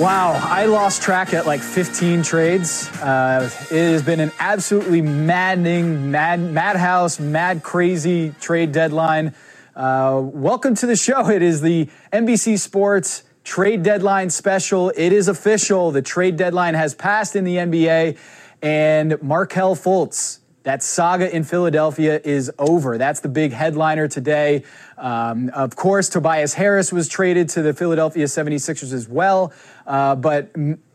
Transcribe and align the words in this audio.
Wow, 0.00 0.40
I 0.42 0.64
lost 0.64 1.02
track 1.02 1.34
at 1.34 1.46
like 1.46 1.60
15 1.60 2.22
trades. 2.22 2.88
Uh, 3.02 3.50
it 3.70 3.92
has 3.92 4.02
been 4.02 4.18
an 4.18 4.32
absolutely 4.38 5.02
maddening, 5.02 6.10
mad, 6.10 6.40
madhouse, 6.40 7.20
mad, 7.20 7.62
crazy 7.62 8.34
trade 8.40 8.72
deadline. 8.72 9.34
Uh, 9.76 10.22
welcome 10.24 10.74
to 10.76 10.86
the 10.86 10.96
show. 10.96 11.28
It 11.28 11.42
is 11.42 11.60
the 11.60 11.90
NBC 12.14 12.58
Sports 12.58 13.24
trade 13.44 13.82
deadline 13.82 14.30
special. 14.30 14.90
It 14.96 15.12
is 15.12 15.28
official. 15.28 15.90
The 15.90 16.00
trade 16.00 16.38
deadline 16.38 16.72
has 16.72 16.94
passed 16.94 17.36
in 17.36 17.44
the 17.44 17.56
NBA, 17.56 18.16
and 18.62 19.22
Markelle 19.22 19.76
Fultz 19.76 20.39
that 20.62 20.82
saga 20.82 21.34
in 21.34 21.44
Philadelphia 21.44 22.20
is 22.22 22.50
over. 22.58 22.98
That's 22.98 23.20
the 23.20 23.28
big 23.28 23.52
headliner 23.52 24.08
today. 24.08 24.64
Um, 24.98 25.50
of 25.50 25.76
course, 25.76 26.08
Tobias 26.08 26.54
Harris 26.54 26.92
was 26.92 27.08
traded 27.08 27.48
to 27.50 27.62
the 27.62 27.72
Philadelphia 27.72 28.26
76ers 28.26 28.92
as 28.92 29.08
well, 29.08 29.52
uh, 29.86 30.16
but 30.16 30.50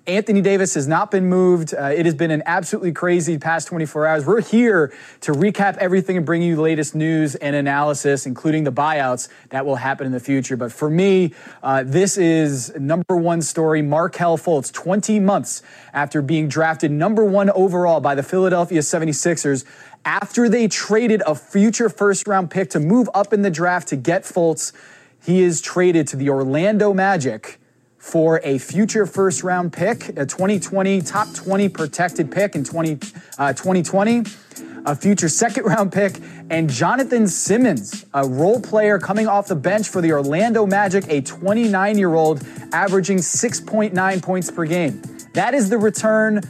Anthony 0.07 0.41
Davis 0.41 0.75
has 0.75 0.87
not 0.87 1.09
been 1.09 1.25
moved. 1.25 1.73
Uh, 1.73 1.85
it 1.85 2.05
has 2.05 2.13
been 2.13 2.29
an 2.29 2.43
absolutely 2.45 2.91
crazy 2.91 3.39
past 3.39 3.67
24 3.67 4.05
hours. 4.05 4.25
We're 4.25 4.41
here 4.41 4.93
to 5.21 5.31
recap 5.31 5.77
everything 5.77 6.15
and 6.15 6.23
bring 6.23 6.43
you 6.43 6.55
the 6.55 6.61
latest 6.61 6.93
news 6.93 7.33
and 7.33 7.55
analysis, 7.55 8.27
including 8.27 8.65
the 8.65 8.71
buyouts 8.71 9.29
that 9.49 9.65
will 9.65 9.77
happen 9.77 10.05
in 10.05 10.11
the 10.11 10.19
future. 10.19 10.55
But 10.57 10.71
for 10.71 10.91
me, 10.91 11.33
uh, 11.63 11.83
this 11.87 12.17
is 12.17 12.71
number 12.75 13.17
one 13.17 13.41
story. 13.41 13.81
Markelle 13.81 14.37
Fultz, 14.37 14.71
20 14.71 15.19
months 15.19 15.63
after 15.91 16.21
being 16.21 16.47
drafted 16.47 16.91
number 16.91 17.25
one 17.25 17.49
overall 17.49 17.99
by 17.99 18.13
the 18.13 18.23
Philadelphia 18.23 18.81
76ers, 18.81 19.65
after 20.05 20.47
they 20.47 20.67
traded 20.67 21.23
a 21.25 21.33
future 21.33 21.89
first 21.89 22.27
round 22.27 22.51
pick 22.51 22.69
to 22.69 22.79
move 22.79 23.09
up 23.15 23.33
in 23.33 23.41
the 23.41 23.49
draft 23.49 23.87
to 23.87 23.95
get 23.95 24.21
Fultz, 24.21 24.71
he 25.23 25.41
is 25.41 25.61
traded 25.61 26.07
to 26.09 26.15
the 26.15 26.29
Orlando 26.29 26.93
Magic 26.93 27.59
for 28.05 28.39
a 28.43 28.59
future 28.59 29.07
first 29.07 29.41
round 29.41 29.73
pick, 29.73 30.09
a 30.09 30.27
2020 30.27 31.01
top 31.01 31.33
20 31.33 31.69
protected 31.69 32.31
pick 32.31 32.53
in 32.53 32.63
20, 32.63 32.99
uh, 33.39 33.51
2020, 33.51 34.23
a 34.85 34.95
future 34.95 35.27
second 35.27 35.63
round 35.65 35.91
pick, 35.91 36.13
and 36.51 36.69
Jonathan 36.69 37.27
Simmons, 37.27 38.05
a 38.13 38.25
role 38.25 38.61
player 38.61 38.99
coming 38.99 39.27
off 39.27 39.47
the 39.47 39.55
bench 39.55 39.89
for 39.89 40.01
the 40.01 40.11
Orlando 40.11 40.67
Magic, 40.67 41.05
a 41.09 41.21
29 41.21 41.97
year 41.97 42.13
old 42.13 42.45
averaging 42.71 43.17
6.9 43.17 44.21
points 44.21 44.51
per 44.51 44.65
game. 44.65 45.01
That 45.33 45.55
is 45.55 45.71
the 45.71 45.79
return 45.79 46.41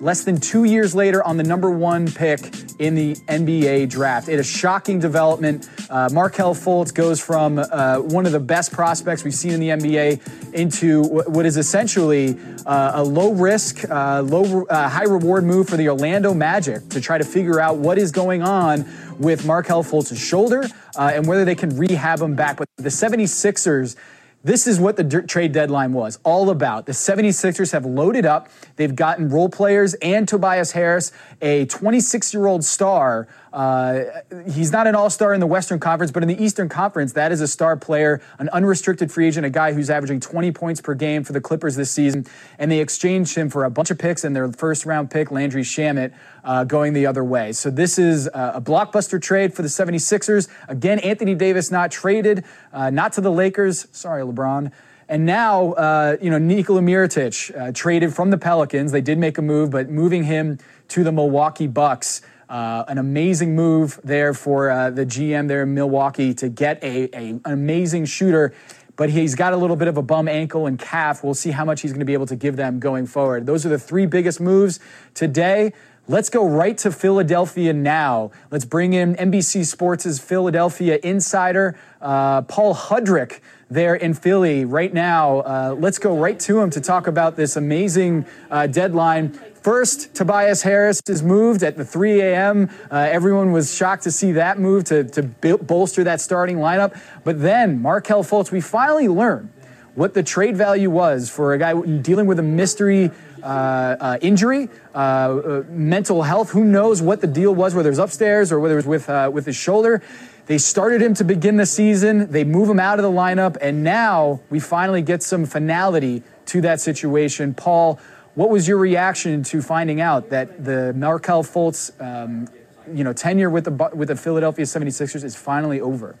less 0.00 0.24
than 0.24 0.38
two 0.38 0.64
years 0.64 0.94
later 0.94 1.22
on 1.22 1.36
the 1.36 1.42
number 1.42 1.70
one 1.70 2.10
pick 2.10 2.40
in 2.78 2.94
the 2.94 3.14
NBA 3.28 3.88
draft. 3.88 4.28
It 4.28 4.38
is 4.38 4.40
a 4.40 4.58
shocking 4.58 4.98
development. 4.98 5.68
Uh, 5.88 6.08
Markelle 6.12 6.54
Fultz 6.54 6.92
goes 6.92 7.20
from 7.20 7.58
uh, 7.58 7.98
one 7.98 8.26
of 8.26 8.32
the 8.32 8.40
best 8.40 8.72
prospects 8.72 9.24
we've 9.24 9.34
seen 9.34 9.52
in 9.52 9.60
the 9.60 9.68
NBA 9.70 10.52
into 10.52 11.02
what 11.04 11.46
is 11.46 11.56
essentially 11.56 12.38
uh, 12.66 12.92
a 12.94 13.04
low 13.04 13.32
risk, 13.32 13.88
uh, 13.88 14.22
low 14.22 14.64
uh, 14.64 14.88
high 14.88 15.04
reward 15.04 15.44
move 15.44 15.68
for 15.68 15.76
the 15.76 15.88
Orlando 15.88 16.34
Magic 16.34 16.88
to 16.90 17.00
try 17.00 17.18
to 17.18 17.24
figure 17.24 17.60
out 17.60 17.76
what 17.76 17.98
is 17.98 18.10
going 18.10 18.42
on 18.42 18.84
with 19.18 19.46
Markelle 19.46 19.82
Fultz's 19.82 20.18
shoulder 20.18 20.64
uh, 20.96 21.12
and 21.14 21.26
whether 21.26 21.44
they 21.44 21.54
can 21.54 21.76
rehab 21.76 22.20
him 22.20 22.34
back. 22.34 22.56
But 22.56 22.68
the 22.76 22.88
76ers 22.88 23.96
this 24.44 24.66
is 24.66 24.78
what 24.78 24.96
the 24.96 25.22
trade 25.22 25.52
deadline 25.52 25.92
was 25.92 26.18
all 26.22 26.50
about. 26.50 26.86
The 26.86 26.92
76ers 26.92 27.72
have 27.72 27.84
loaded 27.84 28.24
up. 28.24 28.48
They've 28.76 28.94
gotten 28.94 29.28
role 29.28 29.48
players 29.48 29.94
and 29.94 30.28
Tobias 30.28 30.72
Harris, 30.72 31.10
a 31.42 31.66
26 31.66 32.32
year 32.32 32.46
old 32.46 32.64
star. 32.64 33.26
Uh, 33.56 34.20
he's 34.52 34.70
not 34.70 34.86
an 34.86 34.94
all 34.94 35.08
star 35.08 35.32
in 35.32 35.40
the 35.40 35.46
Western 35.46 35.80
Conference, 35.80 36.12
but 36.12 36.22
in 36.22 36.28
the 36.28 36.44
Eastern 36.44 36.68
Conference, 36.68 37.14
that 37.14 37.32
is 37.32 37.40
a 37.40 37.48
star 37.48 37.74
player, 37.74 38.20
an 38.38 38.50
unrestricted 38.50 39.10
free 39.10 39.26
agent, 39.26 39.46
a 39.46 39.50
guy 39.50 39.72
who's 39.72 39.88
averaging 39.88 40.20
20 40.20 40.52
points 40.52 40.82
per 40.82 40.92
game 40.92 41.24
for 41.24 41.32
the 41.32 41.40
Clippers 41.40 41.74
this 41.74 41.90
season. 41.90 42.26
And 42.58 42.70
they 42.70 42.80
exchanged 42.80 43.34
him 43.34 43.48
for 43.48 43.64
a 43.64 43.70
bunch 43.70 43.90
of 43.90 43.98
picks 43.98 44.24
and 44.24 44.36
their 44.36 44.52
first 44.52 44.84
round 44.84 45.10
pick, 45.10 45.30
Landry 45.30 45.62
Shamet, 45.62 46.12
uh, 46.44 46.64
going 46.64 46.92
the 46.92 47.06
other 47.06 47.24
way. 47.24 47.52
So 47.52 47.70
this 47.70 47.98
is 47.98 48.26
a 48.26 48.60
blockbuster 48.62 49.20
trade 49.20 49.54
for 49.54 49.62
the 49.62 49.68
76ers. 49.68 50.48
Again, 50.68 50.98
Anthony 50.98 51.34
Davis 51.34 51.70
not 51.70 51.90
traded, 51.90 52.44
uh, 52.74 52.90
not 52.90 53.14
to 53.14 53.22
the 53.22 53.32
Lakers. 53.32 53.88
Sorry, 53.90 54.22
LeBron. 54.22 54.70
And 55.08 55.24
now, 55.24 55.72
uh, 55.72 56.16
you 56.20 56.28
know, 56.28 56.38
Nikola 56.38 56.82
Mirotic 56.82 57.58
uh, 57.58 57.72
traded 57.72 58.12
from 58.12 58.28
the 58.30 58.38
Pelicans. 58.38 58.92
They 58.92 59.00
did 59.00 59.16
make 59.16 59.38
a 59.38 59.42
move, 59.42 59.70
but 59.70 59.88
moving 59.88 60.24
him 60.24 60.58
to 60.88 61.04
the 61.04 61.12
Milwaukee 61.12 61.68
Bucks. 61.68 62.20
Uh, 62.48 62.84
an 62.86 62.98
amazing 62.98 63.56
move 63.56 63.98
there 64.04 64.32
for 64.32 64.70
uh, 64.70 64.90
the 64.90 65.04
GM 65.04 65.48
there 65.48 65.64
in 65.64 65.74
Milwaukee 65.74 66.32
to 66.34 66.48
get 66.48 66.82
a, 66.82 67.08
a, 67.12 67.30
an 67.30 67.40
amazing 67.44 68.04
shooter 68.04 68.54
but 68.96 69.10
he's 69.10 69.34
got 69.34 69.52
a 69.52 69.56
little 69.56 69.76
bit 69.76 69.88
of 69.88 69.98
a 69.98 70.02
bum 70.02 70.26
ankle 70.26 70.66
and 70.66 70.78
calf. 70.78 71.22
We'll 71.22 71.34
see 71.34 71.50
how 71.50 71.64
much 71.64 71.82
he's 71.82 71.92
going 71.92 72.00
to 72.00 72.06
be 72.06 72.14
able 72.14 72.26
to 72.26 72.36
give 72.36 72.56
them 72.56 72.80
going 72.80 73.06
forward. 73.06 73.46
Those 73.46 73.64
are 73.66 73.68
the 73.68 73.78
three 73.78 74.06
biggest 74.06 74.40
moves 74.40 74.80
today. 75.14 75.72
Let's 76.08 76.30
go 76.30 76.48
right 76.48 76.78
to 76.78 76.92
Philadelphia 76.92 77.72
now. 77.72 78.30
Let's 78.52 78.64
bring 78.64 78.92
in 78.92 79.16
NBC 79.16 79.66
Sports' 79.66 80.20
Philadelphia 80.20 81.00
insider, 81.02 81.76
uh, 82.00 82.42
Paul 82.42 82.76
Hudrick, 82.76 83.40
there 83.68 83.96
in 83.96 84.14
Philly 84.14 84.64
right 84.64 84.94
now. 84.94 85.38
Uh, 85.40 85.74
let's 85.76 85.98
go 85.98 86.16
right 86.16 86.38
to 86.38 86.60
him 86.60 86.70
to 86.70 86.80
talk 86.80 87.08
about 87.08 87.34
this 87.34 87.56
amazing 87.56 88.24
uh, 88.52 88.68
deadline. 88.68 89.30
First, 89.62 90.14
Tobias 90.14 90.62
Harris 90.62 91.02
is 91.08 91.24
moved 91.24 91.64
at 91.64 91.76
the 91.76 91.84
3 91.84 92.20
a.m. 92.20 92.70
Uh, 92.88 93.08
everyone 93.10 93.50
was 93.50 93.74
shocked 93.74 94.04
to 94.04 94.12
see 94.12 94.30
that 94.30 94.60
move 94.60 94.84
to, 94.84 95.02
to 95.02 95.24
bolster 95.24 96.04
that 96.04 96.20
starting 96.20 96.58
lineup. 96.58 96.96
But 97.24 97.42
then, 97.42 97.82
Markelle 97.82 98.22
Fultz, 98.22 98.52
we 98.52 98.60
finally 98.60 99.08
learned 99.08 99.50
what 99.96 100.14
the 100.14 100.22
trade 100.22 100.56
value 100.56 100.90
was 100.90 101.28
for 101.28 101.52
a 101.52 101.58
guy 101.58 101.74
dealing 101.80 102.26
with 102.26 102.38
a 102.38 102.44
mystery 102.44 103.10
uh, 103.46 103.96
uh, 104.00 104.18
injury, 104.22 104.68
uh, 104.92 104.98
uh, 104.98 105.62
mental 105.68 106.22
health. 106.22 106.50
Who 106.50 106.64
knows 106.64 107.00
what 107.00 107.20
the 107.20 107.28
deal 107.28 107.54
was, 107.54 107.76
whether 107.76 107.88
it 107.88 107.92
was 107.92 108.00
upstairs 108.00 108.50
or 108.50 108.58
whether 108.58 108.74
it 108.74 108.84
was 108.84 109.06
with, 109.06 109.32
with 109.32 109.46
his 109.46 109.54
shoulder. 109.54 110.02
They 110.46 110.58
started 110.58 111.00
him 111.00 111.14
to 111.14 111.24
begin 111.24 111.56
the 111.56 111.66
season. 111.66 112.30
They 112.30 112.42
move 112.42 112.68
him 112.68 112.80
out 112.80 112.98
of 112.98 113.04
the 113.04 113.10
lineup, 113.10 113.56
and 113.60 113.84
now 113.84 114.40
we 114.50 114.58
finally 114.58 115.00
get 115.00 115.22
some 115.22 115.44
finality 115.44 116.24
to 116.46 116.60
that 116.62 116.80
situation. 116.80 117.54
Paul, 117.54 118.00
what 118.34 118.50
was 118.50 118.66
your 118.66 118.78
reaction 118.78 119.44
to 119.44 119.62
finding 119.62 120.00
out 120.00 120.30
that 120.30 120.64
the 120.64 120.92
Markelle 120.94 121.44
Fultz, 121.44 121.92
um, 122.00 122.48
you 122.92 123.04
know, 123.04 123.12
tenure 123.12 123.50
with 123.50 123.64
the 123.64 123.90
with 123.94 124.08
the 124.08 124.16
Philadelphia 124.16 124.64
76ers 124.64 125.22
is 125.22 125.36
finally 125.36 125.80
over? 125.80 126.16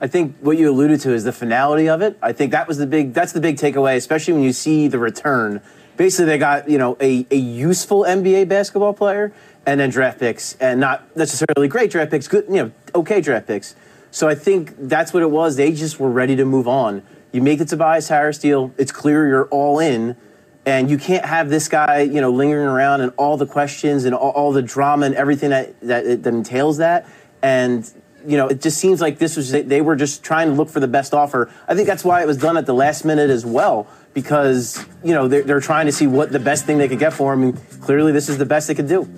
I 0.00 0.08
think 0.08 0.36
what 0.40 0.58
you 0.58 0.70
alluded 0.70 1.00
to 1.00 1.12
is 1.14 1.24
the 1.24 1.32
finality 1.32 1.88
of 1.88 2.02
it. 2.02 2.18
I 2.20 2.32
think 2.32 2.50
that 2.52 2.68
was 2.68 2.76
the 2.76 2.86
big 2.86 3.14
that's 3.14 3.32
the 3.32 3.40
big 3.40 3.56
takeaway, 3.56 3.96
especially 3.96 4.34
when 4.34 4.42
you 4.42 4.52
see 4.52 4.88
the 4.88 4.98
return 4.98 5.62
basically 5.96 6.26
they 6.26 6.38
got 6.38 6.68
you 6.68 6.78
know 6.78 6.96
a, 7.00 7.26
a 7.30 7.36
useful 7.36 8.02
NBA 8.02 8.48
basketball 8.48 8.92
player 8.92 9.32
and 9.66 9.80
then 9.80 9.90
draft 9.90 10.18
picks 10.18 10.54
and 10.60 10.80
not 10.80 11.16
necessarily 11.16 11.68
great 11.68 11.90
draft 11.90 12.10
picks, 12.10 12.28
good 12.28 12.46
you 12.48 12.54
know 12.54 12.72
okay 12.94 13.20
draft 13.20 13.46
picks. 13.46 13.74
So 14.10 14.28
I 14.28 14.34
think 14.34 14.74
that's 14.78 15.12
what 15.12 15.22
it 15.22 15.30
was. 15.30 15.56
They 15.56 15.72
just 15.72 15.98
were 15.98 16.10
ready 16.10 16.36
to 16.36 16.44
move 16.44 16.68
on. 16.68 17.02
You 17.32 17.42
make 17.42 17.58
the 17.58 17.64
Tobias 17.64 18.08
Harris 18.08 18.38
deal. 18.38 18.72
It's 18.78 18.92
clear 18.92 19.26
you're 19.26 19.46
all 19.46 19.80
in, 19.80 20.16
and 20.64 20.88
you 20.88 20.98
can't 20.98 21.24
have 21.24 21.50
this 21.50 21.68
guy 21.68 22.02
you 22.02 22.20
know 22.20 22.30
lingering 22.30 22.66
around 22.66 23.00
and 23.00 23.12
all 23.16 23.36
the 23.36 23.46
questions 23.46 24.04
and 24.04 24.14
all, 24.14 24.30
all 24.30 24.52
the 24.52 24.62
drama 24.62 25.06
and 25.06 25.14
everything 25.14 25.50
that, 25.50 25.80
that 25.80 26.22
that 26.22 26.34
entails 26.34 26.78
that. 26.78 27.08
And 27.42 27.90
you 28.26 28.38
know, 28.38 28.48
it 28.48 28.60
just 28.60 28.78
seems 28.78 29.00
like 29.00 29.18
this 29.18 29.36
was 29.36 29.50
they 29.52 29.80
were 29.80 29.96
just 29.96 30.22
trying 30.22 30.48
to 30.48 30.54
look 30.54 30.70
for 30.70 30.80
the 30.80 30.88
best 30.88 31.12
offer. 31.12 31.50
I 31.68 31.74
think 31.74 31.86
that's 31.86 32.04
why 32.04 32.22
it 32.22 32.26
was 32.26 32.38
done 32.38 32.56
at 32.56 32.66
the 32.66 32.74
last 32.74 33.04
minute 33.04 33.30
as 33.30 33.44
well 33.44 33.86
because 34.14 34.84
you 35.02 35.12
know 35.12 35.28
they're, 35.28 35.42
they're 35.42 35.60
trying 35.60 35.86
to 35.86 35.92
see 35.92 36.06
what 36.06 36.32
the 36.32 36.38
best 36.38 36.64
thing 36.64 36.78
they 36.78 36.88
could 36.88 36.98
get 36.98 37.12
for 37.12 37.32
him. 37.34 37.42
And 37.42 37.80
clearly, 37.82 38.12
this 38.12 38.28
is 38.28 38.38
the 38.38 38.46
best 38.46 38.68
they 38.68 38.74
could 38.74 38.88
do. 38.88 39.08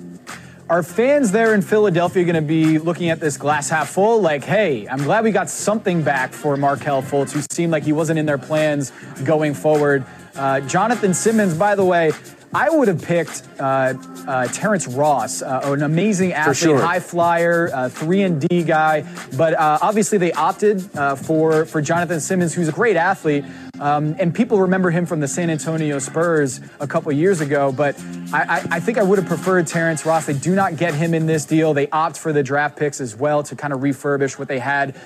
Are 0.69 0.83
fans 0.83 1.31
there 1.31 1.55
in 1.55 1.63
Philadelphia 1.63 2.25
going 2.25 2.35
to 2.35 2.43
be 2.43 2.79
looking 2.79 3.11
at 3.11 3.21
this 3.21 3.37
glass 3.37 3.71
half 3.71 3.91
full? 3.91 4.21
Like, 4.21 4.43
hey, 4.43 4.89
I'm 4.89 4.99
glad 4.99 5.23
we 5.23 5.31
got 5.31 5.49
something 5.49 6.03
back 6.03 6.33
for 6.33 6.57
Markelle 6.57 7.03
Fultz, 7.03 7.31
who 7.31 7.41
seemed 7.53 7.71
like 7.71 7.85
he 7.85 7.93
wasn't 7.93 8.19
in 8.19 8.27
their 8.27 8.39
plans 8.39 8.91
going 9.23 9.55
forward. 9.55 10.05
Uh, 10.35 10.61
Jonathan 10.63 11.15
Simmons, 11.15 11.55
by 11.55 11.77
the 11.77 11.85
way, 11.85 12.11
I 12.53 12.71
would 12.71 12.89
have 12.89 13.03
picked 13.03 13.43
uh, 13.61 13.95
uh, 14.27 14.47
Terrence 14.49 14.87
Ross, 14.87 15.43
uh, 15.43 15.61
an 15.65 15.83
amazing 15.83 16.33
athlete, 16.33 16.57
sure. 16.57 16.81
high 16.81 17.01
flyer, 17.01 17.71
uh, 17.73 17.89
three 17.89 18.23
and 18.23 18.41
D 18.41 18.63
guy. 18.63 19.05
But 19.37 19.55
uh, 19.55 19.79
obviously, 19.83 20.19
they 20.19 20.33
opted 20.33 20.97
uh, 20.97 21.17
for 21.17 21.65
for 21.67 21.81
Jonathan 21.83 22.19
Simmons, 22.19 22.55
who's 22.55 22.69
a 22.69 22.73
great 22.73 22.97
athlete, 22.97 23.45
um, 23.81 24.17
and 24.19 24.35
people 24.35 24.61
remember 24.61 24.91
him 24.91 25.07
from 25.07 25.21
the 25.21 25.29
San 25.29 25.51
Antonio 25.51 25.99
Spurs 25.99 26.61
a 26.81 26.87
couple 26.87 27.13
years 27.13 27.41
ago. 27.41 27.73
But 27.73 27.99
I, 28.33 28.43
I, 28.43 28.67
I 28.73 28.81
think 28.81 28.99
I 28.99 29.03
would 29.03 29.19
have 29.19 29.29
preferred 29.29 29.67
Terrence 29.67 30.07
Ross. 30.07 30.27
They 30.27 30.35
do 30.35 30.55
not 30.55 30.77
get 30.77 30.95
him 30.95 31.15
in 31.15 31.27
this 31.27 31.45
deal. 31.45 31.75
They 31.75 31.89
opt 31.91 32.19
for 32.19 32.33
the 32.33 32.43
draft 32.43 32.77
picks 32.77 33.01
as 33.01 33.15
well 33.17 33.43
to 33.45 33.57
kind 33.57 33.73
of 33.73 33.81
refurbish 33.81 34.39
what 34.39 34.49
they 34.49 34.59
had 34.59 34.97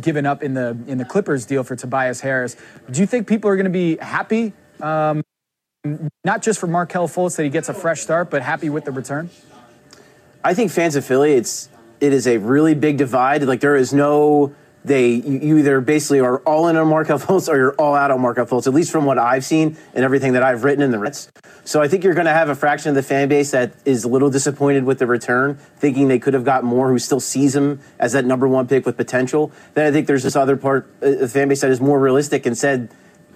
given 0.00 0.26
up 0.26 0.42
in 0.42 0.54
the 0.54 0.76
in 0.86 0.98
the 0.98 1.04
Clippers 1.04 1.46
deal 1.46 1.64
for 1.64 1.76
Tobias 1.76 2.20
Harris. 2.20 2.56
Do 2.90 3.00
you 3.00 3.06
think 3.06 3.26
people 3.26 3.50
are 3.50 3.56
going 3.56 3.64
to 3.64 3.70
be 3.70 3.96
happy? 3.96 4.52
Um, 4.80 5.22
not 6.24 6.42
just 6.42 6.58
for 6.58 6.66
Markelle 6.66 7.08
Fultz 7.08 7.36
that 7.36 7.44
he 7.44 7.48
gets 7.48 7.68
a 7.68 7.74
fresh 7.74 8.00
start, 8.00 8.30
but 8.30 8.42
happy 8.42 8.68
with 8.68 8.84
the 8.84 8.92
return? 8.92 9.30
I 10.44 10.54
think 10.54 10.70
fans 10.70 10.96
of 10.96 11.04
Philly, 11.04 11.32
it's 11.32 11.68
it 12.00 12.12
is 12.12 12.26
a 12.26 12.38
really 12.38 12.74
big 12.74 12.96
divide. 12.96 13.42
Like 13.42 13.60
there 13.60 13.76
is 13.76 13.92
no 13.92 14.54
they 14.88 15.10
you 15.10 15.58
either 15.58 15.80
basically 15.80 16.20
are 16.20 16.38
all 16.38 16.68
in 16.68 16.76
on 16.76 16.88
Markelle 16.88 17.18
Fultz 17.20 17.48
or 17.48 17.56
you're 17.56 17.74
all 17.74 17.94
out 17.94 18.10
on 18.10 18.20
Markelle 18.20 18.46
Fultz, 18.46 18.66
at 18.66 18.74
least 18.74 18.90
from 18.90 19.04
what 19.04 19.18
I've 19.18 19.44
seen 19.44 19.76
and 19.94 20.04
everything 20.04 20.32
that 20.32 20.42
I've 20.42 20.64
written 20.64 20.82
in 20.82 20.90
the 20.90 20.98
Reds. 20.98 21.30
So 21.64 21.82
I 21.82 21.88
think 21.88 22.02
you're 22.02 22.14
going 22.14 22.26
to 22.26 22.32
have 22.32 22.48
a 22.48 22.54
fraction 22.54 22.88
of 22.88 22.94
the 22.94 23.02
fan 23.02 23.28
base 23.28 23.50
that 23.50 23.74
is 23.84 24.04
a 24.04 24.08
little 24.08 24.30
disappointed 24.30 24.84
with 24.84 24.98
the 24.98 25.06
return, 25.06 25.56
thinking 25.76 26.08
they 26.08 26.18
could 26.18 26.34
have 26.34 26.44
got 26.44 26.64
more, 26.64 26.88
who 26.88 26.98
still 26.98 27.20
sees 27.20 27.54
him 27.54 27.80
as 27.98 28.12
that 28.14 28.24
number 28.24 28.48
one 28.48 28.66
pick 28.66 28.86
with 28.86 28.96
potential. 28.96 29.52
Then 29.74 29.86
I 29.86 29.92
think 29.92 30.06
there's 30.06 30.22
this 30.22 30.34
other 30.34 30.56
part, 30.56 30.90
uh, 31.02 31.10
the 31.10 31.28
fan 31.28 31.48
base 31.48 31.60
that 31.60 31.70
is 31.70 31.80
more 31.80 32.00
realistic 32.00 32.46
and 32.46 32.56
said 32.56 32.88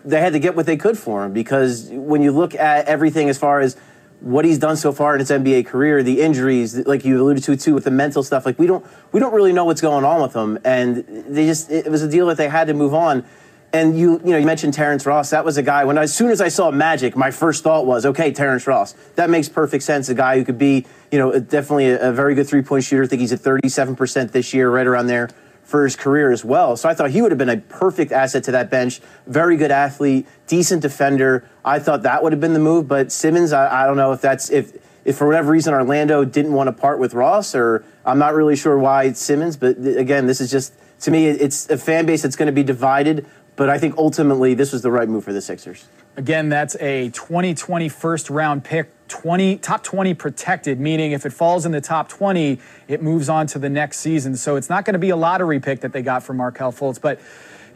they 0.05 0.21
had 0.21 0.33
to 0.33 0.39
get 0.39 0.57
what 0.57 0.67
they 0.67 0.77
could 0.77 0.99
for 0.99 1.25
him 1.25 1.33
because 1.33 1.89
when 1.91 2.23
you 2.23 2.33
look 2.33 2.55
at 2.55 2.87
everything 2.87 3.29
as 3.29 3.39
far 3.39 3.61
as 3.61 3.77
what 4.23 4.45
he's 4.45 4.59
done 4.59 4.77
so 4.77 4.93
far 4.93 5.15
in 5.15 5.21
his 5.21 5.31
NBA 5.31 5.67
career, 5.67 6.03
the 6.03 6.21
injuries, 6.21 6.87
like 6.87 7.05
you 7.05 7.21
alluded 7.21 7.43
to 7.45 7.57
too, 7.57 7.75
with 7.75 7.85
the 7.85 7.91
mental 7.91 8.23
stuff. 8.23 8.47
Like 8.47 8.59
we 8.59 8.67
don't 8.67 8.85
we 9.11 9.21
don't 9.21 9.35
really 9.35 9.53
know 9.53 9.65
what's 9.65 9.81
going 9.81 10.05
on 10.05 10.23
with 10.23 10.35
him, 10.35 10.59
and 10.65 11.05
they 11.29 11.47
just 11.47 11.71
it 11.71 11.91
was 11.91 12.03
a 12.03 12.09
deal 12.09 12.27
that 12.27 12.37
they 12.37 12.49
had 12.49 12.69
to 12.69 12.75
move 12.75 12.95
on. 12.95 13.25
And 13.73 13.99
you 13.99 14.21
you 14.25 14.31
know 14.31 14.39
you 14.39 14.47
mentioned 14.47 14.75
Terrence 14.75 15.07
Ross. 15.07 15.31
That 15.31 15.45
was 15.45 15.57
a 15.57 15.63
guy 15.63 15.85
when 15.85 15.99
as 15.99 16.15
soon 16.15 16.31
as 16.31 16.41
I 16.41 16.49
saw 16.49 16.71
Magic, 16.71 17.17
my 17.17 17.31
first 17.31 17.65
thought 17.65 17.87
was, 17.87 18.07
okay, 18.07 18.31
Terrence 18.31 18.67
Ross. 18.67 18.95
That 19.17 19.29
makes 19.31 19.49
perfect 19.49 19.83
sense. 19.83 20.09
A 20.09 20.15
guy 20.15 20.39
who 20.39 20.45
could 20.45 20.59
be 20.59 20.87
you 21.11 21.19
know 21.19 21.39
definitely 21.41 21.91
a, 21.91 22.11
a 22.11 22.13
very 22.13 22.35
good 22.35 22.47
three 22.47 22.63
point 22.63 22.85
shooter. 22.85 23.03
I 23.03 23.07
think 23.07 23.21
he's 23.21 23.33
at 23.33 23.41
thirty 23.41 23.69
seven 23.69 23.97
percent 23.97 24.33
this 24.33 24.55
year, 24.55 24.71
right 24.71 24.87
around 24.87 25.09
there 25.09 25.31
for 25.73 25.85
his 25.85 25.97
career 25.97 26.31
as 26.31 26.45
well. 26.45 26.77
So 26.77 26.87
I 26.87 26.93
thought 26.93 27.13
he 27.13 27.23
would 27.23 27.33
have 27.33 27.39
been 27.39 27.49
a 27.49 27.57
perfect 27.57 28.13
asset 28.13 28.45
to 28.45 28.51
that 28.53 28.69
bench. 28.69 29.01
Very 29.27 29.57
good 29.57 29.71
athlete, 29.71 30.27
decent 30.47 30.83
defender. 30.83 31.49
I 31.65 31.79
thought 31.79 32.03
that 32.03 32.23
would 32.23 32.31
have 32.31 32.43
been 32.43 32.53
the 32.53 32.59
move. 32.59 32.87
But 32.87 33.11
Simmons, 33.11 33.55
I, 33.55 33.83
I 33.83 33.87
don't 33.87 33.97
know 33.97 34.13
if 34.13 34.21
that's 34.21 34.51
if 34.51 34.77
if 35.07 35.17
for 35.17 35.27
whatever 35.27 35.51
reason 35.51 35.73
Orlando 35.73 36.27
didn't 36.27 36.53
want 36.53 36.69
to 36.69 36.73
part 36.73 36.99
with 36.99 37.15
Ross, 37.15 37.55
or 37.55 37.85
I'm 38.05 38.19
not 38.19 38.35
really 38.35 38.55
sure 38.55 38.79
why 38.79 39.05
it's 39.05 39.21
Simmons. 39.21 39.57
But 39.57 39.79
again, 39.79 40.27
this 40.27 40.43
is 40.43 40.51
just 40.51 40.75
to 41.01 41.11
me, 41.11 41.27
it's 41.27 41.71
a 41.71 41.79
fan 41.79 42.05
base 42.05 42.21
that's 42.21 42.37
going 42.37 42.47
to 42.47 42.53
be 42.53 42.63
divided. 42.63 43.25
But 43.57 43.69
I 43.69 43.79
think 43.79 43.97
ultimately 43.99 44.55
this 44.55 44.73
was 44.73 44.83
the 44.83 44.91
right 44.91 45.09
move 45.09 45.25
for 45.25 45.33
the 45.33 45.43
Sixers. 45.43 45.87
Again, 46.17 46.49
that's 46.49 46.77
a 46.77 47.11
2020 47.11 47.89
first 47.89 48.31
round 48.31 48.65
pick 48.65 48.91
20 49.13 49.59
top 49.59 49.83
20 49.83 50.15
protected 50.15 50.81
meaning 50.81 51.13
if 51.13 51.27
it 51.27 51.35
falls 51.35 51.67
in 51.67 51.73
the 51.73 51.83
top 51.83 52.09
20 52.09 52.59
it 52.89 53.03
moves 53.03 53.29
on 53.29 53.47
to 53.47 53.59
the 53.59 53.69
next 53.69 53.99
season 53.99 54.35
so 54.35 54.57
it's 54.57 54.71
not 54.71 54.87
going 54.87 54.95
to 54.95 54.99
be 54.99 55.11
a 55.11 55.17
lottery 55.17 55.61
pick 55.61 55.81
that 55.81 55.93
they 55.93 56.01
got 56.01 56.23
from 56.23 56.39
Markelle 56.39 56.73
Fultz 56.73 56.99
but 56.99 57.21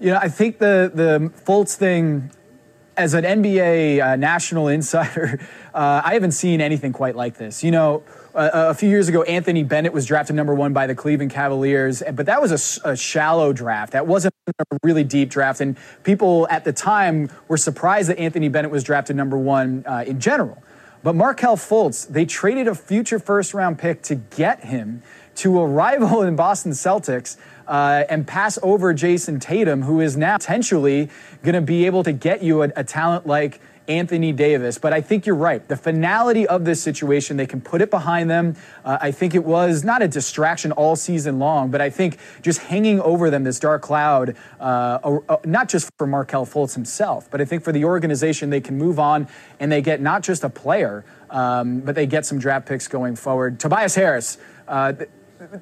you 0.01 0.11
know 0.11 0.17
I 0.17 0.31
think 0.31 0.59
the 0.59 0.91
the 0.95 1.31
Fultz 1.45 1.75
thing 1.75 2.31
as 2.97 3.13
an 3.13 3.25
NBA 3.25 4.03
uh, 4.03 4.17
national 4.17 4.69
insider 4.77 5.39
uh, 5.75 6.01
I 6.03 6.15
haven't 6.15 6.33
seen 6.33 6.63
anything 6.63 6.95
quite 6.95 7.17
like 7.17 7.37
this 7.37 7.63
you 7.63 7.71
know 7.71 8.03
a 8.37 8.75
few 8.75 8.89
years 8.89 9.09
ago, 9.09 9.23
Anthony 9.23 9.63
Bennett 9.63 9.93
was 9.93 10.05
drafted 10.05 10.37
number 10.37 10.55
one 10.55 10.73
by 10.73 10.87
the 10.87 10.95
Cleveland 10.95 11.31
Cavaliers, 11.31 12.03
but 12.13 12.27
that 12.27 12.41
was 12.41 12.81
a, 12.85 12.91
a, 12.91 12.97
shallow 12.97 13.53
draft. 13.53 13.93
That 13.93 14.07
wasn't 14.07 14.35
a 14.47 14.79
really 14.83 15.05
deep 15.05 15.31
draft. 15.31 15.61
And 15.61 15.77
people 16.03 16.47
at 16.51 16.65
the 16.65 16.73
time 16.73 17.31
were 17.49 17.57
surprised 17.57 18.11
that 18.11 18.19
Anthony 18.19 18.49
Bennett 18.49 18.71
was 18.71 18.85
drafted 18.85 19.17
number 19.17 19.39
one 19.39 19.85
uh, 19.87 20.05
in 20.07 20.21
general. 20.21 20.63
But 21.03 21.15
Markelle 21.15 21.57
Fultz, 21.57 22.07
they 22.09 22.25
traded 22.25 22.69
a 22.69 22.75
future 22.75 23.19
first 23.19 23.55
round 23.55 23.79
pick 23.79 24.03
to 24.03 24.17
get 24.17 24.65
him 24.65 25.03
to 25.37 25.61
a 25.61 25.67
rival 25.67 26.23
in 26.23 26.37
Boston 26.37 26.73
Celtics 26.73 27.37
uh, 27.67 28.05
and 28.09 28.27
pass 28.27 28.59
over 28.63 28.93
Jayson 28.93 29.41
Tatum, 29.41 29.83
who 29.83 30.01
is 30.01 30.17
now 30.17 30.37
potentially 30.37 31.09
going 31.43 31.55
to 31.55 31.61
be 31.61 31.87
able 31.87 32.03
to 32.03 32.13
get 32.13 32.43
you 32.43 32.63
a, 32.63 32.73
a 32.77 32.85
talent 32.85 33.27
like 33.27 33.61
Anthony 33.89 34.33
Davis. 34.33 34.79
But 34.79 34.93
I 34.93 35.01
think 35.01 35.27
you're 35.27 35.35
right. 35.35 35.67
The 35.67 35.77
finality 35.77 36.47
of 36.47 36.65
this 36.65 36.83
situation, 36.83 37.37
they 37.37 37.47
can 37.47 37.61
put 37.61 37.83
it 37.83 37.91
behind 37.91 38.31
them. 38.31 38.57
Uh, 38.85 38.99
I 39.01 39.11
think 39.11 39.35
it 39.35 39.45
was 39.45 39.85
not 39.85 40.03
a 40.03 40.09
distraction 40.09 40.73
all 40.73 40.97
season 40.97 41.39
long, 41.39 41.71
but 41.71 41.81
I 41.81 41.91
think 41.91 42.19
just 42.43 42.61
hanging 42.61 43.01
over 43.01 43.31
them, 43.31 43.45
this 43.45 43.59
dark 43.59 43.83
cloud, 43.83 44.37
uh, 44.61 45.21
uh, 45.29 45.37
not 45.45 45.69
just 45.69 45.91
for 45.99 46.07
Markelle 46.07 46.47
Fultz 46.47 46.75
himself, 46.75 47.31
but 47.31 47.41
I 47.41 47.45
think 47.45 47.63
for 47.63 47.73
the 47.73 47.85
organization, 47.85 48.51
they 48.51 48.61
can 48.61 48.77
move 48.77 48.99
on 48.99 49.29
and 49.61 49.71
they 49.71 49.83
get 49.83 50.01
not 50.01 50.23
just 50.23 50.45
a 50.45 50.51
player, 50.51 51.05
um, 51.31 51.81
but 51.81 51.95
they 51.95 52.07
get 52.07 52.27
some 52.27 52.39
draft 52.39 52.67
picks 52.67 52.89
going 52.89 53.17
forward. 53.17 53.59
Tobias 53.61 53.95
Harris. 53.95 54.39
Uh, 54.69 54.93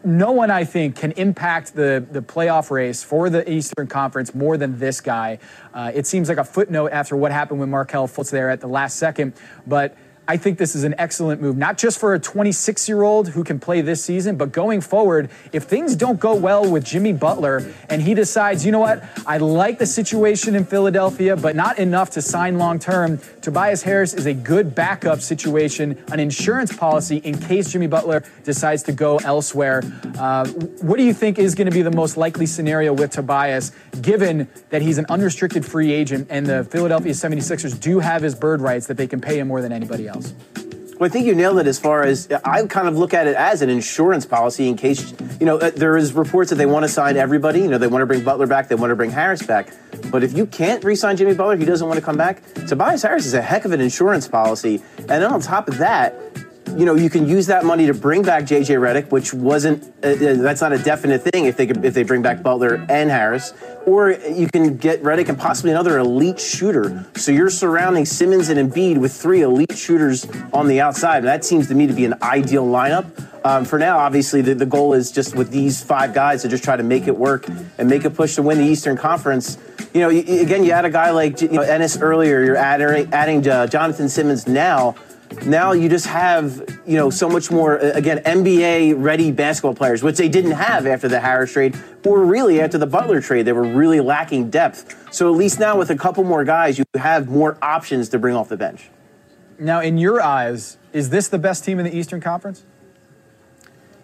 no 0.04 0.32
one, 0.32 0.50
I 0.50 0.64
think, 0.64 0.96
can 0.96 1.12
impact 1.12 1.74
the, 1.74 2.04
the 2.10 2.20
playoff 2.20 2.70
race 2.70 3.02
for 3.02 3.30
the 3.30 3.48
Eastern 3.50 3.86
Conference 3.86 4.34
more 4.34 4.56
than 4.56 4.78
this 4.78 5.00
guy. 5.00 5.38
Uh, 5.72 5.90
it 5.94 6.06
seems 6.06 6.28
like 6.28 6.38
a 6.38 6.44
footnote 6.44 6.90
after 6.92 7.16
what 7.16 7.32
happened 7.32 7.60
with 7.60 7.68
Markelle 7.68 8.08
Fultz 8.08 8.30
there 8.30 8.50
at 8.50 8.60
the 8.60 8.68
last 8.68 8.96
second, 8.96 9.32
but 9.66 9.96
I 10.26 10.38
think 10.38 10.56
this 10.56 10.74
is 10.74 10.84
an 10.84 10.94
excellent 10.96 11.42
move, 11.42 11.56
not 11.56 11.76
just 11.76 11.98
for 11.98 12.14
a 12.14 12.18
26 12.18 12.88
year 12.88 13.02
old 13.02 13.28
who 13.28 13.44
can 13.44 13.60
play 13.60 13.82
this 13.82 14.02
season, 14.02 14.36
but 14.36 14.52
going 14.52 14.80
forward, 14.80 15.30
if 15.52 15.64
things 15.64 15.94
don't 15.94 16.18
go 16.18 16.34
well 16.34 16.68
with 16.68 16.82
Jimmy 16.84 17.12
Butler 17.12 17.70
and 17.90 18.00
he 18.00 18.14
decides, 18.14 18.64
you 18.64 18.72
know 18.72 18.78
what, 18.78 19.04
I 19.26 19.36
like 19.36 19.78
the 19.78 19.86
situation 19.86 20.54
in 20.54 20.64
Philadelphia, 20.64 21.36
but 21.36 21.54
not 21.54 21.78
enough 21.78 22.10
to 22.10 22.22
sign 22.22 22.56
long 22.56 22.78
term, 22.78 23.20
Tobias 23.42 23.82
Harris 23.82 24.14
is 24.14 24.24
a 24.24 24.32
good 24.32 24.74
backup 24.74 25.20
situation, 25.20 26.02
an 26.10 26.20
insurance 26.20 26.74
policy 26.74 27.18
in 27.18 27.38
case 27.38 27.70
Jimmy 27.70 27.86
Butler 27.86 28.22
decides 28.44 28.82
to 28.84 28.92
go 28.92 29.18
elsewhere. 29.18 29.82
Uh, 30.18 30.48
what 30.80 30.96
do 30.96 31.04
you 31.04 31.12
think 31.12 31.38
is 31.38 31.54
going 31.54 31.68
to 31.68 31.74
be 31.74 31.82
the 31.82 31.90
most 31.90 32.16
likely 32.16 32.46
scenario 32.46 32.94
with 32.94 33.10
Tobias, 33.10 33.72
given 34.00 34.48
that 34.70 34.80
he's 34.80 34.96
an 34.96 35.04
unrestricted 35.10 35.66
free 35.66 35.92
agent 35.92 36.28
and 36.30 36.46
the 36.46 36.64
Philadelphia 36.64 37.12
76ers 37.12 37.78
do 37.78 37.98
have 37.98 38.22
his 38.22 38.34
bird 38.34 38.62
rights 38.62 38.86
that 38.86 38.96
they 38.96 39.06
can 39.06 39.20
pay 39.20 39.38
him 39.38 39.48
more 39.48 39.60
than 39.60 39.72
anybody 39.72 40.08
else? 40.08 40.13
Well, 40.14 41.08
I 41.08 41.12
think 41.12 41.26
you 41.26 41.34
nailed 41.34 41.58
it 41.58 41.66
as 41.66 41.78
far 41.78 42.05
as 42.05 42.31
I 42.44 42.64
kind 42.66 42.87
of 42.87 42.96
look 42.96 43.14
at 43.14 43.26
it 43.26 43.34
as 43.34 43.62
an 43.62 43.69
insurance 43.69 44.25
policy 44.25 44.69
in 44.69 44.76
case, 44.76 45.12
you 45.40 45.46
know, 45.46 45.58
uh, 45.58 45.70
there 45.70 45.96
is 45.96 46.12
reports 46.12 46.50
that 46.50 46.56
they 46.56 46.66
want 46.66 46.84
to 46.84 46.88
sign 46.88 47.16
everybody. 47.16 47.61
You 47.61 47.69
know, 47.69 47.78
they 47.78 47.88
want 47.88 48.02
to 48.02 48.06
bring 48.06 48.22
Butler 48.22 48.46
back, 48.46 48.69
they 48.69 48.76
want 48.76 48.90
to 48.90 48.96
bring 48.96 49.11
Harris 49.11 49.43
back. 49.43 49.72
But 50.12 50.22
if 50.22 50.37
you 50.37 50.46
can't 50.46 50.84
re 50.84 50.94
sign 50.94 51.16
Jimmy 51.16 51.34
Butler, 51.34 51.56
he 51.56 51.64
doesn't 51.64 51.87
want 51.87 51.99
to 51.99 52.05
come 52.05 52.16
back, 52.16 52.43
Tobias 52.69 53.02
Harris 53.02 53.26
is 53.26 53.34
a 53.34 53.43
heck 53.43 53.64
of 53.64 53.72
an 53.72 53.81
insurance 53.81 54.28
policy. 54.28 54.82
And 54.99 55.08
then 55.08 55.25
on 55.25 55.40
top 55.40 55.66
of 55.66 55.78
that, 55.78 56.14
you 56.76 56.84
know, 56.84 56.94
you 56.94 57.08
can 57.08 57.28
use 57.28 57.46
that 57.46 57.64
money 57.64 57.86
to 57.86 57.94
bring 57.94 58.22
back 58.22 58.44
JJ 58.44 58.78
Redick, 58.78 59.10
which 59.10 59.32
wasn't 59.32 59.84
uh, 60.04 60.08
uh, 60.08 60.34
that's 60.34 60.60
not 60.60 60.72
a 60.72 60.78
definite 60.78 61.22
thing 61.22 61.44
if 61.46 61.56
they 61.56 61.66
could, 61.66 61.84
if 61.84 61.94
they 61.94 62.02
bring 62.02 62.22
back 62.22 62.42
Butler 62.42 62.84
and 62.88 63.10
Harris, 63.10 63.52
or 63.86 64.10
you 64.10 64.48
can 64.48 64.76
get 64.76 65.02
Redick 65.02 65.28
and 65.28 65.38
possibly 65.38 65.70
another 65.70 65.98
elite 65.98 66.40
shooter. 66.40 67.06
So 67.16 67.32
you're 67.32 67.50
surrounding 67.50 68.04
Simmons 68.04 68.48
and 68.48 68.58
Embiid 68.58 68.98
with 68.98 69.12
three 69.12 69.42
elite 69.42 69.76
shooters 69.76 70.26
on 70.52 70.66
the 70.66 70.80
outside. 70.80 71.18
And 71.18 71.28
that 71.28 71.44
seems 71.44 71.68
to 71.68 71.74
me 71.74 71.86
to 71.86 71.92
be 71.92 72.04
an 72.04 72.14
ideal 72.22 72.66
lineup. 72.66 73.06
Um, 73.46 73.64
for 73.66 73.78
now, 73.78 73.98
obviously, 73.98 74.40
the, 74.40 74.54
the 74.54 74.66
goal 74.66 74.94
is 74.94 75.12
just 75.12 75.36
with 75.36 75.50
these 75.50 75.82
five 75.82 76.14
guys 76.14 76.42
to 76.42 76.48
just 76.48 76.64
try 76.64 76.76
to 76.76 76.82
make 76.82 77.06
it 77.06 77.16
work 77.16 77.46
and 77.78 77.88
make 77.88 78.04
a 78.04 78.10
push 78.10 78.36
to 78.36 78.42
win 78.42 78.58
the 78.58 78.64
Eastern 78.64 78.96
Conference. 78.96 79.58
You 79.92 80.00
know, 80.00 80.08
again, 80.08 80.64
you 80.64 80.72
add 80.72 80.86
a 80.86 80.90
guy 80.90 81.10
like 81.10 81.40
you 81.42 81.48
know, 81.48 81.62
Ennis 81.62 81.98
earlier. 81.98 82.42
You're 82.42 82.56
adding, 82.56 83.12
adding 83.12 83.46
uh, 83.46 83.66
Jonathan 83.66 84.08
Simmons 84.08 84.48
now 84.48 84.96
now 85.46 85.72
you 85.72 85.88
just 85.88 86.06
have 86.06 86.81
you 86.86 86.96
know 86.96 87.10
so 87.10 87.29
much 87.29 87.50
more 87.50 87.76
again 87.76 88.19
NBA 88.24 88.94
ready 88.96 89.31
basketball 89.31 89.74
players, 89.74 90.03
which 90.03 90.17
they 90.17 90.29
didn't 90.29 90.53
have 90.53 90.86
after 90.86 91.08
the 91.08 91.20
Harris 91.20 91.53
trade, 91.53 91.76
or 92.05 92.24
really 92.24 92.60
after 92.60 92.79
the 92.79 92.86
Butler 92.86 93.20
trade. 93.20 93.43
They 93.43 93.53
were 93.53 93.64
really 93.64 94.00
lacking 94.00 94.50
depth. 94.50 95.12
So 95.14 95.32
at 95.32 95.36
least 95.36 95.58
now 95.58 95.79
with 95.79 95.91
a 95.91 95.96
couple 95.96 96.24
more 96.24 96.44
guys, 96.44 96.79
you 96.79 96.84
have 96.94 97.29
more 97.29 97.58
options 97.62 98.08
to 98.10 98.19
bring 98.19 98.34
off 98.34 98.48
the 98.48 98.56
bench. 98.56 98.91
Now, 99.58 99.81
in 99.81 99.98
your 99.98 100.20
eyes, 100.20 100.79
is 100.93 101.10
this 101.10 101.29
the 101.29 101.38
best 101.38 101.64
team 101.64 101.79
in 101.79 101.84
the 101.84 101.96
Eastern 101.96 102.20
Conference? 102.20 102.64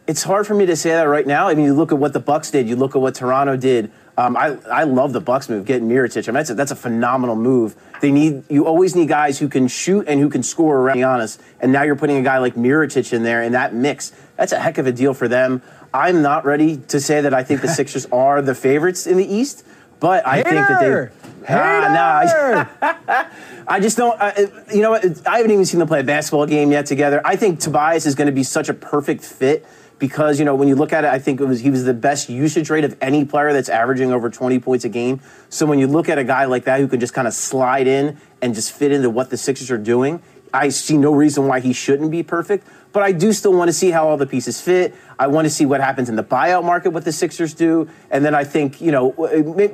It's 0.06 0.22
hard 0.22 0.46
for 0.46 0.54
me 0.54 0.66
to 0.66 0.76
say 0.76 0.90
that 0.90 1.02
right 1.04 1.26
now. 1.26 1.48
I 1.48 1.54
mean, 1.54 1.66
you 1.66 1.74
look 1.74 1.92
at 1.92 1.98
what 1.98 2.12
the 2.12 2.20
Bucks 2.20 2.50
did. 2.50 2.68
You 2.68 2.76
look 2.76 2.96
at 2.96 3.02
what 3.02 3.14
Toronto 3.14 3.56
did. 3.56 3.90
Um, 4.20 4.36
I, 4.36 4.58
I 4.70 4.84
love 4.84 5.14
the 5.14 5.20
Bucks 5.20 5.48
move, 5.48 5.64
getting 5.64 5.88
Mirotic. 5.88 6.28
I 6.28 6.32
mean, 6.32 6.34
that's 6.34 6.50
a, 6.50 6.54
that's 6.54 6.70
a 6.70 6.76
phenomenal 6.76 7.36
move. 7.36 7.74
They 8.02 8.12
need 8.12 8.44
you 8.50 8.66
always 8.66 8.94
need 8.94 9.08
guys 9.08 9.38
who 9.38 9.48
can 9.48 9.66
shoot 9.66 10.06
and 10.06 10.20
who 10.20 10.28
can 10.28 10.42
score 10.42 10.78
around 10.78 10.98
Giannis. 10.98 11.38
And 11.58 11.72
now 11.72 11.84
you're 11.84 11.96
putting 11.96 12.18
a 12.18 12.22
guy 12.22 12.36
like 12.36 12.54
Mirotic 12.54 13.14
in 13.14 13.22
there 13.22 13.42
in 13.42 13.52
that 13.52 13.72
mix. 13.72 14.12
That's 14.36 14.52
a 14.52 14.60
heck 14.60 14.76
of 14.76 14.86
a 14.86 14.92
deal 14.92 15.14
for 15.14 15.26
them. 15.26 15.62
I'm 15.94 16.20
not 16.20 16.44
ready 16.44 16.76
to 16.88 17.00
say 17.00 17.22
that 17.22 17.32
I 17.32 17.42
think 17.42 17.62
the 17.62 17.68
Sixers 17.80 18.04
are 18.12 18.42
the 18.42 18.54
favorites 18.54 19.06
in 19.06 19.16
the 19.16 19.24
East, 19.24 19.64
but 20.00 20.26
I 20.26 20.36
Hater! 20.36 20.50
think 20.50 20.68
that 20.68 20.80
they. 20.80 21.54
Ah, 21.54 22.68
nah, 22.78 23.64
I 23.66 23.80
just 23.80 23.96
don't. 23.96 24.20
Uh, 24.20 24.32
you 24.72 24.82
know 24.82 24.90
what? 24.90 25.26
I 25.26 25.38
haven't 25.38 25.50
even 25.50 25.64
seen 25.64 25.78
them 25.78 25.88
play 25.88 26.00
a 26.00 26.04
basketball 26.04 26.44
game 26.44 26.72
yet 26.72 26.84
together. 26.84 27.22
I 27.24 27.36
think 27.36 27.58
Tobias 27.58 28.04
is 28.04 28.14
going 28.14 28.26
to 28.26 28.32
be 28.32 28.42
such 28.42 28.68
a 28.68 28.74
perfect 28.74 29.24
fit 29.24 29.64
because 30.00 30.40
you 30.40 30.44
know 30.44 30.56
when 30.56 30.66
you 30.66 30.74
look 30.74 30.92
at 30.92 31.04
it, 31.04 31.10
I 31.10 31.20
think 31.20 31.40
it 31.40 31.44
was 31.44 31.60
he 31.60 31.70
was 31.70 31.84
the 31.84 31.94
best 31.94 32.28
usage 32.28 32.68
rate 32.70 32.82
of 32.82 32.96
any 33.00 33.24
player 33.24 33.52
that's 33.52 33.68
averaging 33.68 34.12
over 34.12 34.28
20 34.28 34.58
points 34.58 34.84
a 34.84 34.88
game. 34.88 35.20
So 35.48 35.66
when 35.66 35.78
you 35.78 35.86
look 35.86 36.08
at 36.08 36.18
a 36.18 36.24
guy 36.24 36.46
like 36.46 36.64
that 36.64 36.80
who 36.80 36.88
can 36.88 36.98
just 36.98 37.14
kind 37.14 37.28
of 37.28 37.34
slide 37.34 37.86
in 37.86 38.18
and 38.42 38.54
just 38.54 38.72
fit 38.72 38.90
into 38.90 39.10
what 39.10 39.30
the 39.30 39.36
Sixers 39.36 39.70
are 39.70 39.78
doing, 39.78 40.20
I 40.52 40.70
see 40.70 40.96
no 40.96 41.12
reason 41.12 41.46
why 41.46 41.60
he 41.60 41.72
shouldn't 41.72 42.10
be 42.10 42.24
perfect. 42.24 42.66
But 42.92 43.04
I 43.04 43.12
do 43.12 43.32
still 43.32 43.52
want 43.52 43.68
to 43.68 43.72
see 43.72 43.92
how 43.92 44.08
all 44.08 44.16
the 44.16 44.26
pieces 44.26 44.60
fit. 44.60 44.94
I 45.20 45.26
want 45.26 45.44
to 45.44 45.50
see 45.50 45.66
what 45.66 45.82
happens 45.82 46.08
in 46.08 46.16
the 46.16 46.24
buyout 46.24 46.64
market, 46.64 46.90
what 46.90 47.04
the 47.04 47.12
Sixers 47.12 47.52
do, 47.52 47.90
and 48.10 48.24
then 48.24 48.34
I 48.34 48.42
think 48.42 48.80
you 48.80 48.90
know 48.90 49.14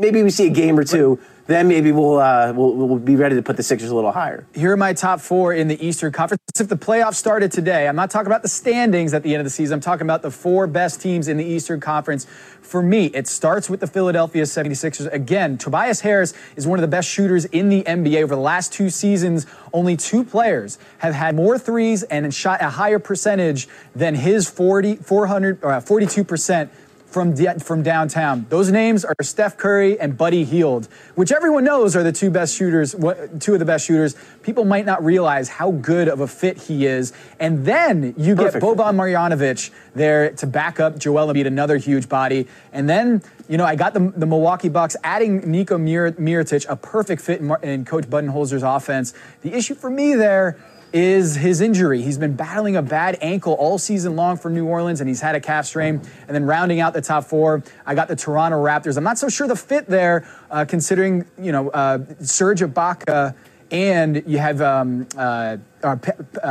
maybe 0.01 0.25
we 0.25 0.31
see 0.31 0.49
a 0.49 0.51
game 0.51 0.77
or 0.77 0.83
two 0.83 1.21
then 1.47 1.69
maybe 1.69 1.93
we'll, 1.93 2.19
uh, 2.19 2.53
we'll, 2.53 2.73
we'll 2.75 2.99
be 2.99 3.17
ready 3.17 3.37
to 3.37 3.43
put 3.43 3.57
the 3.57 3.63
Sixers 3.63 3.91
a 3.91 3.95
little 3.95 4.13
higher. 4.13 4.45
Here 4.55 4.73
are 4.73 4.77
my 4.77 4.93
top 4.93 5.21
four 5.21 5.55
in 5.55 5.69
the 5.69 5.85
Eastern 5.85 6.13
Conference. 6.13 6.43
If 6.59 6.69
the 6.69 6.77
playoffs 6.77 7.15
started 7.15 7.53
today, 7.53 7.87
I'm 7.87 7.97
not 7.97 8.11
talking 8.11 8.27
about 8.27 8.43
the 8.43 8.49
standings 8.49 9.15
at 9.15 9.23
the 9.23 9.33
end 9.35 9.41
of 9.41 9.45
the 9.45 9.51
season. 9.51 9.75
I'm 9.75 9.81
talking 9.81 10.07
about 10.07 10.23
the 10.23 10.31
four 10.31 10.67
best 10.67 11.01
teams 11.01 11.29
in 11.29 11.37
the 11.37 11.45
Eastern 11.45 11.81
Conference. 11.81 12.27
For 12.67 12.83
me, 12.83 13.07
it 13.07 13.29
starts 13.29 13.71
with 13.71 13.79
the 13.79 13.87
Philadelphia 13.87 14.43
76ers. 14.43 15.13
Again, 15.13 15.57
Tobias 15.57 16.01
Harris 16.01 16.35
is 16.57 16.67
one 16.67 16.81
of 16.81 16.83
the 16.83 16.89
best 16.89 17.09
shooters 17.09 17.45
in 17.45 17.69
the 17.69 17.85
NBA. 17.85 18.25
Over 18.25 18.35
the 18.35 18.41
last 18.41 18.73
two 18.73 18.91
seasons, 18.91 19.47
only 19.73 19.97
two 19.97 20.25
players 20.25 20.77
have 20.99 21.15
had 21.15 21.37
more 21.37 21.61
threes 21.61 22.03
and 22.03 22.35
shot 22.35 22.61
a 22.61 22.71
higher 22.71 22.99
percentage 22.99 23.69
than 23.95 24.17
his 24.17 24.51
40, 24.51 24.97
400, 24.97 25.63
uh, 25.63 25.67
or 25.69 25.71
42% 25.75 26.69
from, 27.17 27.35
from 27.61 27.83
downtown. 27.83 28.45
Those 28.51 28.71
names 28.71 29.03
are 29.03 29.15
Steph 29.23 29.57
Curry 29.57 29.99
and 29.99 30.19
Buddy 30.19 30.45
Hield, 30.45 30.87
which 31.15 31.33
everyone 31.33 31.65
knows 31.65 31.97
are 31.97 32.03
the 32.03 32.13
two 32.13 32.29
best 32.29 32.55
shooters, 32.55 32.95
two 33.41 33.55
of 33.55 33.59
the 33.59 33.65
best 33.65 33.87
shooters. 33.87 34.15
People 34.43 34.67
might 34.67 34.85
not 34.85 35.03
realize 35.03 35.49
how 35.49 35.71
good 35.71 36.09
of 36.09 36.21
a 36.21 36.27
fit 36.27 36.59
he 36.59 36.85
is. 36.85 37.15
And 37.41 37.65
then 37.65 38.13
you 38.19 38.37
Perfect. 38.37 38.63
get 38.63 38.63
Boban 38.63 38.97
Marjanovic 38.97 39.71
there 39.95 40.33
to 40.33 40.47
back 40.47 40.79
up 40.79 40.99
Joel 40.99 41.33
Embiid, 41.33 41.47
another 41.47 41.79
huge 41.79 42.07
body. 42.07 42.49
And 42.75 42.87
then, 42.87 43.23
you 43.49 43.57
know, 43.57 43.65
I 43.65 43.77
got 43.77 43.95
the, 43.95 44.13
the 44.15 44.27
Milwaukee 44.27 44.69
Bucks 44.69 44.95
adding 45.03 45.51
Nico 45.51 45.79
Mirotic, 45.79 46.67
a 46.69 46.77
perfect 46.77 47.23
fit 47.23 47.41
in, 47.41 47.51
in 47.63 47.87
Coach 47.87 48.05
Budenholzer's 48.05 48.63
offense. 48.63 49.15
The 49.41 49.55
issue 49.55 49.75
for 49.75 49.89
me 49.89 50.15
there 50.17 50.59
is 50.93 51.37
his 51.37 51.61
injury. 51.61 52.03
He's 52.03 52.19
been 52.19 52.35
battling 52.35 52.77
a 52.77 52.83
bad 52.83 53.19
ankle 53.21 53.55
all 53.55 53.79
season 53.79 54.17
long 54.17 54.37
for 54.37 54.51
New 54.51 54.67
Orleans, 54.67 55.01
and 55.01 55.09
he's 55.09 55.21
had 55.21 55.35
a 55.35 55.41
calf 55.41 55.67
strain. 55.67 56.01
And 56.27 56.35
then 56.35 56.45
rounding 56.45 56.81
out 56.81 56.95
the 56.95 57.03
top 57.03 57.25
four, 57.25 57.63
I 57.85 57.95
got 57.95 58.09
the 58.09 58.17
Toronto 58.17 58.63
Raptors. 58.63 58.97
I'm 58.97 59.05
not 59.05 59.19
so 59.19 59.29
sure 59.29 59.47
the 59.47 59.57
fit 59.57 59.87
there, 59.87 60.27
uh, 60.51 60.65
considering 60.65 61.27
you 61.39 61.53
know 61.53 61.71
uh, 61.71 61.99
Serge 62.21 62.61
Ibaka 62.61 63.35
and 63.71 64.23
you 64.27 64.39
have 64.39 64.61
um, 64.61 65.09
uh, 65.17 65.57
uh, 65.83 65.87
uh, 65.87 65.97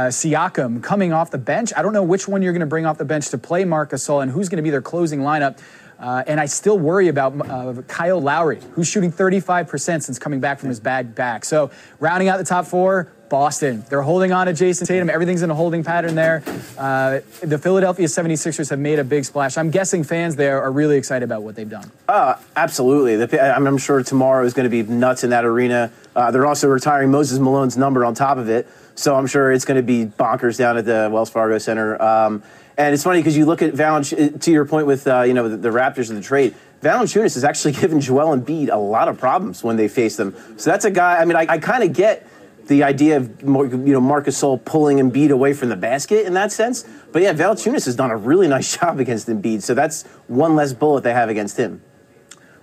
Siakam 0.09 0.83
coming 0.83 1.13
off 1.13 1.31
the 1.31 1.37
bench. 1.37 1.71
I 1.75 1.81
don't 1.81 1.93
know 1.93 2.03
which 2.03 2.27
one 2.27 2.41
you're 2.41 2.53
going 2.53 2.59
to 2.59 2.65
bring 2.65 2.85
off 2.85 2.97
the 2.97 3.05
bench 3.05 3.29
to 3.29 3.37
play 3.37 3.63
Marcus 3.63 4.07
and 4.09 4.31
who's 4.31 4.49
going 4.49 4.57
to 4.57 4.63
be 4.63 4.69
their 4.69 4.81
closing 4.81 5.21
lineup. 5.21 5.59
Uh, 5.97 6.23
and 6.27 6.41
I 6.41 6.45
still 6.45 6.77
worry 6.77 7.07
about 7.07 7.49
uh, 7.49 7.81
Kyle 7.87 8.19
Lowry, 8.19 8.59
who's 8.73 8.87
shooting 8.87 9.13
35% 9.13 10.03
since 10.03 10.19
coming 10.19 10.41
back 10.41 10.59
from 10.59 10.67
his 10.67 10.81
bad 10.81 11.15
back. 11.15 11.45
So, 11.45 11.71
rounding 12.01 12.27
out 12.27 12.37
the 12.37 12.43
top 12.43 12.65
four, 12.65 13.13
Boston. 13.29 13.83
They're 13.89 14.01
holding 14.01 14.31
on 14.31 14.47
to 14.47 14.53
Jayson 14.53 14.87
Tatum. 14.87 15.09
Everything's 15.09 15.41
in 15.41 15.49
a 15.49 15.55
holding 15.55 15.83
pattern 15.83 16.15
there. 16.15 16.43
Uh, 16.77 17.19
the 17.41 17.57
Philadelphia 17.57 18.05
76ers 18.05 18.69
have 18.69 18.79
made 18.79 18.99
a 18.99 19.03
big 19.03 19.25
splash. 19.25 19.57
I'm 19.57 19.71
guessing 19.71 20.03
fans 20.03 20.35
there 20.35 20.61
are 20.61 20.71
really 20.71 20.97
excited 20.97 21.23
about 21.23 21.43
what 21.43 21.55
they've 21.55 21.69
done. 21.69 21.91
Uh, 22.07 22.35
absolutely. 22.55 23.15
The, 23.15 23.55
I'm 23.55 23.77
sure 23.77 24.03
tomorrow 24.03 24.45
is 24.45 24.53
going 24.53 24.69
to 24.69 24.69
be 24.69 24.83
nuts 24.83 25.23
in 25.23 25.31
that 25.31 25.45
arena. 25.45 25.91
Uh, 26.15 26.31
they're 26.31 26.45
also 26.45 26.67
retiring 26.67 27.11
Moses 27.11 27.39
Malone's 27.39 27.77
number 27.77 28.05
on 28.05 28.13
top 28.13 28.37
of 28.37 28.49
it. 28.49 28.67
So 28.95 29.15
I'm 29.15 29.27
sure 29.27 29.51
it's 29.51 29.65
going 29.65 29.77
to 29.77 29.83
be 29.83 30.05
bonkers 30.05 30.57
down 30.57 30.77
at 30.77 30.85
the 30.85 31.09
Wells 31.11 31.29
Fargo 31.29 31.57
Center. 31.57 32.01
Um, 32.01 32.43
and 32.77 32.93
it's 32.93 33.03
funny 33.03 33.19
because 33.19 33.37
you 33.37 33.45
look 33.45 33.61
at 33.61 33.73
Valanciunas, 33.73 34.41
to 34.41 34.51
your 34.51 34.65
point 34.65 34.87
with 34.87 35.07
uh, 35.07 35.21
you 35.21 35.33
know 35.33 35.47
the, 35.47 35.57
the 35.57 35.69
Raptors 35.69 36.09
and 36.09 36.17
the 36.17 36.21
trade. 36.21 36.55
Valanciunas 36.81 37.33
has 37.33 37.43
actually 37.43 37.71
given 37.81 38.01
Joel 38.01 38.37
Embiid 38.37 38.69
a 38.71 38.77
lot 38.77 39.07
of 39.07 39.17
problems 39.17 39.63
when 39.63 39.75
they 39.75 39.87
face 39.87 40.15
them. 40.17 40.35
So 40.57 40.69
that's 40.69 40.85
a 40.85 40.91
guy. 40.91 41.17
I 41.17 41.25
mean, 41.25 41.35
I, 41.35 41.45
I 41.49 41.57
kind 41.57 41.83
of 41.83 41.93
get 41.93 42.27
the 42.67 42.83
idea 42.83 43.17
of 43.17 43.41
you 43.41 43.93
know 43.93 44.01
Marc 44.01 44.25
Gasol 44.25 44.63
pulling 44.63 44.97
Embiid 44.97 45.29
away 45.29 45.53
from 45.53 45.69
the 45.69 45.75
basket 45.75 46.25
in 46.25 46.33
that 46.33 46.51
sense. 46.51 46.85
But 47.11 47.21
yeah, 47.21 47.33
Valanciunas 47.33 47.85
has 47.85 47.95
done 47.95 48.11
a 48.11 48.17
really 48.17 48.47
nice 48.57 48.77
job 48.77 48.99
against 48.99 49.27
Embiid, 49.27 49.61
so 49.61 49.73
that's 49.73 50.03
one 50.27 50.55
less 50.55 50.73
bullet 50.73 51.03
they 51.03 51.13
have 51.13 51.29
against 51.29 51.57
him. 51.57 51.81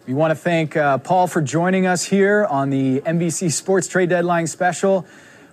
We 0.07 0.15
want 0.15 0.33
to 0.33 0.35
thank 0.35 0.77
uh, 0.77 0.99
Paul 0.99 1.29
for 1.29 1.41
joining 1.41 1.87
us 1.87 2.05
here 2.05 2.45
on 2.47 2.71
the 2.71 3.01
NBC 3.03 3.53
Sports 3.53 3.87
Trade 3.87 4.09
Deadline 4.09 4.49
special. 4.49 5.07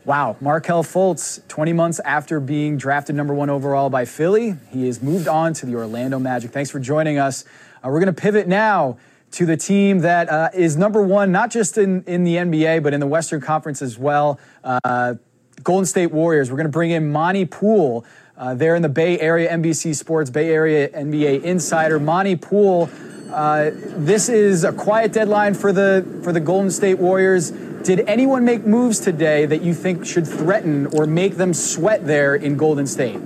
Wow, 0.05 0.37
Markelle 0.41 0.83
Fultz, 0.83 1.47
20 1.49 1.73
months 1.73 1.99
after 1.99 2.39
being 2.39 2.77
drafted 2.77 3.15
number 3.15 3.33
one 3.33 3.51
overall 3.51 3.91
by 3.91 4.05
Philly, 4.05 4.55
he 4.69 4.87
has 4.87 5.03
moved 5.03 5.27
on 5.27 5.53
to 5.53 5.67
the 5.67 5.75
Orlando 5.75 6.17
Magic. 6.17 6.49
Thanks 6.49 6.71
for 6.71 6.79
joining 6.79 7.19
us. 7.19 7.45
Uh, 7.83 7.89
we're 7.89 7.99
going 7.99 8.13
to 8.13 8.19
pivot 8.19 8.47
now 8.47 8.97
to 9.31 9.45
the 9.45 9.57
team 9.57 9.99
that 9.99 10.29
uh, 10.29 10.49
is 10.53 10.75
number 10.75 11.01
one, 11.01 11.31
not 11.31 11.51
just 11.51 11.77
in, 11.77 12.03
in 12.03 12.23
the 12.23 12.35
NBA, 12.35 12.83
but 12.83 12.93
in 12.93 12.99
the 12.99 13.07
Western 13.07 13.41
Conference 13.41 13.81
as 13.81 13.97
well. 13.97 14.39
Uh, 14.63 15.15
Golden 15.63 15.85
State 15.85 16.11
Warriors. 16.11 16.49
We're 16.49 16.57
going 16.57 16.67
to 16.67 16.71
bring 16.71 16.91
in 16.91 17.11
Monte 17.11 17.45
Poole. 17.45 18.05
Uh, 18.37 18.53
there 18.53 18.75
in 18.75 18.81
the 18.81 18.89
Bay 18.89 19.19
Area, 19.19 19.51
NBC 19.51 19.93
Sports 19.93 20.29
Bay 20.29 20.49
Area 20.49 20.87
NBA 20.89 21.43
insider. 21.43 21.99
Monte 21.99 22.37
Poole, 22.37 22.89
uh, 23.31 23.71
this 23.73 24.29
is 24.29 24.63
a 24.63 24.71
quiet 24.71 25.11
deadline 25.11 25.53
for 25.53 25.73
the 25.73 26.21
for 26.23 26.31
the 26.31 26.39
Golden 26.39 26.71
State 26.71 26.99
Warriors. 26.99 27.51
Did 27.51 28.01
anyone 28.01 28.45
make 28.45 28.65
moves 28.65 28.99
today 28.99 29.45
that 29.45 29.61
you 29.61 29.73
think 29.73 30.05
should 30.05 30.25
threaten 30.25 30.85
or 30.87 31.05
make 31.05 31.35
them 31.35 31.53
sweat 31.53 32.05
there 32.07 32.35
in 32.35 32.55
Golden 32.55 32.87
State? 32.87 33.19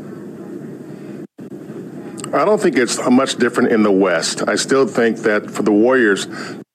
I 2.34 2.46
don't 2.46 2.60
think 2.60 2.78
it's 2.78 2.98
much 3.12 3.36
different 3.36 3.72
in 3.72 3.84
the 3.84 3.92
West. 3.92 4.42
I 4.48 4.56
still 4.56 4.88
think 4.88 5.20
that 5.20 5.52
for 5.52 5.62
the 5.62 5.72
Warriors, 5.72 6.28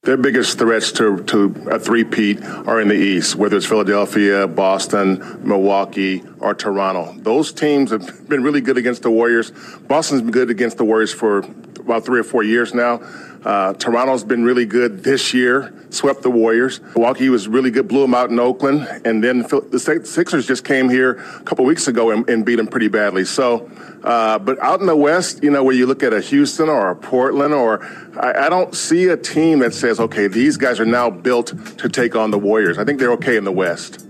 their 0.05 0.17
biggest 0.17 0.57
threats 0.57 0.93
to, 0.93 1.25
to 1.25 1.67
a 1.69 1.81
three-peat 1.81 2.45
are 2.45 2.81
in 2.81 2.87
the 2.87 2.95
East, 2.95 3.35
whether 3.35 3.57
it's 3.57 3.67
Philadelphia, 3.67 4.47
Boston, 4.47 5.41
Milwaukee, 5.43 6.23
or 6.39 6.55
Toronto. 6.55 7.13
Those 7.19 7.53
teams 7.53 7.91
have 7.91 8.29
been 8.29 8.45
really 8.45 8.61
good 8.61 8.79
against 8.79 9.03
the 9.03 9.11
Warriors. 9.11 9.51
Boston's 9.89 10.23
been 10.23 10.31
good 10.31 10.49
against 10.49 10.77
the 10.77 10.85
Warriors 10.85 11.13
for 11.13 11.39
about 11.81 12.05
three 12.05 12.21
or 12.21 12.25
four 12.25 12.45
years 12.45 12.73
now. 12.73 12.99
Uh, 13.45 13.73
Toronto's 13.75 14.25
been 14.25 14.45
really 14.45 14.67
good 14.67 15.05
this 15.05 15.33
year, 15.33 15.73
swept 15.91 16.23
the 16.23 16.31
Warriors. 16.31 16.81
Milwaukee 16.95 17.29
was 17.29 17.47
really 17.49 17.71
good, 17.71 17.87
blew 17.89 18.03
them 18.03 18.15
out 18.15 18.31
in 18.31 18.39
Oakland. 18.39 18.87
And 19.05 19.23
then 19.23 19.41
the 19.41 20.03
Sixers 20.05 20.47
just 20.47 20.65
came 20.65 20.89
here 20.89 21.13
a 21.13 21.43
couple 21.45 21.65
weeks 21.65 21.89
ago 21.89 22.11
and, 22.11 22.29
and 22.29 22.45
beat 22.45 22.57
them 22.57 22.67
pretty 22.67 22.89
badly. 22.89 23.25
So, 23.25 23.71
uh, 24.03 24.39
but 24.39 24.59
out 24.59 24.81
in 24.81 24.87
the 24.87 24.97
West, 24.97 25.43
you 25.43 25.51
know, 25.51 25.63
where 25.63 25.75
you 25.75 25.87
look 25.87 26.03
at 26.03 26.13
a 26.13 26.21
Houston 26.21 26.69
or 26.69 26.91
a 26.91 26.97
Portland, 26.97 27.55
or 27.55 27.85
I, 28.19 28.47
I 28.47 28.49
don't 28.49 28.75
see 28.75 29.07
a 29.07 29.17
team 29.17 29.61
that 29.61 29.73
says, 29.73 30.01
okay, 30.01 30.27
these 30.27 30.57
guys 30.57 30.81
are 30.81 30.87
now 30.87 31.09
built 31.09 31.55
to 31.79 31.89
take 31.89 32.17
on 32.17 32.31
the 32.31 32.39
Warriors. 32.39 32.77
I 32.79 32.85
think 32.85 32.99
they're 32.99 33.13
okay 33.13 33.37
in 33.37 33.45
the 33.45 33.53
West. 33.53 34.05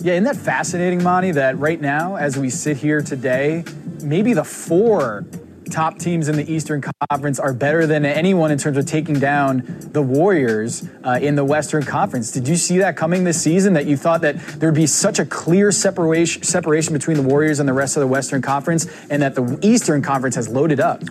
Yeah, 0.00 0.14
isn't 0.14 0.24
that 0.24 0.36
fascinating, 0.36 1.02
Monte, 1.02 1.32
that 1.32 1.58
right 1.58 1.80
now, 1.80 2.16
as 2.16 2.36
we 2.36 2.50
sit 2.50 2.76
here 2.76 3.02
today, 3.02 3.64
maybe 4.02 4.32
the 4.32 4.42
four 4.42 5.24
top 5.72 5.98
teams 5.98 6.28
in 6.28 6.36
the 6.36 6.52
Eastern 6.52 6.82
Conference 7.10 7.40
are 7.40 7.52
better 7.52 7.86
than 7.86 8.04
anyone 8.04 8.52
in 8.52 8.58
terms 8.58 8.76
of 8.76 8.86
taking 8.86 9.18
down 9.18 9.64
the 9.92 10.02
Warriors 10.02 10.86
uh, 11.02 11.18
in 11.20 11.34
the 11.34 11.44
Western 11.44 11.82
Conference. 11.82 12.30
Did 12.30 12.46
you 12.46 12.56
see 12.56 12.78
that 12.78 12.96
coming 12.96 13.24
this 13.24 13.42
season? 13.42 13.72
That 13.72 13.86
you 13.86 13.96
thought 13.96 14.20
that 14.20 14.38
there'd 14.60 14.74
be 14.74 14.86
such 14.86 15.18
a 15.18 15.24
clear 15.24 15.72
separation 15.72 16.42
separation 16.42 16.92
between 16.92 17.16
the 17.16 17.22
Warriors 17.22 17.58
and 17.58 17.68
the 17.68 17.72
rest 17.72 17.96
of 17.96 18.02
the 18.02 18.06
Western 18.06 18.42
Conference, 18.42 18.86
and 19.10 19.22
that 19.22 19.34
the 19.34 19.58
Eastern 19.62 20.02
Conference 20.02 20.36
has 20.36 20.48
loaded 20.48 20.78
up. 20.78 21.02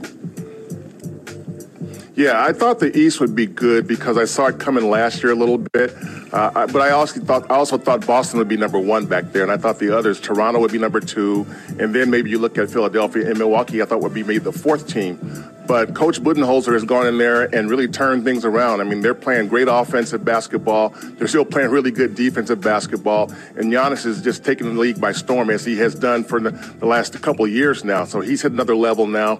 Yeah, 2.21 2.45
I 2.45 2.53
thought 2.53 2.77
the 2.77 2.95
East 2.95 3.19
would 3.19 3.35
be 3.35 3.47
good 3.47 3.87
because 3.87 4.15
I 4.15 4.25
saw 4.25 4.45
it 4.45 4.59
coming 4.59 4.87
last 4.87 5.23
year 5.23 5.31
a 5.31 5.35
little 5.35 5.57
bit. 5.57 5.91
Uh, 6.31 6.67
but 6.67 6.79
I 6.79 6.91
also 6.91 7.19
thought 7.19 7.49
I 7.49 7.55
also 7.55 7.79
thought 7.79 8.05
Boston 8.05 8.37
would 8.37 8.47
be 8.47 8.57
number 8.57 8.77
one 8.77 9.07
back 9.07 9.31
there, 9.31 9.41
and 9.41 9.51
I 9.51 9.57
thought 9.57 9.79
the 9.79 9.97
others, 9.97 10.19
Toronto 10.19 10.59
would 10.59 10.71
be 10.71 10.77
number 10.77 10.99
two, 10.99 11.47
and 11.79 11.95
then 11.95 12.11
maybe 12.11 12.29
you 12.29 12.37
look 12.37 12.59
at 12.59 12.69
Philadelphia 12.69 13.27
and 13.27 13.39
Milwaukee. 13.39 13.81
I 13.81 13.85
thought 13.85 14.01
would 14.01 14.13
be 14.13 14.21
maybe 14.21 14.37
the 14.37 14.51
fourth 14.51 14.87
team. 14.87 15.17
But 15.65 15.95
Coach 15.95 16.21
Budenholzer 16.21 16.73
has 16.73 16.83
gone 16.83 17.07
in 17.07 17.17
there 17.17 17.43
and 17.55 17.71
really 17.71 17.87
turned 17.87 18.23
things 18.23 18.45
around. 18.45 18.81
I 18.81 18.83
mean, 18.83 19.01
they're 19.01 19.15
playing 19.15 19.47
great 19.47 19.67
offensive 19.67 20.23
basketball. 20.23 20.89
They're 20.89 21.27
still 21.27 21.45
playing 21.45 21.71
really 21.71 21.89
good 21.89 22.13
defensive 22.13 22.61
basketball. 22.61 23.31
And 23.55 23.73
Giannis 23.73 24.05
is 24.05 24.21
just 24.21 24.43
taking 24.45 24.75
the 24.75 24.79
league 24.79 25.01
by 25.01 25.11
storm 25.11 25.49
as 25.49 25.65
he 25.65 25.77
has 25.77 25.95
done 25.95 26.23
for 26.23 26.39
the, 26.39 26.85
last 26.85 27.19
couple 27.21 27.47
years 27.47 27.83
now. 27.83 28.05
So 28.05 28.21
he's 28.21 28.43
hit 28.43 28.51
another 28.51 28.75
level 28.75 29.07
now. 29.07 29.39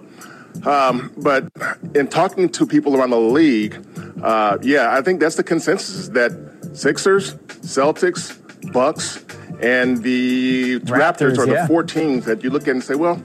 Um, 0.64 1.12
but 1.16 1.50
in 1.94 2.08
talking 2.08 2.48
to 2.50 2.66
people 2.66 2.96
around 2.96 3.10
the 3.10 3.20
league, 3.20 3.84
uh, 4.22 4.58
yeah, 4.62 4.96
I 4.96 5.02
think 5.02 5.20
that's 5.20 5.36
the 5.36 5.42
consensus 5.42 6.08
that 6.10 6.32
Sixers, 6.72 7.34
Celtics, 7.34 8.38
Bucks, 8.72 9.24
and 9.60 10.02
the 10.02 10.80
Raptors, 10.80 11.36
Raptors 11.36 11.38
are 11.38 11.46
yeah. 11.46 11.62
the 11.62 11.68
four 11.68 11.82
teams 11.82 12.24
that 12.26 12.42
you 12.42 12.50
look 12.50 12.62
at 12.62 12.68
and 12.68 12.82
say, 12.82 12.94
well, 12.94 13.22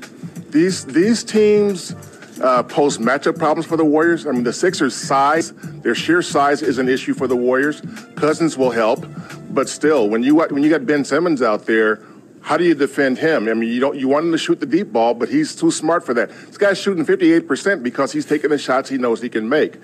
these 0.50 0.86
these 0.86 1.24
teams 1.24 1.96
uh, 2.41 2.63
pose 2.63 2.98
matchup 2.98 3.38
problems 3.38 3.65
for 3.65 3.77
the 3.77 3.86
Warriors. 3.86 4.25
I 4.25 4.31
mean, 4.31 4.43
the 4.43 4.53
Sixers' 4.53 4.96
size, 4.96 5.53
their 5.81 5.96
sheer 5.96 6.22
size, 6.22 6.62
is 6.62 6.77
an 6.77 6.89
issue 6.89 7.13
for 7.13 7.27
the 7.27 7.36
Warriors. 7.36 7.81
Cousins 8.15 8.57
will 8.57 8.72
help, 8.72 9.05
but 9.50 9.69
still, 9.69 10.10
when 10.10 10.24
you 10.24 10.36
when 10.36 10.63
you 10.63 10.69
got 10.69 10.86
Ben 10.86 11.03
Simmons 11.03 11.41
out 11.41 11.65
there 11.65 12.01
how 12.48 12.56
do 12.56 12.63
you 12.63 12.75
defend 12.75 13.18
him? 13.18 13.50
I 13.50 13.54
mean, 13.54 13.70
you 13.70 13.82
don't 13.82 13.98
you 13.98 14.08
want 14.08 14.25
him 14.25 14.32
to 14.32 14.38
shoot 14.38 14.62
the 14.62 14.66
deep 14.66 14.94
ball, 14.94 15.13
but 15.13 15.27
he's 15.27 15.54
too 15.54 15.70
smart 15.70 16.06
for 16.06 16.13
that. 16.13 16.30
This 16.30 16.58
guy's 16.58 16.80
shooting 16.80 17.06
58% 17.06 17.84
because 17.84 18.13
he's 18.13 18.25
taking 18.25 18.51
the 18.51 18.58
shots 18.58 18.88
he 18.89 18.98
knows 18.98 19.22
he 19.22 19.27
can 19.27 19.50
make. 19.50 19.75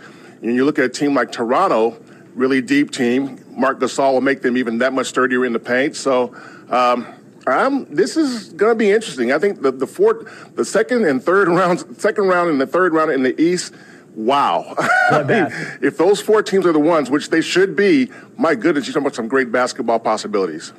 And 0.41 0.55
you 0.55 0.63
look 0.63 0.79
at 0.79 0.85
a 0.85 0.89
team 0.89 1.13
like 1.13 1.29
Toronto, 1.29 2.01
really 2.35 2.61
deep 2.61 2.91
team. 2.91 3.43
Marc 3.49 3.81
Gasol 3.81 4.13
will 4.13 4.21
make 4.21 4.41
them 4.41 4.55
even 4.55 4.77
that 4.77 4.93
much 4.93 5.07
sturdier 5.07 5.45
in 5.45 5.51
the 5.53 5.59
paint. 5.59 5.97
So. 5.97 6.35
Um, 6.69 7.05
I'm, 7.45 7.93
this 7.93 8.15
is 8.15 8.53
going 8.53 8.71
to 8.71 8.75
be 8.77 8.89
interesting. 8.89 9.33
I 9.33 9.37
think 9.37 9.61
the 9.61 9.69
the 9.73 9.85
fourth, 9.85 10.55
the 10.55 10.63
second 10.63 11.03
and 11.03 11.21
third 11.21 11.47
rounds, 11.59 11.83
second 12.01 12.27
round 12.27 12.49
and 12.49 12.61
the 12.61 12.65
third 12.65 12.93
round 12.93 13.11
in 13.11 13.21
the 13.23 13.39
East 13.39 13.73
wow. 14.15 14.73
I 15.11 15.23
mean, 15.23 15.47
if 15.81 15.97
those 15.97 16.21
four 16.21 16.41
teams 16.41 16.65
are 16.65 16.71
the 16.71 16.79
ones, 16.79 17.09
which 17.09 17.29
they 17.29 17.41
should 17.41 17.75
be, 17.75 18.09
my 18.37 18.55
goodness, 18.55 18.85
you're 18.85 18.93
talking 18.93 19.07
about 19.07 19.15
some 19.15 19.27
great 19.27 19.51
basketball 19.51 19.99
possibilities. 19.99 20.71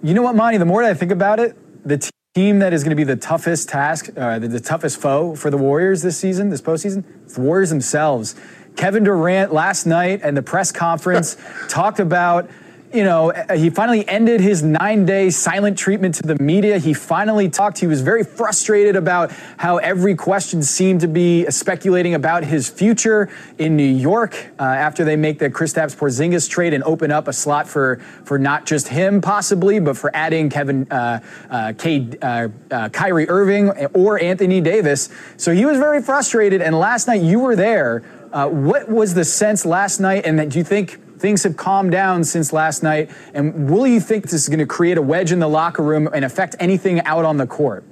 You 0.00 0.14
know 0.14 0.22
what, 0.22 0.36
Monte? 0.36 0.58
The 0.58 0.64
more 0.64 0.82
that 0.82 0.90
I 0.90 0.94
think 0.94 1.10
about 1.10 1.40
it, 1.40 1.56
the 1.86 2.10
team 2.34 2.60
that 2.60 2.72
is 2.72 2.84
going 2.84 2.90
to 2.90 2.96
be 2.96 3.02
the 3.02 3.16
toughest 3.16 3.68
task, 3.68 4.10
uh, 4.16 4.38
the, 4.38 4.46
the 4.46 4.60
toughest 4.60 5.00
foe 5.00 5.34
for 5.34 5.50
the 5.50 5.56
Warriors 5.56 6.02
this 6.02 6.16
season, 6.16 6.50
this 6.50 6.62
postseason, 6.62 7.02
it's 7.24 7.34
the 7.34 7.40
Warriors 7.40 7.70
themselves. 7.70 8.36
Kevin 8.76 9.02
Durant 9.02 9.52
last 9.52 9.86
night 9.86 10.20
and 10.22 10.36
the 10.36 10.42
press 10.42 10.70
conference 10.70 11.36
talked 11.68 11.98
about 11.98 12.48
you 12.92 13.04
know, 13.04 13.30
he 13.54 13.68
finally 13.68 14.08
ended 14.08 14.40
his 14.40 14.62
nine 14.62 15.04
day 15.04 15.28
silent 15.30 15.76
treatment 15.76 16.14
to 16.16 16.22
the 16.22 16.42
media. 16.42 16.78
He 16.78 16.94
finally 16.94 17.48
talked. 17.48 17.78
He 17.78 17.86
was 17.86 18.00
very 18.00 18.24
frustrated 18.24 18.96
about 18.96 19.30
how 19.58 19.76
every 19.76 20.14
question 20.14 20.62
seemed 20.62 21.02
to 21.02 21.08
be 21.08 21.44
speculating 21.50 22.14
about 22.14 22.44
his 22.44 22.70
future 22.70 23.28
in 23.58 23.76
New 23.76 23.82
York 23.82 24.34
uh, 24.58 24.62
after 24.62 25.04
they 25.04 25.16
make 25.16 25.38
the 25.38 25.50
Kristaps 25.50 25.94
Porzingis 25.94 26.48
trade 26.48 26.72
and 26.72 26.82
open 26.84 27.10
up 27.10 27.28
a 27.28 27.32
slot 27.32 27.68
for, 27.68 27.96
for 28.24 28.38
not 28.38 28.64
just 28.64 28.88
him 28.88 29.20
possibly, 29.20 29.80
but 29.80 29.96
for 29.96 30.14
adding 30.14 30.48
Kevin, 30.48 30.90
uh, 30.90 31.20
uh, 31.50 31.74
K, 31.76 32.08
uh, 32.22 32.48
uh, 32.70 32.88
Kyrie 32.88 33.28
Irving 33.28 33.70
or 33.94 34.20
Anthony 34.20 34.60
Davis. 34.62 35.10
So 35.36 35.52
he 35.52 35.66
was 35.66 35.76
very 35.76 36.00
frustrated. 36.00 36.62
And 36.62 36.78
last 36.78 37.06
night 37.06 37.20
you 37.20 37.40
were 37.40 37.56
there. 37.56 38.02
Uh, 38.32 38.48
what 38.48 38.88
was 38.90 39.14
the 39.14 39.24
sense 39.24 39.64
last 39.64 40.00
night? 40.00 40.26
And 40.26 40.50
do 40.50 40.58
you 40.58 40.64
think 40.64 40.98
things 41.18 41.42
have 41.42 41.56
calmed 41.56 41.92
down 41.92 42.24
since 42.24 42.52
last 42.52 42.82
night? 42.82 43.10
And 43.34 43.70
will 43.70 43.86
you 43.86 44.00
think 44.00 44.24
this 44.24 44.34
is 44.34 44.48
going 44.48 44.58
to 44.58 44.66
create 44.66 44.98
a 44.98 45.02
wedge 45.02 45.32
in 45.32 45.38
the 45.38 45.48
locker 45.48 45.82
room 45.82 46.08
and 46.12 46.24
affect 46.24 46.56
anything 46.58 47.00
out 47.02 47.24
on 47.24 47.36
the 47.36 47.46
court? 47.46 47.84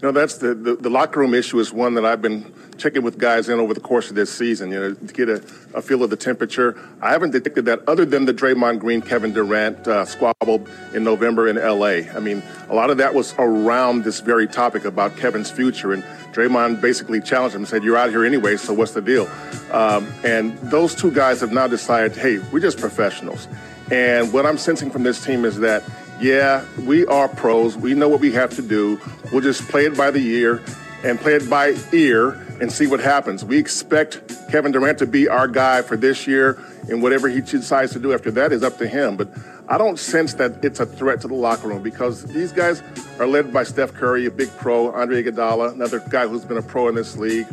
You 0.00 0.06
know, 0.06 0.12
that's 0.12 0.38
the, 0.38 0.54
the, 0.54 0.76
the 0.76 0.90
locker 0.90 1.18
room 1.18 1.34
issue 1.34 1.58
is 1.58 1.72
one 1.72 1.94
that 1.94 2.04
I've 2.04 2.22
been 2.22 2.54
checking 2.76 3.02
with 3.02 3.18
guys 3.18 3.48
in 3.48 3.58
over 3.58 3.74
the 3.74 3.80
course 3.80 4.10
of 4.10 4.14
this 4.14 4.32
season, 4.32 4.70
you 4.70 4.78
know, 4.78 4.94
to 4.94 5.12
get 5.12 5.28
a, 5.28 5.42
a 5.74 5.82
feel 5.82 6.04
of 6.04 6.10
the 6.10 6.16
temperature. 6.16 6.78
I 7.02 7.10
haven't 7.10 7.32
detected 7.32 7.64
that 7.64 7.80
other 7.88 8.04
than 8.04 8.24
the 8.24 8.32
Draymond 8.32 8.78
Green, 8.78 9.02
Kevin 9.02 9.32
Durant 9.32 9.88
uh, 9.88 10.04
squabble 10.04 10.64
in 10.94 11.02
November 11.02 11.48
in 11.48 11.56
LA. 11.56 12.08
I 12.16 12.20
mean, 12.20 12.44
a 12.68 12.76
lot 12.76 12.90
of 12.90 12.98
that 12.98 13.12
was 13.12 13.34
around 13.40 14.04
this 14.04 14.20
very 14.20 14.46
topic 14.46 14.84
about 14.84 15.16
Kevin's 15.16 15.50
future. 15.50 15.92
And 15.92 16.04
Draymond 16.32 16.80
basically 16.80 17.20
challenged 17.20 17.56
him 17.56 17.62
and 17.62 17.68
said, 17.68 17.82
You're 17.82 17.96
out 17.96 18.10
here 18.10 18.24
anyway, 18.24 18.56
so 18.56 18.72
what's 18.72 18.92
the 18.92 19.02
deal? 19.02 19.28
Um, 19.72 20.06
and 20.22 20.56
those 20.58 20.94
two 20.94 21.10
guys 21.10 21.40
have 21.40 21.50
now 21.50 21.66
decided, 21.66 22.16
hey, 22.16 22.38
we're 22.52 22.60
just 22.60 22.78
professionals. 22.78 23.48
And 23.90 24.32
what 24.32 24.46
I'm 24.46 24.58
sensing 24.58 24.90
from 24.90 25.02
this 25.02 25.24
team 25.24 25.44
is 25.44 25.58
that, 25.58 25.82
yeah, 26.20 26.64
we 26.84 27.06
are 27.06 27.28
pros. 27.28 27.76
We 27.76 27.94
know 27.94 28.08
what 28.08 28.20
we 28.20 28.32
have 28.32 28.50
to 28.56 28.62
do. 28.62 29.00
We'll 29.32 29.42
just 29.42 29.68
play 29.68 29.86
it 29.86 29.96
by 29.96 30.10
the 30.10 30.26
ear 30.26 30.62
and 31.04 31.18
play 31.18 31.34
it 31.34 31.48
by 31.48 31.76
ear 31.92 32.30
and 32.60 32.72
see 32.72 32.86
what 32.86 33.00
happens. 33.00 33.44
We 33.44 33.56
expect 33.58 34.20
Kevin 34.50 34.72
Durant 34.72 34.98
to 34.98 35.06
be 35.06 35.28
our 35.28 35.46
guy 35.46 35.82
for 35.82 35.96
this 35.96 36.26
year, 36.26 36.58
and 36.88 37.02
whatever 37.02 37.28
he 37.28 37.40
decides 37.40 37.92
to 37.92 38.00
do 38.00 38.12
after 38.12 38.30
that 38.32 38.52
is 38.52 38.62
up 38.62 38.78
to 38.78 38.88
him. 38.88 39.16
But 39.16 39.28
I 39.68 39.78
don't 39.78 39.98
sense 39.98 40.34
that 40.34 40.64
it's 40.64 40.80
a 40.80 40.86
threat 40.86 41.20
to 41.20 41.28
the 41.28 41.34
locker 41.34 41.68
room 41.68 41.82
because 41.82 42.24
these 42.24 42.52
guys 42.52 42.82
are 43.20 43.26
led 43.26 43.52
by 43.52 43.62
Steph 43.62 43.92
Curry, 43.94 44.26
a 44.26 44.30
big 44.30 44.50
pro, 44.56 44.90
Andre 44.92 45.22
Iguodala, 45.22 45.72
another 45.72 46.00
guy 46.00 46.26
who's 46.26 46.44
been 46.44 46.56
a 46.56 46.62
pro 46.62 46.88
in 46.88 46.94
this 46.94 47.16
league. 47.16 47.46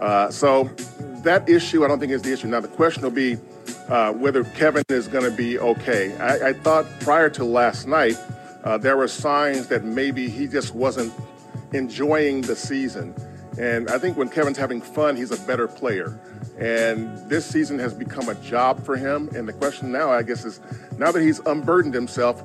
Uh, 0.00 0.30
so 0.30 0.64
that 1.22 1.48
issue, 1.48 1.84
I 1.84 1.88
don't 1.88 1.98
think 1.98 2.12
is 2.12 2.22
the 2.22 2.32
issue. 2.32 2.48
Now 2.48 2.60
the 2.60 2.68
question 2.68 3.02
will 3.02 3.10
be 3.10 3.38
uh, 3.92 4.10
whether 4.10 4.42
Kevin 4.42 4.82
is 4.88 5.06
going 5.06 5.24
to 5.24 5.36
be 5.36 5.58
okay. 5.58 6.16
I, 6.16 6.48
I, 6.48 6.52
thought 6.54 6.86
prior 7.00 7.28
to 7.28 7.44
last 7.44 7.86
night 7.86 8.16
uh, 8.64 8.78
there 8.78 8.96
were 8.96 9.06
signs 9.06 9.66
that 9.66 9.84
maybe 9.84 10.30
he 10.30 10.48
just 10.48 10.74
wasn't 10.74 11.12
enjoying 11.74 12.40
the 12.40 12.56
season. 12.56 13.14
And 13.58 13.90
I 13.90 13.98
think 13.98 14.16
when 14.16 14.30
Kevin's 14.30 14.56
having 14.56 14.80
fun, 14.80 15.14
he's 15.14 15.30
a 15.30 15.36
better 15.46 15.68
player. 15.68 16.18
And 16.58 17.18
this 17.28 17.44
season 17.44 17.78
has 17.80 17.92
become 17.92 18.30
a 18.30 18.34
job 18.36 18.82
for 18.82 18.96
him. 18.96 19.28
And 19.36 19.46
the 19.46 19.52
question 19.52 19.92
now, 19.92 20.10
I 20.10 20.22
guess, 20.22 20.46
is 20.46 20.60
now 20.96 21.12
that 21.12 21.20
he's 21.20 21.40
unburdened 21.40 21.92
himself, 21.92 22.42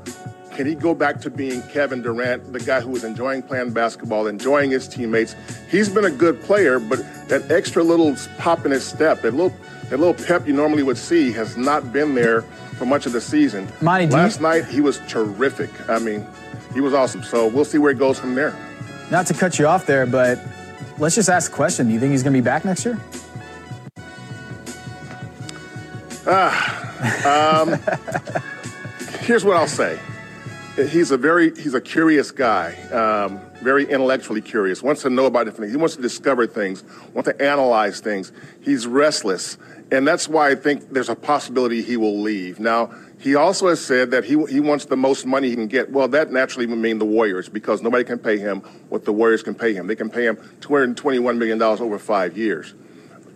can 0.54 0.68
he 0.68 0.75
go 0.75 0.94
back 0.94 1.22
to 1.22 1.30
being 1.30 1.62
Kevin 1.70 2.01
Durant, 2.01 2.51
the 2.51 2.60
guy 2.60 2.82
who 2.82 2.89
was 2.89 3.06
enjoying 3.06 3.42
playing 3.42 3.72
basketball, 3.72 4.27
enjoying 4.27 4.72
his 4.72 4.86
teammates? 4.86 5.34
He's 5.72 5.88
been 5.88 6.04
a 6.04 6.12
good 6.12 6.42
player, 6.42 6.77
but 6.77 7.00
that 7.30 7.50
extra 7.50 7.84
little 7.84 8.18
pop 8.38 8.66
in 8.66 8.72
his 8.72 8.84
step, 8.84 9.22
that 9.22 9.34
little 9.34 9.56
that 9.89 10.00
little 10.00 10.13
pep 10.13 10.48
you 10.48 10.53
normally 10.53 10.84
would 10.84 10.98
see, 10.98 11.32
has 11.32 11.58
not 11.58 11.94
been 11.94 12.15
there 12.15 12.41
for 12.77 12.86
much 12.86 13.06
of 13.06 13.13
the 13.13 13.22
season. 13.22 13.67
Monte, 13.82 14.08
Last 14.08 14.38
you... 14.38 14.44
night 14.44 14.65
he 14.65 14.82
was 14.82 15.00
terrific. 15.08 15.70
I 15.89 16.00
mean, 16.00 16.25
he 16.74 16.82
was 16.82 16.94
awesome. 16.94 17.24
So 17.24 17.48
we'll 17.48 17.65
see 17.65 17.77
where 17.77 17.91
it 17.91 17.98
goes 17.98 18.19
from 18.19 18.36
there. 18.36 18.56
Not 19.10 19.26
to 19.28 19.34
cut 19.34 19.58
you 19.58 19.67
off 19.67 19.86
there, 19.86 20.06
but 20.06 20.39
let's 20.97 21.15
just 21.15 21.30
ask 21.30 21.50
the 21.50 21.56
question. 21.56 21.88
Do 21.88 21.93
you 21.93 22.00
think 22.00 22.12
he's 22.12 22.23
going 22.23 22.34
to 22.34 22.38
be 22.38 22.43
back 22.43 22.65
next 22.65 22.86
year? 22.86 23.00
Ah, 26.30 27.56
um, 27.56 27.80
here's 29.21 29.45
what 29.45 29.56
I'll 29.56 29.65
say. 29.65 29.97
He's 30.76 31.12
a 31.12 31.17
very 31.17 31.56
he's 31.56 31.73
a 31.73 31.80
curious 31.82 32.32
guy, 32.32 32.76
um, 32.91 33.39
very 33.63 33.89
intellectually 33.89 34.41
curious. 34.41 34.84
Wants 34.84 35.04
to 35.04 35.10
know 35.10 35.26
about 35.26 35.45
different 35.45 35.62
things. 35.62 35.71
He 35.71 35.78
wants 35.78 35.95
to 35.95 36.02
discover 36.02 36.45
things. 36.45 36.84
Wants 37.13 37.30
to 37.30 37.41
analyze 37.41 38.02
things. 38.02 38.34
He's 38.62 38.86
restless, 38.86 39.58
and 39.91 40.08
that's 40.08 40.28
why 40.28 40.50
I 40.50 40.56
think 40.56 40.91
there's 40.91 41.10
a 41.10 41.15
possibility 41.15 41.82
he 41.82 41.95
will 41.97 42.19
leave. 42.19 42.60
Now, 42.60 42.91
he 43.19 43.36
also 43.36 43.69
has 43.69 43.84
said 43.84 44.12
that 44.12 44.26
he, 44.26 44.41
he 44.45 44.60
wants 44.60 44.86
the 44.86 44.97
most 44.97 45.26
money 45.26 45.50
he 45.50 45.56
can 45.56 45.67
get. 45.67 45.91
Well, 45.91 46.08
that 46.10 46.32
naturally 46.32 46.67
would 46.67 46.78
mean 46.78 47.00
the 47.00 47.06
Warriors 47.06 47.50
because 47.50 47.82
nobody 47.82 48.04
can 48.04 48.19
pay 48.19 48.38
him 48.38 48.62
what 48.89 49.06
the 49.06 49.13
Warriors 49.13 49.43
can 49.43 49.56
pay 49.56 49.73
him. 49.73 49.88
They 49.88 49.95
can 49.95 50.10
pay 50.10 50.26
him 50.26 50.36
$221 50.60 51.38
million 51.38 51.62
over 51.62 51.97
five 51.97 52.38
years. 52.38 52.76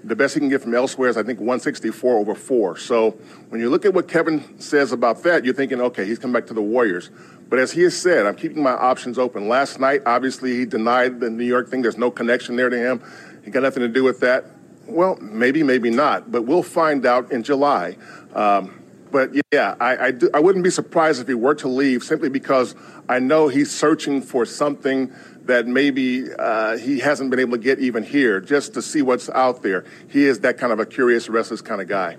The 0.03 0.15
best 0.15 0.33
he 0.33 0.39
can 0.39 0.49
get 0.49 0.61
from 0.61 0.73
elsewhere 0.73 1.09
is, 1.09 1.17
I 1.17 1.23
think, 1.23 1.39
164 1.39 2.17
over 2.17 2.35
four. 2.35 2.77
So 2.77 3.11
when 3.49 3.61
you 3.61 3.69
look 3.69 3.85
at 3.85 3.93
what 3.93 4.07
Kevin 4.07 4.59
says 4.59 4.91
about 4.91 5.23
that, 5.23 5.45
you're 5.45 5.53
thinking, 5.53 5.79
okay, 5.79 6.05
he's 6.05 6.19
come 6.19 6.33
back 6.33 6.47
to 6.47 6.53
the 6.53 6.61
Warriors. 6.61 7.11
But 7.49 7.59
as 7.59 7.71
he 7.71 7.81
has 7.83 7.95
said, 7.95 8.25
I'm 8.25 8.35
keeping 8.35 8.63
my 8.63 8.71
options 8.71 9.19
open. 9.19 9.47
Last 9.47 9.79
night, 9.79 10.01
obviously, 10.05 10.57
he 10.57 10.65
denied 10.65 11.19
the 11.19 11.29
New 11.29 11.45
York 11.45 11.69
thing. 11.69 11.81
There's 11.81 11.97
no 11.97 12.09
connection 12.09 12.55
there 12.55 12.69
to 12.69 12.77
him. 12.77 13.03
He 13.43 13.51
got 13.51 13.63
nothing 13.63 13.81
to 13.81 13.89
do 13.89 14.03
with 14.03 14.19
that. 14.21 14.45
Well, 14.87 15.17
maybe, 15.21 15.63
maybe 15.63 15.89
not. 15.89 16.31
But 16.31 16.43
we'll 16.43 16.63
find 16.63 17.05
out 17.05 17.31
in 17.31 17.43
July. 17.43 17.97
Um, 18.33 18.81
but 19.11 19.31
yeah, 19.51 19.75
I, 19.79 19.97
I, 19.97 20.11
do, 20.11 20.29
I, 20.33 20.39
wouldn't 20.39 20.63
be 20.63 20.69
surprised 20.69 21.21
if 21.21 21.27
he 21.27 21.33
were 21.33 21.55
to 21.55 21.67
leave 21.67 22.03
simply 22.03 22.29
because 22.29 22.75
I 23.09 23.19
know 23.19 23.49
he's 23.49 23.69
searching 23.69 24.21
for 24.21 24.45
something 24.45 25.11
that 25.45 25.67
maybe 25.67 26.33
uh, 26.33 26.77
he 26.77 26.99
hasn't 26.99 27.29
been 27.29 27.39
able 27.39 27.57
to 27.57 27.63
get 27.63 27.79
even 27.79 28.03
here, 28.03 28.39
just 28.39 28.73
to 28.75 28.81
see 28.81 29.01
what's 29.01 29.29
out 29.31 29.63
there. 29.63 29.83
He 30.07 30.25
is 30.25 30.39
that 30.41 30.57
kind 30.57 30.71
of 30.71 30.79
a 30.79 30.85
curious, 30.85 31.27
restless 31.27 31.61
kind 31.61 31.81
of 31.81 31.87
guy. 31.87 32.17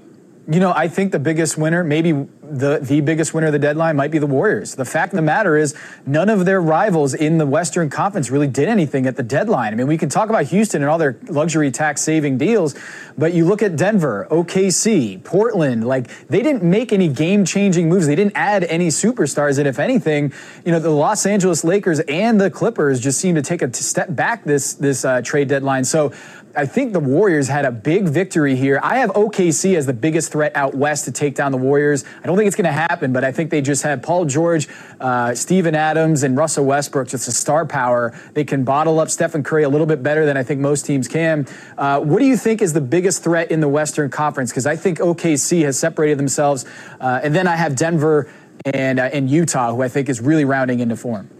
You 0.48 0.58
know, 0.58 0.72
I 0.74 0.88
think 0.88 1.12
the 1.12 1.20
biggest 1.20 1.56
winner, 1.56 1.84
maybe 1.84 2.10
the, 2.42 2.80
the 2.82 3.00
biggest 3.00 3.32
winner 3.32 3.46
of 3.46 3.52
the 3.52 3.60
deadline, 3.60 3.94
might 3.94 4.10
be 4.10 4.18
the 4.18 4.26
Warriors. 4.26 4.74
The 4.74 4.84
fact 4.84 5.12
of 5.12 5.16
the 5.16 5.22
matter 5.22 5.56
is, 5.56 5.72
none 6.04 6.28
of 6.28 6.44
their 6.44 6.60
rivals 6.60 7.14
in 7.14 7.38
the 7.38 7.46
Western 7.46 7.88
Conference 7.88 8.28
really 8.28 8.48
did 8.48 8.68
anything 8.68 9.06
at 9.06 9.14
the 9.14 9.22
deadline. 9.22 9.72
I 9.72 9.76
mean, 9.76 9.86
we 9.86 9.96
can 9.96 10.08
talk 10.08 10.30
about 10.30 10.46
Houston 10.46 10.82
and 10.82 10.90
all 10.90 10.98
their 10.98 11.16
luxury 11.28 11.70
tax 11.70 12.00
saving 12.00 12.38
deals, 12.38 12.74
but 13.16 13.34
you 13.34 13.44
look 13.44 13.62
at 13.62 13.76
Denver, 13.76 14.26
OKC, 14.32 15.22
Portland, 15.22 15.86
like 15.86 16.08
they 16.26 16.42
didn't 16.42 16.64
make 16.64 16.92
any 16.92 17.06
game 17.06 17.44
changing 17.44 17.88
moves. 17.88 18.08
They 18.08 18.16
didn't 18.16 18.34
add 18.34 18.64
any 18.64 18.88
superstars. 18.88 19.58
And 19.58 19.68
if 19.68 19.78
anything, 19.78 20.32
you 20.64 20.72
know, 20.72 20.80
the 20.80 20.90
Los 20.90 21.24
Angeles 21.24 21.62
Lakers 21.62 22.00
and 22.00 22.40
the 22.40 22.50
Clippers 22.50 23.00
just 23.00 23.20
seem 23.20 23.36
to 23.36 23.42
take 23.42 23.62
a 23.62 23.72
step 23.72 24.08
back 24.16 24.42
this, 24.42 24.74
this 24.74 25.04
uh, 25.04 25.22
trade 25.22 25.46
deadline. 25.46 25.84
So 25.84 26.12
I 26.54 26.66
think 26.66 26.92
the 26.92 27.00
Warriors 27.00 27.48
had 27.48 27.64
a 27.64 27.70
big 27.70 28.08
victory 28.08 28.56
here. 28.56 28.78
I 28.82 28.98
have 28.98 29.10
OKC 29.10 29.74
as 29.76 29.86
the 29.86 29.94
biggest 29.94 30.32
threat 30.32 30.54
out 30.54 30.74
west 30.74 31.06
to 31.06 31.12
take 31.12 31.34
down 31.34 31.50
the 31.50 31.58
Warriors. 31.58 32.04
I 32.22 32.26
don't 32.26 32.36
think 32.36 32.46
it's 32.46 32.56
going 32.56 32.66
to 32.66 32.72
happen, 32.72 33.12
but 33.12 33.24
I 33.24 33.32
think 33.32 33.50
they 33.50 33.62
just 33.62 33.82
have 33.84 34.02
Paul 34.02 34.26
George, 34.26 34.68
uh, 35.00 35.34
Steven 35.34 35.74
Adams, 35.74 36.22
and 36.22 36.36
Russell 36.36 36.66
Westbrook, 36.66 37.08
just 37.08 37.26
a 37.26 37.32
star 37.32 37.64
power. 37.64 38.12
They 38.34 38.44
can 38.44 38.64
bottle 38.64 39.00
up 39.00 39.08
Stephen 39.08 39.42
Curry 39.42 39.62
a 39.62 39.68
little 39.68 39.86
bit 39.86 40.02
better 40.02 40.26
than 40.26 40.36
I 40.36 40.42
think 40.42 40.60
most 40.60 40.84
teams 40.84 41.08
can. 41.08 41.46
Uh, 41.78 42.00
what 42.00 42.18
do 42.18 42.26
you 42.26 42.36
think 42.36 42.60
is 42.60 42.74
the 42.74 42.82
biggest 42.82 43.24
threat 43.24 43.50
in 43.50 43.60
the 43.60 43.68
Western 43.68 44.10
Conference? 44.10 44.50
Because 44.50 44.66
I 44.66 44.76
think 44.76 44.98
OKC 44.98 45.62
has 45.64 45.78
separated 45.78 46.18
themselves. 46.18 46.66
Uh, 47.00 47.20
and 47.22 47.34
then 47.34 47.46
I 47.46 47.56
have 47.56 47.76
Denver 47.76 48.30
and, 48.66 49.00
uh, 49.00 49.04
and 49.04 49.30
Utah, 49.30 49.74
who 49.74 49.82
I 49.82 49.88
think 49.88 50.10
is 50.10 50.20
really 50.20 50.44
rounding 50.44 50.80
into 50.80 50.96
form. 50.96 51.30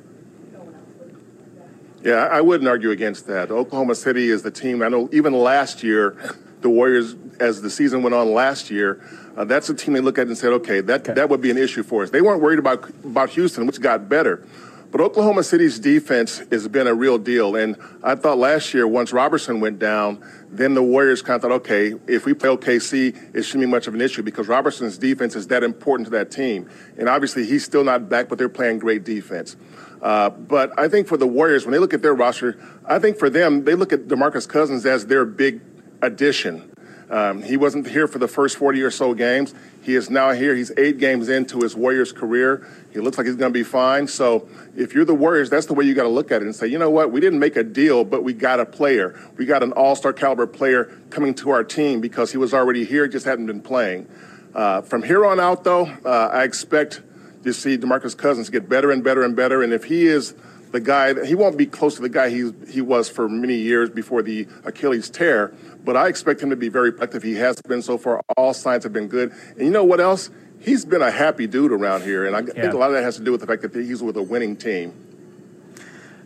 Yeah, 2.05 2.29
I 2.31 2.41
wouldn't 2.41 2.69
argue 2.69 2.91
against 2.91 3.27
that. 3.29 3.51
Oklahoma 3.51 3.95
City 3.95 4.29
is 4.29 4.43
the 4.43 4.51
team. 4.51 4.83
I 4.83 4.88
know 4.88 5.09
even 5.12 5.33
last 5.33 5.83
year, 5.83 6.17
the 6.61 6.69
Warriors, 6.69 7.15
as 7.38 7.62
the 7.62 7.71
season 7.71 8.03
went 8.03 8.15
on 8.15 8.33
last 8.33 8.71
year, 8.71 9.01
uh, 9.37 9.45
that's 9.45 9.69
a 9.69 9.75
team 9.75 9.95
they 9.95 10.01
look 10.01 10.19
at 10.19 10.27
and 10.27 10.37
said, 10.37 10.53
okay, 10.53 10.81
that, 10.81 11.03
okay. 11.03 11.15
that 11.15 11.29
would 11.29 11.41
be 11.41 11.51
an 11.51 11.59
issue 11.59 11.83
for 11.83 12.03
us. 12.03 12.11
They 12.11 12.21
weren't 12.21 12.43
worried 12.43 12.59
about, 12.59 12.88
about 13.05 13.31
Houston, 13.31 13.67
which 13.67 13.81
got 13.81 14.09
better. 14.09 14.45
But 14.92 15.00
Oklahoma 15.00 15.42
City's 15.42 15.78
defense 15.78 16.42
has 16.50 16.68
been 16.68 16.87
a 16.87 16.92
real 16.92 17.16
deal. 17.16 17.57
And 17.57 17.78
I 18.02 18.14
thought 18.14 18.37
last 18.37 18.74
year, 18.74 18.87
once 18.87 19.11
Roberson 19.11 19.59
went 19.59 19.78
down, 19.78 20.22
then 20.50 20.74
the 20.74 20.83
Warriors 20.83 21.22
kind 21.22 21.37
of 21.37 21.40
thought, 21.40 21.52
okay, 21.52 21.94
if 22.07 22.26
we 22.26 22.35
play 22.35 22.50
OKC, 22.50 23.35
it 23.35 23.42
shouldn't 23.42 23.62
be 23.62 23.70
much 23.70 23.87
of 23.87 23.94
an 23.94 24.02
issue 24.02 24.22
because 24.22 24.48
Roberson's 24.48 24.98
defense 24.98 25.35
is 25.35 25.46
that 25.46 25.64
important 25.64 26.09
to 26.09 26.11
that 26.11 26.31
team. 26.31 26.68
And 26.98 27.09
obviously, 27.09 27.46
he's 27.46 27.64
still 27.64 27.85
not 27.85 28.11
back, 28.11 28.28
but 28.28 28.37
they're 28.37 28.50
playing 28.50 28.81
great 28.81 29.02
defense. 29.02 29.57
Uh, 30.02 30.28
but 30.28 30.78
I 30.78 30.88
think 30.88 31.09
for 31.09 31.16
the 31.16 31.26
Warriors, 31.26 31.64
when 31.64 31.72
they 31.72 31.78
look 31.78 31.94
at 31.94 32.02
their 32.02 32.14
roster, 32.14 32.62
I 32.85 32.98
think 32.98 33.18
for 33.18 33.31
them, 33.31 33.64
they 33.64 33.74
look 33.74 33.94
at 33.94 34.09
DeMarcus 34.09 34.46
Cousins 34.46 34.85
as 34.85 35.07
their 35.07 35.24
big 35.24 35.62
addition. 36.02 36.71
Um, 37.12 37.42
he 37.42 37.59
wasn't 37.59 37.87
here 37.87 38.09
for 38.09 38.18
the 38.18 38.27
first 38.27 38.57
40 38.57 38.81
or 38.83 38.90
so 38.90 39.12
games. 39.12 39.55
He 39.83 39.94
is 39.94 40.09
now 40.09 40.31
here. 40.31 40.55
He's 40.55 40.72
eight 40.79 40.96
games 40.96 41.29
into 41.29 41.61
his 41.61 41.77
Warriors 41.77 42.11
career. 42.11 42.66
He 42.90 43.01
looks 43.01 43.18
like 43.18 43.27
he's 43.27 43.37
going 43.37 43.53
to 43.53 43.59
be 43.59 43.64
fine. 43.64 44.07
So 44.09 44.48
if 44.75 44.94
you're 44.94 45.05
the 45.05 45.14
Warriors, 45.14 45.51
that's 45.51 45.66
the 45.66 45.75
way 45.75 45.85
you 45.85 45.94
got 45.94 46.05
to 46.05 46.09
look 46.09 46.33
at 46.33 46.40
it 46.40 46.46
and 46.46 46.57
say, 46.57 46.68
you 46.68 46.79
know 46.79 46.88
what? 46.88 47.12
We 47.12 47.20
didn't 47.20 47.38
make 47.38 47.57
a 47.57 47.62
deal, 47.62 48.05
but 48.05 48.25
we 48.25 48.33
got 48.33 48.61
a 48.61 48.64
player. 48.64 49.20
We 49.37 49.44
got 49.44 49.62
an 49.62 49.72
all-star 49.72 50.14
caliber 50.14 50.46
player 50.46 50.85
coming 51.11 51.35
to 51.35 51.51
our 51.51 51.62
team 51.62 52.01
because 52.01 52.33
he 52.33 52.38
was 52.38 52.55
already 52.55 52.87
here, 52.87 53.07
just 53.07 53.27
hadn't 53.27 53.46
been 53.46 53.61
playing. 53.61 54.09
Uh, 54.55 54.81
from 54.81 55.03
here 55.03 55.27
on 55.27 55.38
out, 55.38 55.64
though, 55.64 55.87
uh, 56.07 56.31
I 56.33 56.44
expect 56.44 57.03
to 57.44 57.53
see 57.53 57.77
DeMarcus 57.77 58.16
Cousins 58.16 58.48
get 58.48 58.70
better 58.70 58.90
and 58.90 59.05
better 59.05 59.22
and 59.22 59.37
better. 59.37 59.62
And 59.62 59.75
if 59.75 59.85
he 59.85 60.07
is 60.07 60.35
the 60.72 60.81
guy, 60.81 61.25
he 61.27 61.35
won't 61.35 61.59
be 61.59 61.66
close 61.66 61.96
to 61.96 62.03
the 62.03 62.09
guy 62.09 62.31
he, 62.31 62.53
he 62.68 62.81
was 62.81 63.09
for 63.09 63.29
many 63.29 63.57
years 63.57 63.90
before 63.90 64.22
the 64.22 64.48
Achilles 64.64 65.11
tear, 65.11 65.53
but 65.85 65.97
I 65.97 66.09
expect 66.09 66.40
him 66.40 66.51
to 66.51 66.57
be 66.57 66.68
very 66.68 66.92
productive. 66.92 67.23
He 67.23 67.35
has 67.35 67.61
been 67.62 67.83
so 67.83 67.99
far. 67.99 68.23
All 68.37 68.55
signs 68.55 68.85
have 68.85 68.92
been 68.92 69.09
good. 69.09 69.33
And 69.57 69.61
you 69.61 69.71
know 69.71 69.85
what 69.85 70.01
else? 70.01 70.31
He's 70.61 70.85
been 70.85 71.03
a 71.03 71.11
happy 71.11 71.47
dude 71.47 71.73
around 71.73 72.03
here, 72.03 72.25
and 72.25 72.37
I 72.37 72.40
yeah. 72.40 72.62
think 72.62 72.75
a 72.75 72.77
lot 72.77 72.90
of 72.90 72.92
that 72.95 73.03
has 73.03 73.16
to 73.16 73.25
do 73.25 73.33
with 73.33 73.40
the 73.40 73.47
fact 73.47 73.62
that 73.62 73.75
he's 73.75 74.03
with 74.03 74.16
a 74.16 74.23
winning 74.23 74.57
team. 74.57 74.92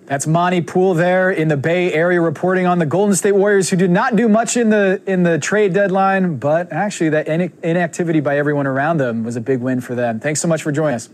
That's 0.04 0.26
Monte 0.26 0.60
Poole 0.62 0.94
there 0.94 1.32
in 1.32 1.48
the 1.48 1.56
Bay 1.56 1.92
Area 1.92 2.20
reporting 2.20 2.64
on 2.64 2.78
the 2.78 2.86
Golden 2.86 3.16
State 3.16 3.32
Warriors, 3.32 3.70
who 3.70 3.76
did 3.76 3.90
not 3.90 4.14
do 4.14 4.28
much 4.28 4.56
in 4.56 4.70
the 4.70 5.02
in 5.04 5.24
the 5.24 5.38
trade 5.38 5.72
deadline, 5.72 6.36
but 6.36 6.70
actually 6.70 7.08
that 7.10 7.26
inactivity 7.26 8.20
by 8.20 8.38
everyone 8.38 8.68
around 8.68 8.98
them 8.98 9.24
was 9.24 9.34
a 9.34 9.40
big 9.40 9.60
win 9.60 9.80
for 9.80 9.96
them. 9.96 10.20
Thanks 10.20 10.40
so 10.40 10.46
much 10.46 10.62
for 10.62 10.70
joining 10.70 10.94
us. 10.94 11.08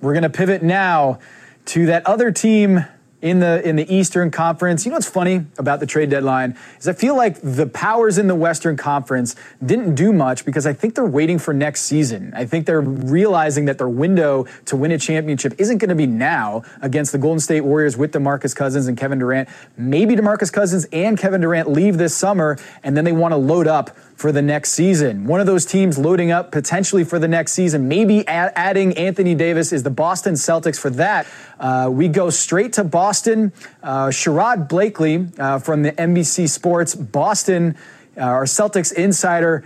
We're 0.00 0.14
going 0.14 0.22
to 0.22 0.30
pivot 0.30 0.62
now 0.62 1.18
to 1.66 1.86
that 1.86 2.06
other 2.06 2.30
team 2.30 2.86
in 3.24 3.38
the 3.38 3.66
in 3.66 3.74
the 3.76 3.92
Eastern 3.92 4.30
Conference. 4.30 4.84
You 4.84 4.90
know 4.90 4.96
what's 4.96 5.08
funny 5.08 5.46
about 5.56 5.80
the 5.80 5.86
trade 5.86 6.10
deadline 6.10 6.58
is 6.78 6.86
I 6.86 6.92
feel 6.92 7.16
like 7.16 7.40
the 7.40 7.66
powers 7.66 8.18
in 8.18 8.28
the 8.28 8.34
Western 8.34 8.76
Conference 8.76 9.34
didn't 9.64 9.94
do 9.94 10.12
much 10.12 10.44
because 10.44 10.66
I 10.66 10.74
think 10.74 10.94
they're 10.94 11.06
waiting 11.06 11.38
for 11.38 11.54
next 11.54 11.82
season. 11.82 12.34
I 12.36 12.44
think 12.44 12.66
they're 12.66 12.82
realizing 12.82 13.64
that 13.64 13.78
their 13.78 13.88
window 13.88 14.46
to 14.66 14.76
win 14.76 14.92
a 14.92 14.98
championship 14.98 15.54
isn't 15.56 15.78
going 15.78 15.88
to 15.88 15.94
be 15.94 16.06
now 16.06 16.64
against 16.82 17.12
the 17.12 17.18
Golden 17.18 17.40
State 17.40 17.62
Warriors 17.62 17.96
with 17.96 18.12
DeMarcus 18.12 18.54
Cousins 18.54 18.88
and 18.88 18.98
Kevin 18.98 19.18
Durant. 19.18 19.48
Maybe 19.78 20.16
DeMarcus 20.16 20.52
Cousins 20.52 20.86
and 20.92 21.18
Kevin 21.18 21.40
Durant 21.40 21.70
leave 21.70 21.96
this 21.96 22.14
summer 22.14 22.58
and 22.82 22.94
then 22.94 23.06
they 23.06 23.12
want 23.12 23.32
to 23.32 23.36
load 23.36 23.66
up 23.66 23.96
for 24.24 24.32
the 24.32 24.40
next 24.40 24.70
season. 24.72 25.26
One 25.26 25.40
of 25.40 25.46
those 25.46 25.66
teams 25.66 25.98
loading 25.98 26.30
up 26.30 26.50
potentially 26.50 27.04
for 27.04 27.18
the 27.18 27.28
next 27.28 27.52
season, 27.52 27.88
maybe 27.88 28.26
adding 28.26 28.96
Anthony 28.96 29.34
Davis, 29.34 29.70
is 29.70 29.82
the 29.82 29.90
Boston 29.90 30.32
Celtics. 30.32 30.80
For 30.80 30.88
that, 30.88 31.26
uh, 31.60 31.90
we 31.92 32.08
go 32.08 32.30
straight 32.30 32.72
to 32.72 32.84
Boston. 32.84 33.52
Uh, 33.82 34.06
Sherrod 34.06 34.66
Blakely 34.66 35.28
uh, 35.38 35.58
from 35.58 35.82
the 35.82 35.92
NBC 35.92 36.48
Sports 36.48 36.94
Boston, 36.94 37.76
uh, 38.16 38.22
our 38.22 38.44
Celtics 38.44 38.94
insider. 38.94 39.62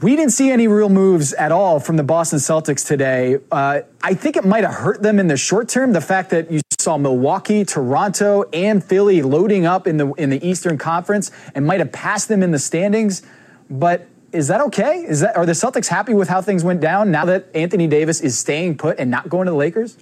We 0.00 0.14
didn't 0.14 0.30
see 0.30 0.52
any 0.52 0.68
real 0.68 0.90
moves 0.90 1.32
at 1.32 1.50
all 1.50 1.80
from 1.80 1.96
the 1.96 2.04
Boston 2.04 2.38
Celtics 2.38 2.86
today. 2.86 3.38
Uh, 3.50 3.80
I 4.00 4.14
think 4.14 4.36
it 4.36 4.44
might 4.44 4.62
have 4.62 4.74
hurt 4.74 5.02
them 5.02 5.18
in 5.18 5.26
the 5.26 5.36
short 5.36 5.68
term. 5.68 5.92
The 5.92 6.00
fact 6.00 6.30
that 6.30 6.52
you 6.52 6.60
saw 6.78 6.96
Milwaukee, 6.96 7.64
Toronto, 7.64 8.44
and 8.52 8.84
Philly 8.84 9.22
loading 9.22 9.66
up 9.66 9.88
in 9.88 9.96
the 9.96 10.12
in 10.12 10.30
the 10.30 10.46
Eastern 10.46 10.78
Conference 10.78 11.32
and 11.52 11.66
might 11.66 11.80
have 11.80 11.90
passed 11.90 12.28
them 12.28 12.44
in 12.44 12.52
the 12.52 12.60
standings. 12.60 13.22
But 13.70 14.06
is 14.30 14.46
that 14.46 14.60
okay? 14.60 15.04
Is 15.04 15.18
that 15.20 15.36
are 15.36 15.44
the 15.44 15.52
Celtics 15.52 15.88
happy 15.88 16.14
with 16.14 16.28
how 16.28 16.42
things 16.42 16.62
went 16.62 16.80
down 16.80 17.10
now 17.10 17.24
that 17.24 17.48
Anthony 17.52 17.88
Davis 17.88 18.20
is 18.20 18.38
staying 18.38 18.78
put 18.78 19.00
and 19.00 19.10
not 19.10 19.28
going 19.28 19.46
to 19.46 19.50
the 19.50 19.56
Lakers? 19.56 19.96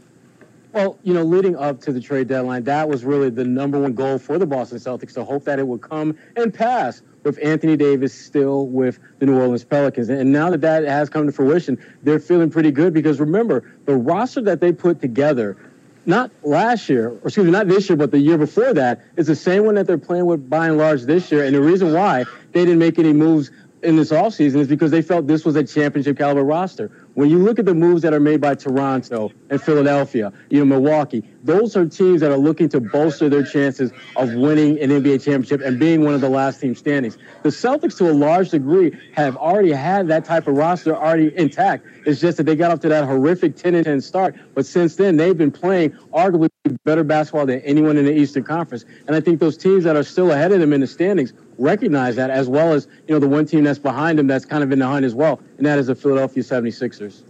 Well, 0.74 0.98
you 1.04 1.14
know, 1.14 1.22
leading 1.22 1.56
up 1.56 1.80
to 1.82 1.92
the 1.92 2.02
trade 2.02 2.28
deadline, 2.28 2.64
that 2.64 2.86
was 2.86 3.02
really 3.02 3.30
the 3.30 3.44
number 3.44 3.80
one 3.80 3.94
goal 3.94 4.18
for 4.18 4.36
the 4.36 4.44
Boston 4.44 4.76
Celtics 4.76 5.14
to 5.14 5.24
hope 5.24 5.44
that 5.44 5.58
it 5.58 5.66
would 5.66 5.80
come 5.80 6.18
and 6.36 6.52
pass 6.52 7.00
with 7.26 7.38
Anthony 7.42 7.76
Davis 7.76 8.14
still 8.14 8.66
with 8.68 8.98
the 9.18 9.26
New 9.26 9.38
Orleans 9.38 9.64
Pelicans. 9.64 10.08
And 10.08 10.32
now 10.32 10.50
that 10.50 10.60
that 10.62 10.84
has 10.84 11.10
come 11.10 11.26
to 11.26 11.32
fruition, 11.32 11.76
they're 12.02 12.20
feeling 12.20 12.48
pretty 12.50 12.70
good 12.70 12.94
because 12.94 13.20
remember, 13.20 13.64
the 13.84 13.96
roster 13.96 14.40
that 14.42 14.60
they 14.60 14.72
put 14.72 15.00
together, 15.00 15.56
not 16.06 16.30
last 16.42 16.88
year, 16.88 17.10
or 17.10 17.26
excuse 17.26 17.44
me, 17.44 17.50
not 17.50 17.68
this 17.68 17.90
year, 17.90 17.96
but 17.96 18.12
the 18.12 18.18
year 18.18 18.38
before 18.38 18.72
that, 18.72 19.04
is 19.16 19.26
the 19.26 19.36
same 19.36 19.64
one 19.64 19.74
that 19.74 19.86
they're 19.86 19.98
playing 19.98 20.26
with 20.26 20.48
by 20.48 20.68
and 20.68 20.78
large 20.78 21.02
this 21.02 21.30
year. 21.30 21.44
And 21.44 21.54
the 21.54 21.60
reason 21.60 21.92
why 21.92 22.24
they 22.52 22.64
didn't 22.64 22.78
make 22.78 22.98
any 22.98 23.12
moves 23.12 23.50
in 23.82 23.96
this 23.96 24.10
offseason 24.10 24.56
is 24.56 24.68
because 24.68 24.90
they 24.90 25.02
felt 25.02 25.26
this 25.26 25.44
was 25.44 25.56
a 25.56 25.64
championship 25.64 26.16
caliber 26.16 26.44
roster. 26.44 26.90
When 27.16 27.30
you 27.30 27.38
look 27.38 27.58
at 27.58 27.64
the 27.64 27.72
moves 27.72 28.02
that 28.02 28.12
are 28.12 28.20
made 28.20 28.42
by 28.42 28.54
Toronto 28.56 29.32
and 29.48 29.58
Philadelphia, 29.58 30.34
you 30.50 30.58
know, 30.58 30.66
Milwaukee, 30.66 31.24
those 31.44 31.74
are 31.74 31.86
teams 31.86 32.20
that 32.20 32.30
are 32.30 32.36
looking 32.36 32.68
to 32.68 32.78
bolster 32.78 33.30
their 33.30 33.42
chances 33.42 33.90
of 34.16 34.34
winning 34.34 34.78
an 34.80 34.90
NBA 34.90 35.24
championship 35.24 35.62
and 35.62 35.78
being 35.78 36.04
one 36.04 36.12
of 36.12 36.20
the 36.20 36.28
last 36.28 36.60
team 36.60 36.74
standings. 36.74 37.16
The 37.42 37.48
Celtics, 37.48 37.96
to 37.98 38.10
a 38.10 38.12
large 38.12 38.50
degree, 38.50 38.94
have 39.14 39.34
already 39.38 39.72
had 39.72 40.08
that 40.08 40.26
type 40.26 40.46
of 40.46 40.58
roster 40.58 40.94
already 40.94 41.34
intact. 41.38 41.86
It's 42.04 42.20
just 42.20 42.36
that 42.36 42.44
they 42.44 42.54
got 42.54 42.70
off 42.70 42.80
to 42.80 42.90
that 42.90 43.06
horrific 43.06 43.56
10 43.56 43.82
10 43.82 44.00
start. 44.02 44.36
But 44.54 44.66
since 44.66 44.96
then, 44.96 45.16
they've 45.16 45.38
been 45.38 45.50
playing 45.50 45.92
arguably 46.12 46.50
better 46.84 47.02
basketball 47.02 47.46
than 47.46 47.60
anyone 47.60 47.96
in 47.96 48.04
the 48.04 48.12
Eastern 48.12 48.44
Conference. 48.44 48.84
And 49.06 49.16
I 49.16 49.20
think 49.20 49.40
those 49.40 49.56
teams 49.56 49.84
that 49.84 49.96
are 49.96 50.02
still 50.02 50.32
ahead 50.32 50.52
of 50.52 50.60
them 50.60 50.74
in 50.74 50.82
the 50.82 50.86
standings 50.86 51.32
recognize 51.58 52.16
that, 52.16 52.30
as 52.30 52.48
well 52.48 52.72
as, 52.72 52.86
you 53.06 53.14
know, 53.14 53.18
the 53.18 53.28
one 53.28 53.46
team 53.46 53.64
that's 53.64 53.78
behind 53.78 54.18
them 54.18 54.26
that's 54.26 54.44
kind 54.44 54.62
of 54.62 54.72
in 54.72 54.78
the 54.78 54.86
hunt 54.86 55.04
as 55.04 55.14
well, 55.14 55.40
and 55.56 55.66
that 55.66 55.78
is 55.78 55.86
the 55.86 55.94
Philadelphia 55.94 56.42
76ers. 56.42 57.22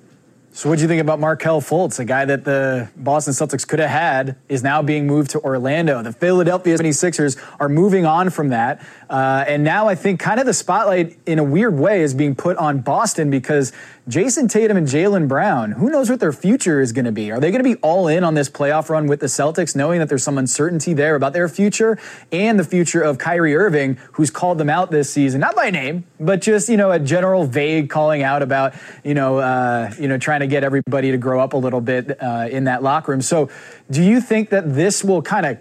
So, 0.56 0.70
what 0.70 0.76
do 0.76 0.82
you 0.82 0.88
think 0.88 1.02
about 1.02 1.20
Markelle 1.20 1.60
Fultz, 1.60 1.98
a 1.98 2.04
guy 2.06 2.24
that 2.24 2.44
the 2.44 2.88
Boston 2.96 3.34
Celtics 3.34 3.68
could 3.68 3.78
have 3.78 3.90
had, 3.90 4.36
is 4.48 4.62
now 4.62 4.80
being 4.80 5.06
moved 5.06 5.32
to 5.32 5.40
Orlando? 5.40 6.02
The 6.02 6.14
Philadelphia 6.14 6.78
76ers 6.78 7.36
are 7.60 7.68
moving 7.68 8.06
on 8.06 8.30
from 8.30 8.48
that. 8.48 8.82
Uh, 9.08 9.44
and 9.46 9.62
now 9.62 9.88
I 9.88 9.94
think 9.94 10.18
kind 10.18 10.40
of 10.40 10.46
the 10.46 10.54
spotlight, 10.54 11.18
in 11.26 11.38
a 11.38 11.44
weird 11.44 11.78
way, 11.78 12.02
is 12.02 12.14
being 12.14 12.34
put 12.34 12.56
on 12.56 12.80
Boston 12.80 13.30
because 13.30 13.72
Jayson 14.08 14.48
Tatum 14.48 14.76
and 14.76 14.86
Jaylen 14.86 15.26
Brown, 15.26 15.72
who 15.72 15.90
knows 15.90 16.08
what 16.08 16.20
their 16.20 16.32
future 16.32 16.80
is 16.80 16.92
going 16.92 17.04
to 17.06 17.12
be? 17.12 17.30
Are 17.30 17.40
they 17.40 17.50
going 17.50 17.62
to 17.62 17.68
be 17.68 17.76
all 17.82 18.08
in 18.08 18.24
on 18.24 18.34
this 18.34 18.48
playoff 18.48 18.88
run 18.88 19.06
with 19.06 19.20
the 19.20 19.26
Celtics, 19.26 19.74
knowing 19.74 19.98
that 19.98 20.08
there's 20.08 20.22
some 20.22 20.38
uncertainty 20.38 20.92
there 20.92 21.16
about 21.16 21.32
their 21.32 21.48
future 21.48 21.98
and 22.30 22.58
the 22.58 22.64
future 22.64 23.02
of 23.02 23.18
Kyrie 23.18 23.56
Irving, 23.56 23.96
who's 24.12 24.30
called 24.30 24.58
them 24.58 24.70
out 24.70 24.90
this 24.90 25.12
season, 25.12 25.40
not 25.40 25.56
by 25.56 25.70
name, 25.70 26.04
but 26.20 26.40
just 26.40 26.68
you 26.68 26.76
know 26.76 26.90
a 26.90 26.98
general 26.98 27.46
vague 27.46 27.90
calling 27.90 28.22
out 28.22 28.42
about 28.42 28.74
you 29.04 29.14
know 29.14 29.38
uh, 29.38 29.92
you 29.98 30.08
know 30.08 30.18
trying 30.18 30.40
to 30.40 30.46
get 30.46 30.62
everybody 30.64 31.10
to 31.10 31.18
grow 31.18 31.40
up 31.40 31.52
a 31.52 31.56
little 31.56 31.80
bit 31.80 32.22
uh, 32.22 32.48
in 32.50 32.64
that 32.64 32.82
locker 32.82 33.12
room. 33.12 33.22
So, 33.22 33.50
do 33.90 34.02
you 34.02 34.20
think 34.20 34.50
that 34.50 34.74
this 34.74 35.02
will 35.02 35.22
kind 35.22 35.46
of 35.46 35.58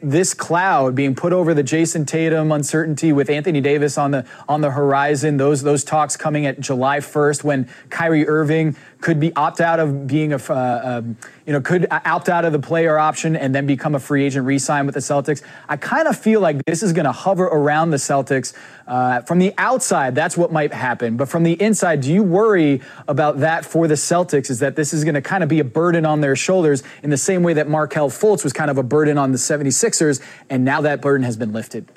this 0.00 0.34
cloud 0.34 0.94
being 0.94 1.14
put 1.14 1.32
over 1.32 1.54
the 1.54 1.62
Jayson 1.62 2.06
Tatum 2.06 2.52
uncertainty 2.52 3.12
with 3.12 3.28
Anthony 3.28 3.60
Davis 3.60 3.98
on 3.98 4.12
the 4.12 4.24
on 4.48 4.60
the 4.60 4.70
horizon. 4.70 5.36
Those 5.36 5.62
those 5.62 5.84
talks 5.84 6.16
coming 6.16 6.46
at 6.46 6.60
July 6.60 6.98
1st 6.98 7.44
when 7.44 7.68
Kyrie 7.90 8.26
Irving 8.26 8.76
could 9.08 9.18
be 9.18 9.34
opt 9.36 9.62
out 9.62 9.80
of 9.80 10.06
being 10.06 10.34
a, 10.34 10.36
uh, 10.36 10.80
um, 10.84 11.16
you 11.46 11.52
know, 11.54 11.62
could 11.62 11.86
opt 11.90 12.28
out 12.28 12.44
of 12.44 12.52
the 12.52 12.58
player 12.58 12.98
option 12.98 13.36
and 13.36 13.54
then 13.54 13.66
become 13.66 13.94
a 13.94 13.98
free 13.98 14.22
agent, 14.22 14.44
re-sign 14.44 14.84
with 14.84 14.94
the 14.94 15.00
Celtics. 15.00 15.42
I 15.66 15.78
kind 15.78 16.06
of 16.06 16.18
feel 16.18 16.42
like 16.42 16.62
this 16.66 16.82
is 16.82 16.92
going 16.92 17.06
to 17.06 17.12
hover 17.12 17.44
around 17.44 17.88
the 17.88 17.96
Celtics. 17.96 18.52
Uh, 18.86 19.22
from 19.22 19.38
the 19.38 19.54
outside, 19.56 20.14
that's 20.14 20.36
what 20.36 20.52
might 20.52 20.74
happen. 20.74 21.16
But 21.16 21.30
from 21.30 21.42
the 21.42 21.54
inside, 21.54 22.02
do 22.02 22.12
you 22.12 22.22
worry 22.22 22.82
about 23.08 23.40
that 23.40 23.64
for 23.64 23.88
the 23.88 23.94
Celtics? 23.94 24.50
Is 24.50 24.58
that 24.58 24.76
this 24.76 24.92
is 24.92 25.04
going 25.04 25.14
to 25.14 25.22
kind 25.22 25.42
of 25.42 25.48
be 25.48 25.60
a 25.60 25.64
burden 25.64 26.04
on 26.04 26.20
their 26.20 26.36
shoulders 26.36 26.82
in 27.02 27.08
the 27.08 27.16
same 27.16 27.42
way 27.42 27.54
that 27.54 27.66
Markelle 27.66 28.10
Fultz 28.10 28.44
was 28.44 28.52
kind 28.52 28.70
of 28.70 28.76
a 28.76 28.82
burden 28.82 29.16
on 29.16 29.32
the 29.32 29.38
76ers, 29.38 30.20
and 30.50 30.66
now 30.66 30.82
that 30.82 31.00
burden 31.00 31.24
has 31.24 31.38
been 31.38 31.54
lifted? 31.54 31.88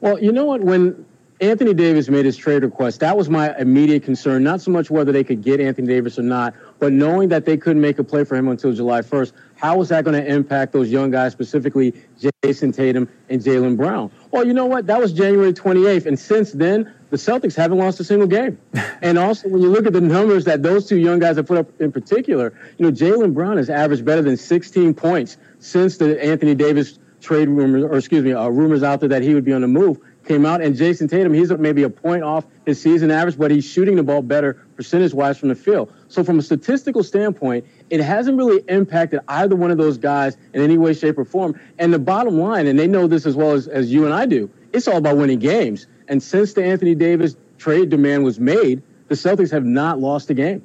Well, 0.00 0.18
you 0.18 0.32
know 0.32 0.46
what? 0.46 0.62
When 0.62 1.04
Anthony 1.40 1.72
Davis 1.72 2.10
made 2.10 2.26
his 2.26 2.36
trade 2.36 2.62
request. 2.62 3.00
That 3.00 3.16
was 3.16 3.30
my 3.30 3.56
immediate 3.58 4.02
concern. 4.02 4.42
Not 4.42 4.60
so 4.60 4.70
much 4.70 4.90
whether 4.90 5.10
they 5.10 5.24
could 5.24 5.42
get 5.42 5.58
Anthony 5.58 5.86
Davis 5.86 6.18
or 6.18 6.22
not, 6.22 6.54
but 6.78 6.92
knowing 6.92 7.30
that 7.30 7.46
they 7.46 7.56
couldn't 7.56 7.80
make 7.80 7.98
a 7.98 8.04
play 8.04 8.24
for 8.24 8.36
him 8.36 8.48
until 8.48 8.74
July 8.74 9.00
1st. 9.00 9.32
How 9.56 9.78
was 9.78 9.88
that 9.88 10.04
going 10.04 10.22
to 10.22 10.26
impact 10.26 10.72
those 10.72 10.90
young 10.90 11.10
guys, 11.10 11.32
specifically 11.32 11.94
Jayson 12.18 12.72
Tatum 12.72 13.08
and 13.30 13.42
Jaylen 13.42 13.76
Brown? 13.76 14.10
Well, 14.30 14.46
you 14.46 14.52
know 14.52 14.66
what? 14.66 14.86
That 14.86 15.00
was 15.00 15.14
January 15.14 15.54
28th. 15.54 16.04
And 16.04 16.18
since 16.18 16.52
then, 16.52 16.92
the 17.08 17.16
Celtics 17.16 17.56
haven't 17.56 17.78
lost 17.78 18.00
a 18.00 18.04
single 18.04 18.28
game. 18.28 18.58
and 19.00 19.18
also, 19.18 19.48
when 19.48 19.62
you 19.62 19.70
look 19.70 19.86
at 19.86 19.94
the 19.94 20.00
numbers 20.00 20.44
that 20.44 20.62
those 20.62 20.86
two 20.86 20.98
young 20.98 21.20
guys 21.20 21.36
have 21.36 21.46
put 21.46 21.56
up 21.56 21.80
in 21.80 21.90
particular, 21.90 22.52
you 22.76 22.84
know, 22.84 22.92
Jaylen 22.92 23.32
Brown 23.32 23.56
has 23.56 23.70
averaged 23.70 24.04
better 24.04 24.22
than 24.22 24.36
16 24.36 24.92
points 24.92 25.38
since 25.58 25.96
the 25.96 26.22
Anthony 26.22 26.54
Davis 26.54 26.98
trade 27.20 27.48
rumors, 27.48 27.84
or 27.84 27.96
excuse 27.96 28.24
me, 28.24 28.32
uh, 28.32 28.48
rumors 28.48 28.82
out 28.82 29.00
there 29.00 29.08
that 29.08 29.22
he 29.22 29.34
would 29.34 29.44
be 29.44 29.52
on 29.52 29.60
the 29.60 29.68
move. 29.68 29.98
Came 30.26 30.44
out. 30.44 30.60
And 30.60 30.76
Jayson 30.76 31.08
Tatum, 31.08 31.32
he's 31.32 31.50
maybe 31.50 31.82
a 31.82 31.90
point 31.90 32.22
off 32.22 32.44
his 32.66 32.80
season 32.80 33.10
average, 33.10 33.38
but 33.38 33.50
he's 33.50 33.64
shooting 33.64 33.96
the 33.96 34.02
ball 34.02 34.22
better 34.22 34.64
percentage 34.76 35.14
wise 35.14 35.38
from 35.38 35.48
the 35.48 35.54
field. 35.54 35.92
So, 36.08 36.22
from 36.22 36.38
a 36.38 36.42
statistical 36.42 37.02
standpoint, 37.02 37.64
it 37.88 38.00
hasn't 38.00 38.36
really 38.36 38.62
impacted 38.68 39.20
either 39.28 39.56
one 39.56 39.70
of 39.70 39.78
those 39.78 39.98
guys 39.98 40.36
in 40.52 40.62
any 40.62 40.78
way, 40.78 40.92
shape, 40.92 41.18
or 41.18 41.24
form. 41.24 41.58
And 41.78 41.92
the 41.92 41.98
bottom 41.98 42.38
line, 42.38 42.66
and 42.66 42.78
they 42.78 42.86
know 42.86 43.06
this 43.06 43.26
as 43.26 43.34
well 43.34 43.52
as, 43.52 43.66
as 43.66 43.92
you 43.92 44.04
and 44.04 44.14
I 44.14 44.26
do, 44.26 44.50
it's 44.72 44.86
all 44.86 44.98
about 44.98 45.16
winning 45.16 45.38
games. 45.38 45.86
And 46.08 46.22
since 46.22 46.52
the 46.52 46.64
Anthony 46.64 46.94
Davis 46.94 47.36
trade 47.58 47.90
demand 47.90 48.24
was 48.24 48.38
made, 48.38 48.82
the 49.08 49.14
Celtics 49.14 49.50
have 49.50 49.64
not 49.64 49.98
lost 49.98 50.30
a 50.30 50.34
game. 50.34 50.64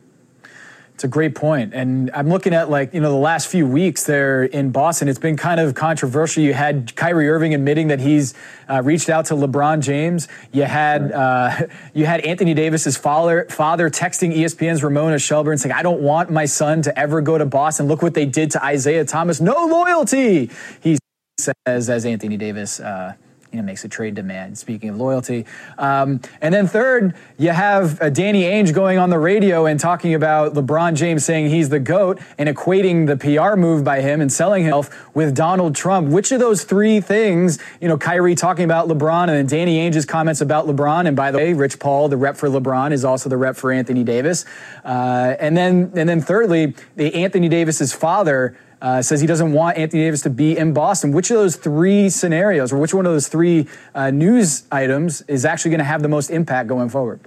It's 0.95 1.03
a 1.03 1.09
great 1.09 1.35
point. 1.35 1.73
And 1.73 2.09
I'm 2.13 2.29
looking 2.29 2.53
at 2.53 2.69
like, 2.69 2.93
you 2.93 3.01
know, 3.01 3.11
the 3.11 3.17
last 3.17 3.49
few 3.49 3.67
weeks 3.67 4.05
there 4.05 4.45
in 4.45 4.71
Boston, 4.71 5.09
it's 5.09 5.19
been 5.19 5.35
kind 5.35 5.59
of 5.59 5.75
controversial. 5.75 6.41
You 6.41 6.53
had 6.53 6.95
Kyrie 6.95 7.27
Irving 7.27 7.53
admitting 7.53 7.89
that 7.89 7.99
he's 7.99 8.33
uh, 8.69 8.81
reached 8.81 9.09
out 9.09 9.25
to 9.25 9.33
LeBron 9.33 9.81
James. 9.81 10.29
You 10.53 10.63
had 10.63 11.11
uh, 11.11 11.67
you 11.93 12.05
had 12.05 12.21
Anthony 12.21 12.53
Davis's 12.53 12.95
father 12.95 13.45
father 13.49 13.89
texting 13.89 14.33
ESPN's 14.33 14.85
Ramona 14.85 15.19
Shelburne 15.19 15.57
saying, 15.57 15.73
I 15.73 15.83
don't 15.83 15.99
want 15.99 16.29
my 16.29 16.45
son 16.45 16.81
to 16.83 16.97
ever 16.97 17.19
go 17.19 17.37
to 17.37 17.45
Boston. 17.45 17.87
Look 17.87 18.01
what 18.01 18.13
they 18.13 18.25
did 18.25 18.51
to 18.51 18.63
Isaiah 18.63 19.03
Thomas. 19.03 19.41
No 19.41 19.65
loyalty. 19.65 20.49
He 20.79 20.97
says 21.37 21.55
as 21.89 22.05
Anthony 22.05 22.37
Davis 22.37 22.79
uh, 22.79 23.15
you 23.51 23.57
know, 23.57 23.63
makes 23.63 23.83
a 23.85 23.89
trade 23.89 24.15
demand. 24.15 24.57
Speaking 24.57 24.89
of 24.89 24.97
loyalty, 24.97 25.45
um, 25.77 26.19
and 26.41 26.53
then 26.53 26.67
third, 26.67 27.15
you 27.37 27.51
have 27.51 28.01
uh, 28.01 28.09
Danny 28.09 28.43
Ainge 28.43 28.73
going 28.73 28.97
on 28.97 29.09
the 29.09 29.19
radio 29.19 29.65
and 29.65 29.79
talking 29.79 30.13
about 30.13 30.53
LeBron 30.53 30.95
James 30.95 31.23
saying 31.23 31.49
he's 31.49 31.69
the 31.69 31.79
goat 31.79 32.19
and 32.37 32.49
equating 32.49 33.07
the 33.07 33.17
PR 33.17 33.55
move 33.55 33.83
by 33.83 34.01
him 34.01 34.21
and 34.21 34.31
selling 34.31 34.63
himself 34.63 35.15
with 35.15 35.35
Donald 35.35 35.75
Trump. 35.75 36.09
Which 36.09 36.31
of 36.31 36.39
those 36.39 36.63
three 36.63 36.99
things, 36.99 37.59
you 37.79 37.87
know, 37.87 37.97
Kyrie 37.97 38.35
talking 38.35 38.65
about 38.65 38.87
LeBron 38.87 39.23
and 39.23 39.29
then 39.29 39.47
Danny 39.47 39.77
Ainge's 39.77 40.05
comments 40.05 40.41
about 40.41 40.67
LeBron, 40.67 41.07
and 41.07 41.15
by 41.15 41.31
the 41.31 41.37
way, 41.37 41.53
Rich 41.53 41.79
Paul, 41.79 42.09
the 42.09 42.17
rep 42.17 42.35
for 42.37 42.49
LeBron, 42.49 42.91
is 42.91 43.05
also 43.05 43.29
the 43.29 43.37
rep 43.37 43.55
for 43.55 43.71
Anthony 43.71 44.03
Davis, 44.03 44.45
uh, 44.83 45.35
and 45.39 45.55
then 45.55 45.91
and 45.95 46.09
then 46.09 46.21
thirdly, 46.21 46.73
the 46.95 47.13
Anthony 47.15 47.49
Davis's 47.49 47.93
father 47.93 48.57
uh, 48.85 49.01
says 49.01 49.19
he 49.19 49.25
doesn't 49.25 49.51
want 49.51 49.79
Anthony 49.79 50.03
Davis 50.03 50.21
to 50.21 50.29
be 50.29 50.55
in 50.55 50.71
Boston. 50.71 51.11
Which 51.11 51.31
of 51.31 51.37
those 51.37 51.55
three 51.55 52.07
scenarios, 52.07 52.71
or 52.71 52.77
which 52.77 52.93
one 52.93 53.07
of 53.07 53.11
those 53.11 53.27
three 53.27 53.67
uh, 53.95 54.11
news 54.11 54.63
items, 54.71 55.21
is 55.23 55.43
actually 55.43 55.71
going 55.71 55.79
to 55.79 55.85
have 55.85 56.03
the 56.03 56.07
most 56.07 56.29
impact 56.29 56.69
going 56.69 56.89
forward? 56.89 57.19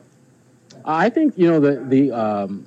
I 0.85 1.11
think 1.11 1.37
you 1.37 1.51
know 1.51 1.59
the 1.59 1.85
the 1.85 2.13
um, 2.13 2.65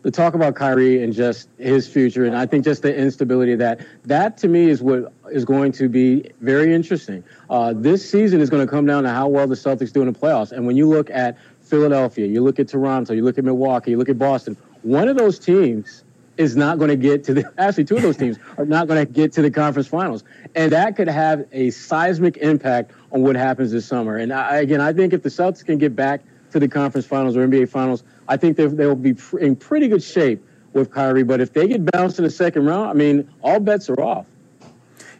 the 0.00 0.10
talk 0.10 0.32
about 0.32 0.54
Kyrie 0.54 1.04
and 1.04 1.12
just 1.12 1.50
his 1.58 1.86
future, 1.86 2.24
and 2.24 2.34
I 2.34 2.46
think 2.46 2.64
just 2.64 2.80
the 2.80 2.96
instability 2.96 3.52
of 3.52 3.58
that. 3.58 3.86
That 4.06 4.38
to 4.38 4.48
me 4.48 4.70
is 4.70 4.82
what 4.82 5.12
is 5.30 5.44
going 5.44 5.72
to 5.72 5.90
be 5.90 6.30
very 6.40 6.74
interesting. 6.74 7.22
Uh, 7.50 7.74
this 7.76 8.10
season 8.10 8.40
is 8.40 8.48
going 8.48 8.66
to 8.66 8.70
come 8.70 8.86
down 8.86 9.02
to 9.02 9.10
how 9.10 9.28
well 9.28 9.46
the 9.46 9.54
Celtics 9.54 9.92
do 9.92 10.00
in 10.00 10.10
the 10.10 10.18
playoffs. 10.18 10.50
And 10.50 10.66
when 10.66 10.76
you 10.76 10.88
look 10.88 11.10
at 11.10 11.36
Philadelphia, 11.60 12.26
you 12.26 12.42
look 12.42 12.58
at 12.58 12.68
Toronto, 12.68 13.12
you 13.12 13.22
look 13.22 13.36
at 13.36 13.44
Milwaukee, 13.44 13.90
you 13.90 13.98
look 13.98 14.08
at 14.08 14.18
Boston. 14.18 14.56
One 14.80 15.08
of 15.08 15.18
those 15.18 15.38
teams 15.38 16.03
is 16.36 16.56
not 16.56 16.78
going 16.78 16.88
to 16.88 16.96
get 16.96 17.24
to 17.24 17.34
the 17.34 17.52
actually 17.58 17.84
two 17.84 17.96
of 17.96 18.02
those 18.02 18.16
teams 18.16 18.38
are 18.58 18.64
not 18.64 18.88
going 18.88 19.04
to 19.04 19.12
get 19.12 19.32
to 19.32 19.42
the 19.42 19.50
conference 19.50 19.88
finals 19.88 20.24
and 20.54 20.72
that 20.72 20.96
could 20.96 21.08
have 21.08 21.46
a 21.52 21.70
seismic 21.70 22.36
impact 22.38 22.92
on 23.12 23.22
what 23.22 23.36
happens 23.36 23.70
this 23.72 23.86
summer 23.86 24.16
and 24.16 24.32
I, 24.32 24.56
again 24.56 24.80
i 24.80 24.92
think 24.92 25.12
if 25.12 25.22
the 25.22 25.28
celtics 25.28 25.64
can 25.64 25.78
get 25.78 25.94
back 25.94 26.22
to 26.52 26.60
the 26.60 26.68
conference 26.68 27.06
finals 27.06 27.36
or 27.36 27.46
nba 27.46 27.68
finals 27.68 28.02
i 28.28 28.36
think 28.36 28.56
they, 28.56 28.66
they 28.66 28.86
will 28.86 28.94
be 28.94 29.14
in 29.40 29.56
pretty 29.56 29.88
good 29.88 30.02
shape 30.02 30.44
with 30.72 30.90
kyrie 30.90 31.22
but 31.22 31.40
if 31.40 31.52
they 31.52 31.68
get 31.68 31.90
bounced 31.92 32.18
in 32.18 32.24
the 32.24 32.30
second 32.30 32.66
round 32.66 32.90
i 32.90 32.92
mean 32.92 33.28
all 33.42 33.60
bets 33.60 33.88
are 33.88 34.00
off 34.00 34.26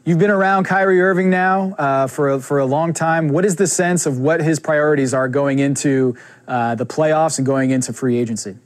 You've 0.07 0.19
been 0.19 0.31
around 0.31 0.65
Kyrie 0.65 1.01
Irving 1.01 1.31
now 1.31 1.75
uh, 1.79 2.07
for 2.09 2.33
a, 2.33 2.39
for 2.39 2.59
a 2.59 2.67
long 2.67 2.93
time. 2.93 3.29
What 3.29 3.47
is 3.47 3.57
the 3.57 3.67
sense 3.67 4.05
of 4.05 4.19
what 4.19 4.43
his 4.43 4.61
priorities 4.61 5.15
are 5.15 5.29
going 5.29 5.61
into 5.61 6.15
uh, 6.47 6.75
the 6.75 6.85
playoffs 6.85 7.39
and 7.39 7.47
going 7.47 7.71
into 7.71 7.95
free 7.95 8.19
agency? 8.19 8.59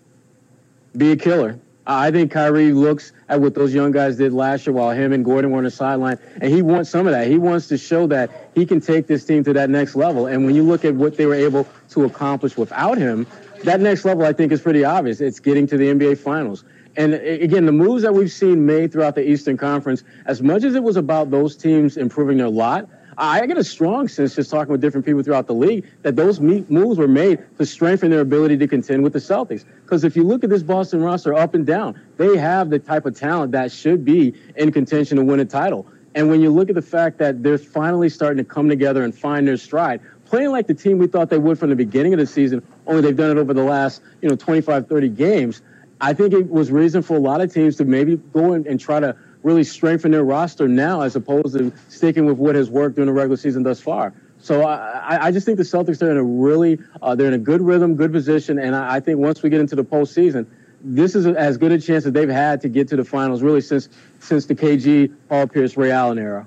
Be 0.96 1.12
a 1.12 1.16
killer. 1.16 1.60
I 1.88 2.10
think 2.10 2.30
Kyrie 2.30 2.72
looks 2.72 3.12
at 3.30 3.40
what 3.40 3.54
those 3.54 3.72
young 3.72 3.92
guys 3.92 4.16
did 4.16 4.34
last 4.34 4.66
year 4.66 4.74
while 4.74 4.90
him 4.90 5.10
and 5.14 5.24
Gordon 5.24 5.50
were 5.50 5.58
on 5.58 5.64
the 5.64 5.70
sideline, 5.70 6.18
and 6.38 6.52
he 6.52 6.60
wants 6.60 6.90
some 6.90 7.06
of 7.06 7.12
that. 7.12 7.28
He 7.28 7.38
wants 7.38 7.66
to 7.68 7.78
show 7.78 8.06
that 8.08 8.50
he 8.54 8.66
can 8.66 8.78
take 8.78 9.06
this 9.06 9.24
team 9.24 9.42
to 9.44 9.54
that 9.54 9.70
next 9.70 9.96
level. 9.96 10.26
And 10.26 10.44
when 10.44 10.54
you 10.54 10.62
look 10.62 10.84
at 10.84 10.94
what 10.94 11.16
they 11.16 11.24
were 11.24 11.34
able 11.34 11.66
to 11.90 12.04
accomplish 12.04 12.58
without 12.58 12.98
him, 12.98 13.26
that 13.64 13.80
next 13.80 14.04
level, 14.04 14.26
I 14.26 14.34
think, 14.34 14.52
is 14.52 14.60
pretty 14.60 14.84
obvious. 14.84 15.22
It's 15.22 15.40
getting 15.40 15.66
to 15.68 15.78
the 15.78 15.86
NBA 15.86 16.18
Finals. 16.18 16.62
And 16.98 17.14
uh, 17.14 17.18
again, 17.18 17.64
the 17.64 17.72
moves 17.72 18.02
that 18.02 18.12
we've 18.12 18.30
seen 18.30 18.66
made 18.66 18.92
throughout 18.92 19.14
the 19.14 19.26
Eastern 19.26 19.56
Conference, 19.56 20.04
as 20.26 20.42
much 20.42 20.64
as 20.64 20.74
it 20.74 20.82
was 20.82 20.96
about 20.96 21.30
those 21.30 21.56
teams 21.56 21.96
improving 21.96 22.36
their 22.36 22.50
lot, 22.50 22.86
I 23.20 23.44
get 23.46 23.58
a 23.58 23.64
strong 23.64 24.06
sense 24.06 24.36
just 24.36 24.48
talking 24.48 24.70
with 24.70 24.80
different 24.80 25.04
people 25.04 25.24
throughout 25.24 25.48
the 25.48 25.54
league 25.54 25.84
that 26.02 26.14
those 26.14 26.38
moves 26.38 26.98
were 26.98 27.08
made 27.08 27.44
to 27.58 27.66
strengthen 27.66 28.10
their 28.10 28.20
ability 28.20 28.56
to 28.58 28.68
contend 28.68 29.02
with 29.02 29.12
the 29.12 29.18
Celtics. 29.18 29.64
Because 29.82 30.04
if 30.04 30.14
you 30.14 30.22
look 30.22 30.44
at 30.44 30.50
this 30.50 30.62
Boston 30.62 31.02
roster 31.02 31.34
up 31.34 31.54
and 31.54 31.66
down, 31.66 32.00
they 32.16 32.36
have 32.36 32.70
the 32.70 32.78
type 32.78 33.06
of 33.06 33.18
talent 33.18 33.50
that 33.52 33.72
should 33.72 34.04
be 34.04 34.34
in 34.54 34.70
contention 34.70 35.16
to 35.16 35.24
win 35.24 35.40
a 35.40 35.44
title. 35.44 35.84
And 36.14 36.30
when 36.30 36.40
you 36.40 36.50
look 36.50 36.68
at 36.68 36.76
the 36.76 36.82
fact 36.82 37.18
that 37.18 37.42
they're 37.42 37.58
finally 37.58 38.08
starting 38.08 38.38
to 38.38 38.48
come 38.48 38.68
together 38.68 39.02
and 39.02 39.12
find 39.12 39.48
their 39.48 39.56
stride, 39.56 40.00
playing 40.24 40.52
like 40.52 40.68
the 40.68 40.74
team 40.74 40.98
we 40.98 41.08
thought 41.08 41.28
they 41.28 41.38
would 41.38 41.58
from 41.58 41.70
the 41.70 41.76
beginning 41.76 42.14
of 42.14 42.20
the 42.20 42.26
season, 42.26 42.62
only 42.86 43.02
they've 43.02 43.16
done 43.16 43.36
it 43.36 43.40
over 43.40 43.52
the 43.52 43.64
last, 43.64 44.00
you 44.22 44.28
know, 44.28 44.36
25, 44.36 44.86
30 44.86 45.08
games, 45.08 45.62
I 46.00 46.12
think 46.12 46.32
it 46.32 46.48
was 46.48 46.70
reason 46.70 47.02
for 47.02 47.16
a 47.16 47.20
lot 47.20 47.40
of 47.40 47.52
teams 47.52 47.74
to 47.76 47.84
maybe 47.84 48.16
go 48.32 48.52
and 48.52 48.78
try 48.78 49.00
to 49.00 49.16
really 49.48 49.64
strengthen 49.64 50.10
their 50.10 50.24
roster 50.24 50.68
now 50.68 51.00
as 51.00 51.16
opposed 51.16 51.56
to 51.56 51.72
sticking 51.88 52.26
with 52.26 52.36
what 52.36 52.54
has 52.54 52.68
worked 52.68 52.96
during 52.96 53.06
the 53.06 53.12
regular 53.12 53.36
season 53.36 53.62
thus 53.62 53.80
far. 53.80 54.12
So 54.40 54.62
I, 54.62 55.26
I 55.26 55.30
just 55.32 55.46
think 55.46 55.56
the 55.56 55.64
Celtics 55.64 56.02
are 56.02 56.10
in 56.10 56.18
a 56.18 56.22
really 56.22 56.78
uh, 57.02 57.14
they're 57.14 57.28
in 57.28 57.34
a 57.34 57.38
good 57.38 57.62
rhythm, 57.62 57.96
good 57.96 58.12
position, 58.12 58.58
and 58.58 58.76
I, 58.76 58.96
I 58.96 59.00
think 59.00 59.18
once 59.18 59.42
we 59.42 59.50
get 59.50 59.60
into 59.60 59.74
the 59.74 59.84
postseason, 59.84 60.46
this 60.80 61.16
is 61.16 61.26
as 61.26 61.56
good 61.56 61.72
a 61.72 61.80
chance 61.80 62.04
that 62.04 62.12
they've 62.12 62.28
had 62.28 62.60
to 62.60 62.68
get 62.68 62.86
to 62.88 62.96
the 62.96 63.04
finals 63.04 63.42
really 63.42 63.62
since 63.62 63.88
since 64.20 64.46
the 64.46 64.54
KG, 64.54 65.12
Paul 65.28 65.48
Pierce, 65.48 65.76
Ray 65.76 65.90
Allen 65.90 66.18
era. 66.18 66.46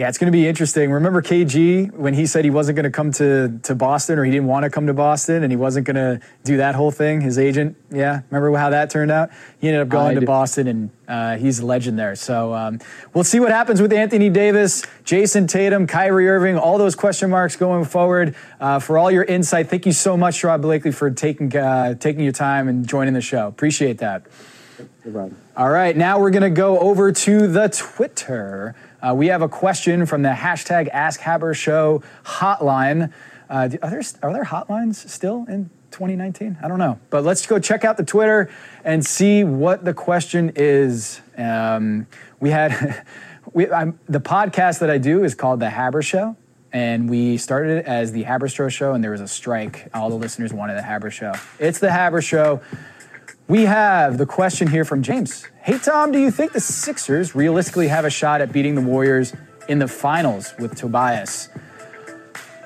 Yeah, 0.00 0.08
it's 0.08 0.16
going 0.16 0.32
to 0.32 0.34
be 0.34 0.48
interesting. 0.48 0.90
Remember 0.90 1.20
KG 1.20 1.92
when 1.92 2.14
he 2.14 2.24
said 2.24 2.42
he 2.42 2.50
wasn't 2.50 2.76
going 2.76 2.84
to 2.84 2.90
come 2.90 3.12
to, 3.12 3.60
to 3.64 3.74
Boston 3.74 4.18
or 4.18 4.24
he 4.24 4.30
didn't 4.30 4.46
want 4.46 4.64
to 4.64 4.70
come 4.70 4.86
to 4.86 4.94
Boston 4.94 5.42
and 5.42 5.52
he 5.52 5.58
wasn't 5.58 5.86
going 5.86 5.96
to 5.96 6.26
do 6.42 6.56
that 6.56 6.74
whole 6.74 6.90
thing? 6.90 7.20
His 7.20 7.38
agent, 7.38 7.76
yeah, 7.90 8.22
remember 8.30 8.56
how 8.56 8.70
that 8.70 8.88
turned 8.88 9.10
out? 9.10 9.28
He 9.60 9.68
ended 9.68 9.82
up 9.82 9.90
going 9.90 10.18
to 10.18 10.24
Boston 10.24 10.68
and 10.68 10.90
uh, 11.06 11.36
he's 11.36 11.58
a 11.58 11.66
legend 11.66 11.98
there. 11.98 12.16
So 12.16 12.54
um, 12.54 12.78
we'll 13.12 13.24
see 13.24 13.40
what 13.40 13.50
happens 13.50 13.82
with 13.82 13.92
Anthony 13.92 14.30
Davis, 14.30 14.86
Jayson 15.04 15.46
Tatum, 15.46 15.86
Kyrie 15.86 16.30
Irving, 16.30 16.56
all 16.56 16.78
those 16.78 16.94
question 16.94 17.28
marks 17.28 17.56
going 17.56 17.84
forward. 17.84 18.34
Uh, 18.58 18.78
for 18.78 18.96
all 18.96 19.10
your 19.10 19.24
insight, 19.24 19.68
thank 19.68 19.84
you 19.84 19.92
so 19.92 20.16
much, 20.16 20.42
Rob 20.42 20.62
Blakely, 20.62 20.92
for 20.92 21.10
taking, 21.10 21.54
uh, 21.54 21.92
taking 21.92 22.22
your 22.22 22.32
time 22.32 22.68
and 22.68 22.88
joining 22.88 23.12
the 23.12 23.20
show. 23.20 23.48
Appreciate 23.48 23.98
that. 23.98 24.22
All 25.58 25.68
right, 25.68 25.94
now 25.94 26.18
we're 26.18 26.30
going 26.30 26.42
to 26.42 26.48
go 26.48 26.78
over 26.78 27.12
to 27.12 27.46
the 27.48 27.68
Twitter. 27.68 28.74
Uh, 29.02 29.14
we 29.14 29.28
have 29.28 29.42
a 29.42 29.48
question 29.48 30.04
from 30.06 30.22
the 30.22 30.30
hashtag 30.30 30.88
Ask 30.88 31.20
Haber 31.20 31.54
Show 31.54 32.02
hotline. 32.24 33.12
Uh, 33.48 33.68
are, 33.82 33.90
there, 33.90 34.02
are 34.22 34.32
there 34.32 34.44
hotlines 34.44 35.08
still 35.08 35.46
in 35.48 35.70
2019? 35.90 36.58
I 36.62 36.68
don't 36.68 36.78
know. 36.78 36.98
But 37.08 37.24
let's 37.24 37.46
go 37.46 37.58
check 37.58 37.84
out 37.84 37.96
the 37.96 38.04
Twitter 38.04 38.50
and 38.84 39.04
see 39.04 39.42
what 39.42 39.84
the 39.84 39.94
question 39.94 40.52
is. 40.54 41.20
Um, 41.36 42.06
we 42.40 42.50
had 42.50 43.04
we, 43.52 43.64
the 43.64 44.20
podcast 44.20 44.80
that 44.80 44.90
I 44.90 44.98
do 44.98 45.24
is 45.24 45.34
called 45.34 45.60
The 45.60 45.70
Haber 45.70 46.02
Show. 46.02 46.36
And 46.72 47.10
we 47.10 47.36
started 47.36 47.78
it 47.78 47.86
as 47.86 48.12
the 48.12 48.22
Haberstroh 48.22 48.70
Show, 48.70 48.94
and 48.94 49.02
there 49.02 49.10
was 49.10 49.20
a 49.20 49.26
strike. 49.26 49.88
All 49.92 50.08
the 50.08 50.14
listeners 50.14 50.52
wanted 50.52 50.76
the 50.76 50.84
Haber 50.84 51.10
Show. 51.10 51.32
It's 51.58 51.80
the 51.80 51.90
Haber 51.90 52.22
Show. 52.22 52.60
We 53.50 53.64
have 53.64 54.16
the 54.16 54.26
question 54.26 54.68
here 54.68 54.84
from 54.84 55.02
James. 55.02 55.44
Hey, 55.62 55.76
Tom, 55.76 56.12
do 56.12 56.20
you 56.20 56.30
think 56.30 56.52
the 56.52 56.60
Sixers 56.60 57.34
realistically 57.34 57.88
have 57.88 58.04
a 58.04 58.10
shot 58.10 58.40
at 58.40 58.52
beating 58.52 58.76
the 58.76 58.80
Warriors 58.80 59.34
in 59.66 59.80
the 59.80 59.88
finals 59.88 60.54
with 60.60 60.76
Tobias? 60.76 61.48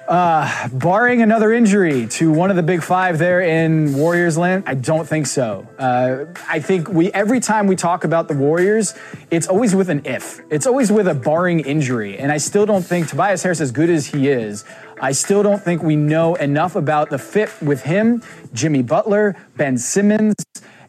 Uh, 0.07 0.69
barring 0.69 1.23
another 1.23 1.55
injury 1.55 2.07
to 2.09 2.31
one 2.31 2.51
of 2.51 2.57
the 2.57 2.63
big 2.63 2.83
five 2.83 3.17
there 3.17 3.41
in 3.41 3.95
Warriors 3.95 4.37
land, 4.37 4.65
I 4.67 4.75
don't 4.75 5.09
think 5.09 5.27
so. 5.27 5.67
Uh, 5.79 6.27
I 6.47 6.61
think 6.61 6.91
we 6.91 7.11
every 7.13 7.41
time 7.41 7.67
we 7.67 7.77
talk 7.77 8.05
about 8.05 8.29
the 8.29 8.35
Warriors, 8.35 8.93
it's 9.31 9.49
always 9.49 9.75
with 9.75 9.89
an 9.89 10.03
if. 10.05 10.43
It's 10.51 10.67
always 10.67 10.93
with 10.93 11.09
a 11.09 11.15
barring 11.15 11.61
injury, 11.61 12.19
and 12.19 12.31
I 12.31 12.37
still 12.37 12.67
don't 12.67 12.85
think 12.85 13.09
Tobias 13.09 13.43
Harris, 13.43 13.63
as 13.63 13.73
good 13.73 13.89
as 13.89 14.09
he 14.09 14.29
is, 14.29 14.67
I 15.01 15.13
still 15.13 15.43
don't 15.43 15.63
think 15.63 15.83
we 15.83 15.97
know 15.97 16.35
enough 16.35 16.77
about 16.77 17.09
the 17.09 17.19
fit 17.19 17.51
with 17.63 17.85
him, 17.85 18.23
Jimmy 18.53 18.83
Butler, 18.83 19.35
Ben 19.57 19.79
Simmons, 19.79 20.35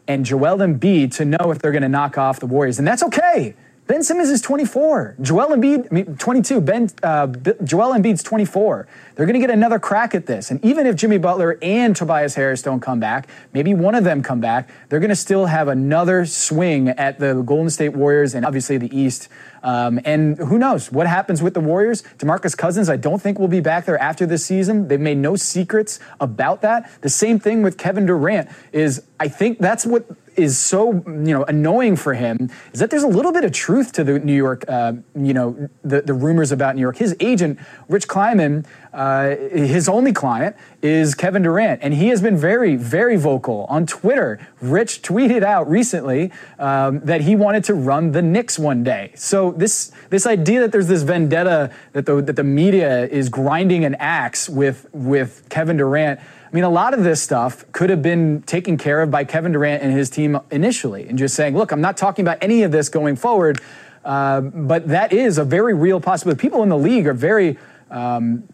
and 0.08 0.24
Joel 0.24 0.58
Embiid 0.58 1.14
to 1.16 1.24
know 1.24 1.50
if 1.50 1.58
they're 1.58 1.72
going 1.72 1.82
to 1.82 1.88
knock 1.88 2.18
off 2.18 2.40
the 2.40 2.46
Warriors. 2.46 2.78
And 2.78 2.86
that's 2.86 3.02
okay. 3.02 3.54
Ben 3.86 4.02
Simmons 4.02 4.30
is 4.30 4.40
24. 4.40 5.16
Joel 5.20 5.48
Embiid, 5.56 5.86
I 5.90 5.94
mean, 5.94 6.16
22. 6.16 6.60
Ben, 6.60 6.90
uh, 7.02 7.28
Joel 7.62 7.94
Embiid's 7.94 8.22
24. 8.22 8.88
They're 9.16 9.26
going 9.26 9.34
to 9.34 9.40
get 9.40 9.50
another 9.50 9.78
crack 9.78 10.14
at 10.14 10.26
this. 10.26 10.50
And 10.50 10.62
even 10.64 10.86
if 10.86 10.94
Jimmy 10.94 11.18
Butler 11.18 11.58
and 11.62 11.96
Tobias 11.96 12.34
Harris 12.34 12.62
don't 12.62 12.80
come 12.80 13.00
back, 13.00 13.28
maybe 13.52 13.74
one 13.74 13.94
of 13.94 14.04
them 14.04 14.22
come 14.22 14.40
back, 14.40 14.70
they're 14.88 15.00
going 15.00 15.10
to 15.10 15.16
still 15.16 15.46
have 15.46 15.68
another 15.68 16.26
swing 16.26 16.90
at 16.90 17.18
the 17.18 17.42
Golden 17.42 17.70
State 17.70 17.94
Warriors 17.94 18.34
and 18.34 18.46
obviously 18.46 18.78
the 18.78 18.94
East 18.96 19.28
Um, 19.62 19.98
and 20.04 20.38
who 20.38 20.58
knows 20.58 20.92
what 20.92 21.08
happens 21.08 21.42
with 21.42 21.54
the 21.54 21.60
Warriors? 21.60 22.04
Demarcus 22.18 22.56
Cousins, 22.56 22.88
I 22.88 22.96
don't 22.96 23.20
think 23.20 23.38
will 23.40 23.48
be 23.48 23.60
back 23.60 23.84
there 23.84 23.98
after 23.98 24.24
this 24.24 24.46
season. 24.46 24.86
They've 24.86 25.00
made 25.00 25.18
no 25.18 25.34
secrets 25.34 25.98
about 26.20 26.60
that. 26.60 26.88
The 27.00 27.08
same 27.08 27.40
thing 27.40 27.62
with 27.62 27.76
Kevin 27.76 28.06
Durant 28.06 28.48
is 28.70 29.02
I 29.18 29.28
think 29.28 29.58
that's 29.58 29.84
what 29.84 30.04
is 30.36 30.58
so 30.58 30.92
you 30.92 31.32
know 31.34 31.44
annoying 31.44 31.96
for 31.96 32.12
him 32.12 32.50
is 32.72 32.78
that 32.80 32.90
there's 32.90 33.02
a 33.02 33.14
little 33.18 33.32
bit 33.32 33.44
of 33.44 33.52
truth 33.52 33.90
to 33.92 34.04
the 34.04 34.18
New 34.20 34.36
York, 34.46 34.64
uh, 34.68 34.92
you 35.14 35.34
know, 35.34 35.68
the, 35.82 36.02
the 36.02 36.12
rumors 36.14 36.52
about 36.52 36.76
New 36.76 36.82
York. 36.82 36.98
His 36.98 37.16
agent, 37.20 37.58
Rich 37.88 38.06
Kleiman, 38.06 38.66
uh, 38.92 39.05
his 39.52 39.88
only 39.88 40.12
client 40.12 40.56
is 40.82 41.14
Kevin 41.14 41.42
Durant, 41.42 41.80
and 41.82 41.94
he 41.94 42.08
has 42.08 42.22
been 42.22 42.36
very, 42.36 42.76
very 42.76 43.16
vocal 43.16 43.66
on 43.68 43.86
Twitter. 43.86 44.38
Rich 44.60 45.02
tweeted 45.02 45.42
out 45.42 45.68
recently 45.68 46.32
um, 46.58 47.00
that 47.00 47.22
he 47.22 47.36
wanted 47.36 47.64
to 47.64 47.74
run 47.74 48.12
the 48.12 48.22
Knicks 48.22 48.58
one 48.58 48.84
day. 48.84 49.12
So 49.14 49.52
this 49.52 49.92
this 50.10 50.26
idea 50.26 50.60
that 50.60 50.72
there's 50.72 50.88
this 50.88 51.02
vendetta 51.02 51.72
that 51.92 52.06
the 52.06 52.22
that 52.22 52.36
the 52.36 52.44
media 52.44 53.06
is 53.06 53.28
grinding 53.28 53.84
an 53.84 53.94
axe 53.96 54.48
with 54.48 54.86
with 54.92 55.46
Kevin 55.48 55.76
Durant 55.76 56.20
I 56.20 56.54
mean, 56.54 56.64
a 56.64 56.70
lot 56.70 56.94
of 56.94 57.02
this 57.02 57.20
stuff 57.20 57.70
could 57.72 57.90
have 57.90 58.02
been 58.02 58.40
taken 58.42 58.78
care 58.78 59.02
of 59.02 59.10
by 59.10 59.24
Kevin 59.24 59.52
Durant 59.52 59.82
and 59.82 59.92
his 59.92 60.08
team 60.08 60.38
initially, 60.50 61.08
and 61.08 61.18
just 61.18 61.34
saying, 61.34 61.56
look, 61.56 61.72
I'm 61.72 61.80
not 61.80 61.96
talking 61.96 62.24
about 62.24 62.38
any 62.40 62.62
of 62.62 62.70
this 62.70 62.88
going 62.88 63.16
forward. 63.16 63.60
Uh, 64.04 64.40
but 64.40 64.86
that 64.86 65.12
is 65.12 65.36
a 65.36 65.44
very 65.44 65.74
real 65.74 66.00
possibility. 66.00 66.40
People 66.40 66.62
in 66.62 66.68
the 66.68 66.78
league 66.78 67.08
are 67.08 67.12
very 67.12 67.58
um, 67.90 68.44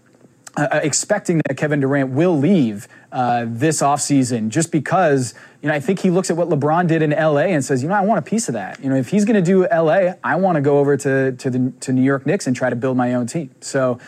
uh, 0.56 0.68
uh 0.72 0.80
expecting 0.82 1.40
that 1.46 1.56
Kevin 1.56 1.80
Durant 1.80 2.10
will 2.10 2.36
leave 2.36 2.88
uh, 3.10 3.44
this 3.48 3.82
offseason 3.82 4.48
just 4.48 4.72
because, 4.72 5.34
you 5.60 5.68
know, 5.68 5.74
I 5.74 5.80
think 5.80 6.00
he 6.00 6.10
looks 6.10 6.30
at 6.30 6.36
what 6.36 6.48
LeBron 6.48 6.86
did 6.86 7.02
in 7.02 7.10
LA 7.10 7.48
and 7.52 7.64
says, 7.64 7.82
you 7.82 7.88
know, 7.88 7.94
I 7.94 8.00
want 8.00 8.18
a 8.18 8.22
piece 8.22 8.48
of 8.48 8.54
that. 8.54 8.82
You 8.82 8.90
know, 8.90 8.96
if 8.96 9.08
he's 9.08 9.24
going 9.24 9.42
to 9.42 9.42
do 9.42 9.66
LA, 9.68 10.14
I 10.24 10.36
want 10.36 10.56
to 10.56 10.62
go 10.62 10.78
over 10.78 10.96
to, 10.96 11.32
to 11.32 11.50
the 11.50 11.72
to 11.80 11.92
New 11.92 12.02
York 12.02 12.26
Knicks 12.26 12.46
and 12.46 12.56
try 12.56 12.70
to 12.70 12.76
build 12.76 12.96
my 12.96 13.14
own 13.14 13.26
team. 13.26 13.50
So, 13.60 13.98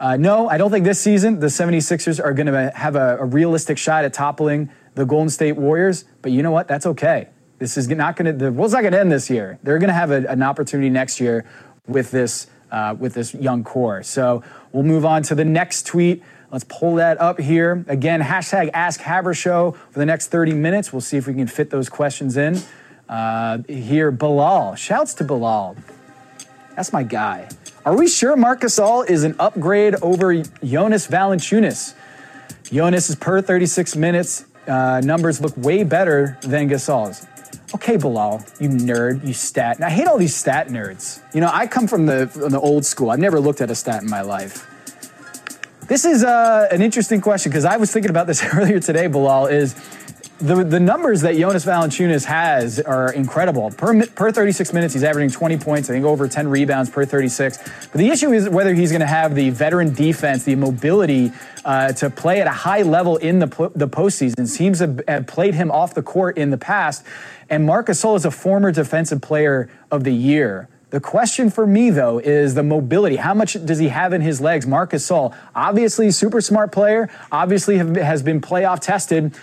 uh, 0.00 0.16
no, 0.16 0.48
I 0.48 0.56
don't 0.56 0.70
think 0.70 0.86
this 0.86 0.98
season 0.98 1.40
the 1.40 1.48
76ers 1.48 2.24
are 2.24 2.32
going 2.32 2.46
to 2.46 2.70
have 2.74 2.96
a, 2.96 3.18
a, 3.18 3.24
realistic 3.26 3.76
shot 3.76 4.06
at 4.06 4.14
toppling 4.14 4.70
the 4.94 5.04
Golden 5.04 5.28
State 5.28 5.56
Warriors. 5.56 6.06
But 6.22 6.32
you 6.32 6.42
know 6.42 6.50
what? 6.50 6.68
That's 6.68 6.86
okay. 6.86 7.28
This 7.58 7.76
is 7.76 7.86
not 7.90 8.16
going 8.16 8.24
to, 8.24 8.44
the 8.44 8.50
world's 8.50 8.72
not 8.72 8.80
going 8.80 8.94
to 8.94 9.00
end 9.00 9.12
this 9.12 9.28
year. 9.28 9.58
They're 9.62 9.78
going 9.78 9.88
to 9.88 9.94
have 9.94 10.10
a, 10.10 10.26
an 10.26 10.42
opportunity 10.42 10.88
next 10.88 11.20
year 11.20 11.44
with 11.86 12.10
this, 12.10 12.46
uh, 12.70 12.94
with 12.98 13.14
this 13.14 13.34
young 13.34 13.64
core. 13.64 14.02
So 14.02 14.42
we'll 14.72 14.84
move 14.84 15.04
on 15.04 15.22
to 15.24 15.34
the 15.34 15.44
next 15.44 15.86
tweet. 15.86 16.22
Let's 16.50 16.64
pull 16.64 16.96
that 16.96 17.20
up 17.20 17.38
here. 17.38 17.84
Again, 17.86 18.20
hashtag 18.20 18.70
Ask 18.74 19.00
Haber 19.00 19.34
for 19.34 19.74
the 19.92 20.06
next 20.06 20.28
30 20.28 20.52
minutes. 20.52 20.92
We'll 20.92 21.00
see 21.00 21.16
if 21.16 21.26
we 21.26 21.34
can 21.34 21.46
fit 21.46 21.70
those 21.70 21.88
questions 21.88 22.36
in. 22.36 22.60
Uh, 23.08 23.58
here, 23.68 24.10
Bilal. 24.10 24.74
Shouts 24.74 25.14
to 25.14 25.24
Bilal. 25.24 25.76
That's 26.74 26.92
my 26.92 27.02
guy. 27.02 27.48
Are 27.84 27.96
we 27.96 28.08
sure 28.08 28.36
Marc 28.36 28.60
Gasol 28.62 29.08
is 29.08 29.24
an 29.24 29.36
upgrade 29.38 29.94
over 30.02 30.42
Jonas 30.62 31.06
Valanciunas? 31.06 31.94
Jonas 32.64 33.10
is 33.10 33.16
per 33.16 33.40
36 33.40 33.96
minutes. 33.96 34.44
Uh, 34.66 35.00
numbers 35.02 35.40
look 35.40 35.56
way 35.56 35.82
better 35.82 36.38
than 36.42 36.68
Gasol's. 36.68 37.26
Okay, 37.72 37.96
Bilal, 37.96 38.44
you 38.58 38.68
nerd, 38.68 39.24
you 39.24 39.32
stat. 39.32 39.76
And 39.76 39.84
I 39.84 39.90
hate 39.90 40.08
all 40.08 40.18
these 40.18 40.34
stat 40.34 40.68
nerds. 40.68 41.20
You 41.32 41.40
know, 41.40 41.50
I 41.52 41.68
come 41.68 41.86
from 41.86 42.06
the, 42.06 42.26
from 42.26 42.50
the 42.50 42.58
old 42.58 42.84
school. 42.84 43.10
I've 43.10 43.20
never 43.20 43.38
looked 43.38 43.60
at 43.60 43.70
a 43.70 43.76
stat 43.76 44.02
in 44.02 44.10
my 44.10 44.22
life. 44.22 44.66
This 45.86 46.04
is 46.04 46.24
uh, 46.24 46.68
an 46.70 46.82
interesting 46.82 47.20
question 47.20 47.50
because 47.50 47.64
I 47.64 47.76
was 47.76 47.92
thinking 47.92 48.10
about 48.10 48.26
this 48.26 48.44
earlier 48.54 48.80
today, 48.80 49.06
Bilal, 49.06 49.46
is 49.46 49.74
the, 50.40 50.64
the 50.64 50.80
numbers 50.80 51.20
that 51.20 51.36
Jonas 51.36 51.64
Valanciunas 51.64 52.24
has 52.24 52.80
are 52.80 53.12
incredible. 53.12 53.70
Per, 53.70 54.06
per 54.06 54.32
36 54.32 54.72
minutes, 54.72 54.94
he's 54.94 55.04
averaging 55.04 55.30
20 55.30 55.58
points, 55.58 55.90
I 55.90 55.92
think 55.92 56.04
over 56.04 56.26
10 56.26 56.48
rebounds 56.48 56.90
per 56.90 57.04
36. 57.04 57.58
But 57.58 57.92
the 57.92 58.08
issue 58.08 58.32
is 58.32 58.48
whether 58.48 58.74
he's 58.74 58.90
going 58.90 59.00
to 59.00 59.06
have 59.06 59.34
the 59.34 59.50
veteran 59.50 59.92
defense, 59.92 60.44
the 60.44 60.56
mobility 60.56 61.32
uh, 61.64 61.92
to 61.94 62.08
play 62.08 62.40
at 62.40 62.46
a 62.46 62.52
high 62.52 62.82
level 62.82 63.18
in 63.18 63.38
the, 63.38 63.70
the 63.74 63.88
postseason. 63.88 64.56
Teams 64.56 64.78
have, 64.78 65.02
have 65.06 65.26
played 65.26 65.54
him 65.54 65.70
off 65.70 65.94
the 65.94 66.02
court 66.02 66.38
in 66.38 66.50
the 66.50 66.58
past. 66.58 67.04
And 67.50 67.66
Marc 67.66 67.88
Gasol 67.88 68.16
is 68.16 68.24
a 68.24 68.30
former 68.30 68.72
defensive 68.72 69.20
player 69.20 69.68
of 69.90 70.04
the 70.04 70.12
year. 70.12 70.68
The 70.90 71.00
question 71.00 71.50
for 71.50 71.68
me, 71.68 71.90
though, 71.90 72.18
is 72.18 72.54
the 72.54 72.64
mobility. 72.64 73.14
How 73.14 73.32
much 73.32 73.52
does 73.64 73.78
he 73.78 73.88
have 73.88 74.12
in 74.12 74.20
his 74.20 74.40
legs? 74.40 74.66
Marc 74.66 74.90
Gasol, 74.90 75.32
obviously, 75.54 76.10
super 76.10 76.40
smart 76.40 76.72
player, 76.72 77.08
obviously 77.30 77.78
have, 77.78 77.94
has 77.94 78.24
been 78.24 78.40
playoff 78.40 78.80
tested 78.80 79.36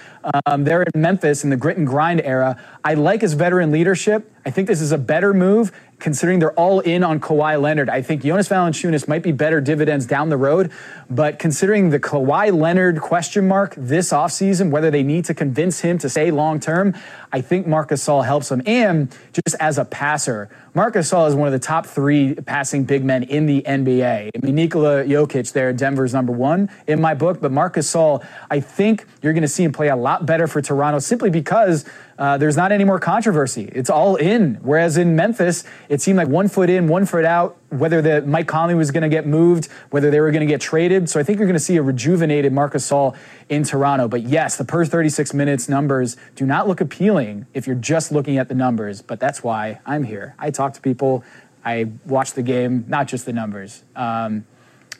um, 0.45 0.65
there 0.65 0.83
in 0.83 1.01
Memphis 1.01 1.45
in 1.45 1.49
the 1.49 1.55
grit 1.55 1.77
and 1.77 1.87
grind 1.87 2.21
era. 2.21 2.61
I 2.83 2.95
like 2.95 3.21
his 3.21 3.33
veteran 3.33 3.71
leadership. 3.71 4.29
I 4.45 4.49
think 4.49 4.67
this 4.67 4.81
is 4.81 4.91
a 4.91 4.97
better 4.97 5.33
move 5.33 5.71
considering 5.99 6.39
they're 6.39 6.53
all 6.53 6.79
in 6.81 7.03
on 7.03 7.19
Kawhi 7.19 7.59
Leonard. 7.59 7.89
I 7.89 8.01
think 8.01 8.21
Jonas 8.21 8.47
Valanciunas 8.47 9.07
might 9.07 9.23
be 9.23 9.31
better 9.31 9.59
dividends 9.59 10.05
down 10.05 10.29
the 10.29 10.37
road, 10.37 10.71
but 11.09 11.39
considering 11.39 11.89
the 11.89 11.99
Kawhi 11.99 12.55
Leonard 12.55 13.01
question 13.01 13.47
mark 13.47 13.73
this 13.75 14.11
offseason, 14.11 14.69
whether 14.69 14.91
they 14.91 15.01
need 15.01 15.25
to 15.25 15.33
convince 15.33 15.79
him 15.79 15.97
to 15.97 16.09
stay 16.09 16.29
long 16.29 16.59
term, 16.59 16.93
I 17.37 17.41
think 17.41 17.67
Marc 17.67 17.89
Gasol 17.89 18.25
helps 18.25 18.49
him. 18.49 18.63
And 18.65 19.15
just 19.31 19.55
as 19.59 19.77
a 19.77 19.85
passer, 19.85 20.49
Marc 20.73 20.95
Gasol 20.95 21.27
is 21.27 21.35
one 21.35 21.47
of 21.47 21.51
the 21.51 21.59
top 21.59 21.85
three 21.85 22.33
passing 22.33 22.83
big 22.83 23.05
men 23.05 23.21
in 23.21 23.45
the 23.45 23.61
NBA. 23.61 24.31
I 24.35 24.39
mean, 24.43 24.55
Nikola 24.55 25.03
Jokic 25.03 25.51
there, 25.51 25.71
Denver's 25.71 26.15
number 26.15 26.33
one 26.33 26.71
in 26.87 26.99
my 26.99 27.13
book, 27.13 27.39
but 27.39 27.51
Marc 27.51 27.75
Gasol, 27.75 28.25
I 28.49 28.59
think 28.59 29.05
you're 29.21 29.33
going 29.33 29.43
to 29.43 29.47
see 29.47 29.63
him 29.63 29.71
play 29.71 29.89
a 29.89 29.95
lot 29.95 30.25
better 30.25 30.47
for 30.47 30.63
Toronto 30.63 30.97
simply 30.97 31.29
because 31.29 31.85
uh, 32.17 32.39
there's 32.39 32.57
not 32.57 32.71
any 32.71 32.83
more 32.83 32.99
controversy. 32.99 33.69
It's 33.71 33.91
all 33.91 34.15
in. 34.15 34.55
Whereas 34.63 34.97
in 34.97 35.15
Memphis, 35.15 35.63
it 35.89 36.01
seemed 36.01 36.17
like 36.17 36.29
one 36.29 36.47
foot 36.47 36.71
in, 36.71 36.87
one 36.87 37.05
foot 37.05 37.23
out, 37.23 37.55
whether 37.69 38.01
the 38.01 38.21
Mike 38.21 38.47
Conley 38.47 38.75
was 38.75 38.91
going 38.91 39.03
to 39.03 39.09
get 39.09 39.27
moved, 39.27 39.67
whether 39.89 40.09
they 40.09 40.19
were 40.19 40.31
going 40.31 40.41
to 40.41 40.51
get 40.51 40.61
traded. 40.61 41.09
So 41.09 41.19
I 41.19 41.23
think 41.23 41.37
you're 41.37 41.47
going 41.47 41.57
to 41.57 41.63
see 41.63 41.75
a 41.77 41.81
rejuvenated 41.81 42.53
Marc 42.53 42.73
Gasol 42.73 43.15
in 43.49 43.63
Toronto. 43.63 44.07
But 44.07 44.23
yes, 44.23 44.57
the 44.57 44.63
per 44.63 44.85
36 44.85 45.33
minutes 45.33 45.67
numbers 45.67 46.15
do 46.35 46.45
not 46.45 46.67
look 46.67 46.79
appealing 46.79 47.45
if 47.53 47.67
you're 47.67 47.75
just 47.75 48.11
looking 48.11 48.37
at 48.37 48.47
the 48.47 48.55
numbers. 48.55 49.01
But 49.01 49.19
that's 49.19 49.43
why 49.43 49.79
I'm 49.85 50.03
here. 50.03 50.35
I 50.39 50.51
talk 50.51 50.73
to 50.73 50.81
people, 50.81 51.23
I 51.65 51.91
watch 52.05 52.33
the 52.33 52.43
game, 52.43 52.85
not 52.87 53.07
just 53.07 53.25
the 53.25 53.33
numbers. 53.33 53.83
Um, 53.95 54.45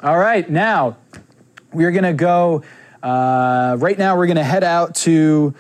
all 0.03 0.17
right, 0.17 0.47
now 0.49 0.97
we're 1.71 1.91
going 1.91 2.03
to 2.03 2.13
go. 2.13 2.63
Uh, 3.01 3.77
right 3.79 3.97
now, 3.97 4.17
we're 4.17 4.25
going 4.25 4.37
to 4.37 4.43
head 4.43 4.63
out 4.63 4.95
to 4.95 5.53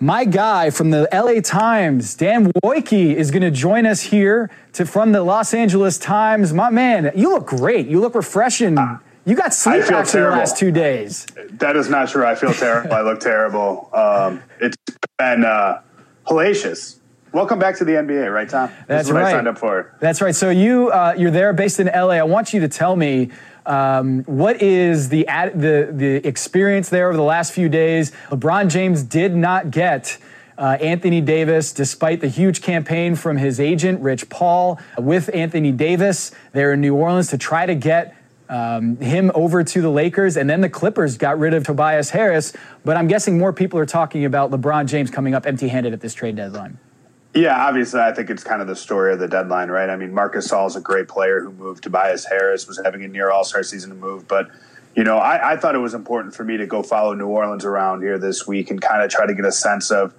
my 0.00 0.24
guy 0.24 0.70
from 0.70 0.90
the 0.90 1.08
LA 1.12 1.40
Times, 1.40 2.14
Dan 2.14 2.52
Woike, 2.64 3.14
is 3.14 3.30
going 3.30 3.42
to 3.42 3.50
join 3.50 3.86
us 3.86 4.02
here 4.02 4.50
to 4.74 4.84
from 4.86 5.12
the 5.12 5.22
Los 5.22 5.54
Angeles 5.54 5.98
Times. 5.98 6.52
My 6.52 6.70
man, 6.70 7.12
you 7.14 7.30
look 7.30 7.46
great. 7.46 7.86
You 7.86 8.00
look 8.00 8.14
refreshing. 8.14 8.78
Uh, 8.78 8.98
you 9.24 9.34
got 9.34 9.54
sleep 9.54 9.90
after 9.90 10.24
the 10.24 10.30
last 10.30 10.58
two 10.58 10.70
days. 10.70 11.26
That 11.52 11.76
is 11.76 11.88
not 11.88 12.08
true. 12.10 12.26
I 12.26 12.34
feel 12.34 12.52
terrible. 12.52 12.92
I 12.92 13.00
look 13.00 13.20
terrible. 13.20 13.88
Um, 13.92 14.42
it's 14.60 14.76
been 15.18 15.44
uh, 15.44 15.80
hellacious. 16.26 16.98
Welcome 17.32 17.58
back 17.58 17.76
to 17.78 17.84
the 17.84 17.92
NBA, 17.92 18.32
right, 18.32 18.48
Tom? 18.48 18.70
That's 18.86 19.10
right. 19.10 19.24
I 19.24 19.32
signed 19.32 19.48
up 19.48 19.58
for. 19.58 19.96
That's 19.98 20.20
right. 20.20 20.34
So 20.34 20.50
you 20.50 20.90
uh, 20.90 21.14
you're 21.16 21.32
there, 21.32 21.52
based 21.52 21.80
in 21.80 21.86
LA. 21.86 22.10
I 22.10 22.22
want 22.22 22.52
you 22.52 22.60
to 22.60 22.68
tell 22.68 22.94
me 22.94 23.30
um, 23.66 24.24
what 24.24 24.60
is 24.60 25.08
the, 25.08 25.24
the 25.54 25.90
the 25.92 26.26
experience 26.26 26.88
there 26.88 27.08
over 27.08 27.16
the 27.16 27.22
last 27.22 27.52
few 27.52 27.68
days? 27.68 28.12
LeBron 28.30 28.70
James 28.70 29.02
did 29.02 29.34
not 29.34 29.70
get. 29.70 30.18
Uh, 30.56 30.76
Anthony 30.80 31.20
Davis, 31.20 31.72
despite 31.72 32.20
the 32.20 32.28
huge 32.28 32.62
campaign 32.62 33.16
from 33.16 33.38
his 33.38 33.58
agent, 33.58 34.00
Rich 34.00 34.28
Paul, 34.28 34.78
with 34.96 35.28
Anthony 35.34 35.72
Davis 35.72 36.30
there 36.52 36.72
in 36.72 36.80
New 36.80 36.94
Orleans 36.94 37.26
to 37.30 37.38
try 37.38 37.66
to 37.66 37.74
get 37.74 38.16
um, 38.48 38.96
him 38.98 39.32
over 39.34 39.64
to 39.64 39.80
the 39.80 39.90
Lakers, 39.90 40.36
and 40.36 40.48
then 40.48 40.60
the 40.60 40.68
Clippers 40.68 41.16
got 41.16 41.40
rid 41.40 41.54
of 41.54 41.64
Tobias 41.64 42.10
Harris. 42.10 42.52
But 42.84 42.96
I'm 42.96 43.08
guessing 43.08 43.36
more 43.36 43.52
people 43.52 43.80
are 43.80 43.86
talking 43.86 44.24
about 44.24 44.52
LeBron 44.52 44.86
James 44.86 45.10
coming 45.10 45.34
up 45.34 45.44
empty 45.44 45.66
handed 45.66 45.92
at 45.92 46.00
this 46.00 46.14
trade 46.14 46.36
deadline. 46.36 46.78
Yeah, 47.34 47.66
obviously, 47.66 48.00
I 48.00 48.12
think 48.12 48.30
it's 48.30 48.44
kind 48.44 48.62
of 48.62 48.68
the 48.68 48.76
story 48.76 49.12
of 49.12 49.18
the 49.18 49.26
deadline, 49.26 49.68
right? 49.68 49.90
I 49.90 49.96
mean, 49.96 50.14
Marc 50.14 50.34
Gasol 50.34 50.68
is 50.68 50.76
a 50.76 50.80
great 50.80 51.08
player 51.08 51.40
who 51.40 51.50
moved. 51.50 51.82
Tobias 51.82 52.24
Harris 52.24 52.68
was 52.68 52.80
having 52.84 53.02
a 53.02 53.08
near 53.08 53.30
All 53.30 53.44
Star 53.44 53.64
season 53.64 53.90
to 53.90 53.96
move, 53.96 54.28
but 54.28 54.48
you 54.94 55.02
know, 55.02 55.18
I, 55.18 55.54
I, 55.54 55.56
thought 55.56 55.74
it 55.74 55.78
was 55.78 55.94
important 55.94 56.36
for 56.36 56.44
me 56.44 56.56
to 56.56 56.66
go 56.66 56.84
follow 56.84 57.14
New 57.14 57.26
Orleans 57.26 57.64
around 57.64 58.02
here 58.02 58.16
this 58.16 58.46
week 58.46 58.70
and 58.70 58.80
kind 58.80 59.02
of 59.02 59.10
try 59.10 59.26
to 59.26 59.34
get 59.34 59.44
a 59.44 59.50
sense 59.50 59.90
of 59.90 60.14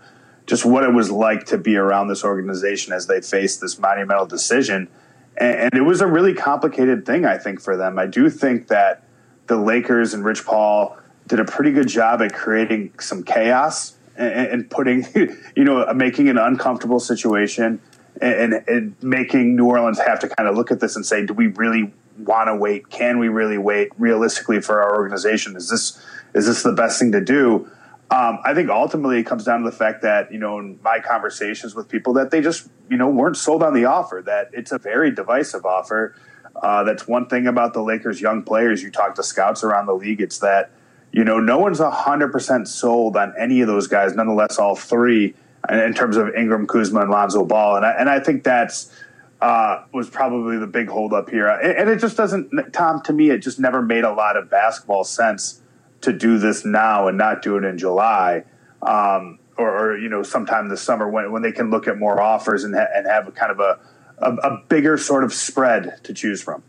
just 0.45 0.65
what 0.65 0.84
it 0.84 0.93
was 0.93 1.10
like 1.10 1.45
to 1.45 1.58
be 1.58 1.78
around 1.78 2.10
this 2.10 2.25
organization 2.25 2.91
as 2.91 3.08
they 3.08 3.21
faced 3.21 3.62
this 3.62 3.80
monumental 3.80 4.25
decision. 4.25 4.89
And, 5.38 5.56
and 5.56 5.73
it 5.75 5.84
was 5.84 6.01
a 6.01 6.08
really 6.08 6.34
complicated 6.34 7.06
thing, 7.06 7.25
I 7.25 7.38
think, 7.38 7.62
for 7.62 7.78
them. 7.78 7.97
I 7.97 8.06
do 8.06 8.30
think 8.30 8.67
that 8.67 9.04
the 9.47 9.56
Lakers 9.56 10.13
and 10.13 10.25
Rich 10.25 10.43
Paul 10.43 10.97
did 11.28 11.39
a 11.39 11.45
pretty 11.45 11.71
good 11.71 11.88
job 11.88 12.21
at 12.21 12.34
creating 12.34 12.91
some 12.99 13.23
chaos 13.23 13.95
and, 14.17 14.47
and 14.47 14.69
putting, 14.69 15.06
you 15.56 15.63
know, 15.63 15.93
making 15.93 16.30
an 16.30 16.38
uncomfortable 16.38 16.99
situation 16.99 17.82
and, 18.21 18.54
and 18.67 18.95
making 19.01 19.56
New 19.56 19.65
Orleans 19.65 19.99
have 19.99 20.19
to 20.21 20.30
kind 20.30 20.47
of 20.47 20.56
look 20.56 20.71
at 20.71 20.80
this 20.80 20.95
and 20.95 21.06
say, 21.06 21.25
do 21.25 21.34
we 21.34 21.47
really 21.47 21.93
want 22.17 22.47
to 22.47 22.56
wait? 22.56 22.89
Can 22.89 23.19
we 23.19 23.28
really 23.28 23.58
wait 23.58 23.89
realistically 23.97 24.62
for 24.62 24.82
our 24.82 24.95
organization? 24.95 25.56
Is 25.56 25.69
this 25.69 26.01
is 26.34 26.45
this 26.47 26.63
the 26.63 26.73
best 26.73 26.99
thing 26.99 27.12
to 27.13 27.21
do? 27.21 27.69
Um, 28.12 28.39
I 28.43 28.54
think 28.54 28.69
ultimately 28.69 29.19
it 29.19 29.23
comes 29.23 29.45
down 29.45 29.63
to 29.63 29.69
the 29.69 29.75
fact 29.75 30.04
that, 30.04 30.32
you 30.32 30.38
know, 30.38 30.60
in 30.60 30.80
my 30.84 30.99
conversations 30.99 31.73
with 31.73 31.89
people 31.89 32.13
that 32.13 32.30
they 32.30 32.39
just, 32.39 32.69
you 32.89 32.97
know, 32.97 33.10
weren't 33.10 33.38
sold 33.38 33.63
on 33.63 33.73
the 33.73 33.86
offer, 33.86 34.21
that 34.25 34.51
it's 34.54 34.71
a 34.71 34.78
very 34.78 35.12
divisive 35.12 35.65
offer. 35.65 36.15
Uh, 36.62 36.84
that's 36.84 37.08
one 37.08 37.28
thing 37.28 37.47
about 37.47 37.74
the 37.74 37.82
Lakers' 37.82 38.22
young 38.22 38.43
players. 38.43 38.84
You 38.84 38.91
talk 38.91 39.16
to 39.16 39.24
scouts 39.24 39.63
around 39.63 39.88
the 39.88 39.95
league, 39.95 40.22
it's 40.22 40.39
that, 40.39 40.72
you 41.16 41.24
know, 41.24 41.39
no 41.39 41.57
one's 41.57 41.80
100% 41.80 42.68
sold 42.68 43.16
on 43.16 43.34
any 43.39 43.61
of 43.61 43.68
those 43.68 43.88
guys, 43.88 44.13
nonetheless, 44.16 44.59
all 44.59 44.76
three 44.76 45.34
in 45.70 45.93
terms 45.93 46.18
of 46.18 46.36
Ingram, 46.36 46.68
Kuzma, 46.68 47.01
and 47.01 47.09
Lonzo 47.09 47.45
Ball. 47.45 47.78
And 47.78 47.86
I, 47.86 47.91
and 47.91 48.09
I 48.09 48.20
think 48.20 48.43
that's 48.43 48.91
uh, 49.39 49.86
was 49.93 50.09
probably 50.09 50.57
the 50.57 50.68
big 50.68 50.89
holdup 50.89 51.30
here. 51.30 51.47
And 51.47 51.89
it 51.89 51.99
just 51.99 52.18
doesn't, 52.18 52.74
Tom, 52.74 53.01
to 53.03 53.13
me, 53.13 53.30
it 53.30 53.38
just 53.38 53.61
never 53.61 53.82
made 53.82 54.03
a 54.03 54.11
lot 54.11 54.36
of 54.36 54.49
basketball 54.49 55.05
sense 55.05 55.61
to 56.01 56.11
do 56.11 56.38
this 56.38 56.66
now 56.66 57.07
and 57.07 57.18
not 57.18 57.41
do 57.41 57.55
it 57.55 57.63
in 57.63 57.78
July. 57.78 58.43
Um, 58.82 59.39
or, 59.57 59.70
or, 59.70 59.97
you 59.97 60.09
know, 60.09 60.22
sometime 60.22 60.68
this 60.68 60.82
summer 60.82 61.09
when, 61.09 61.32
when 61.32 61.41
they 61.43 61.53
can 61.53 61.70
look 61.70 61.88
at 61.88 61.97
more 61.97 62.22
offers 62.22 62.66
and, 62.66 62.76
ha- 62.76 62.88
and 62.93 63.07
have 63.07 63.26
a 63.26 63.32
kind 63.32 63.53
of 63.53 63.61
a, 63.61 63.80
a, 64.18 64.34
a 64.34 64.63
bigger 64.68 64.97
sort 64.97 65.24
of 65.24 65.34
spread 65.34 66.03
to 66.03 66.13
choose 66.13 66.41
from. 66.41 66.61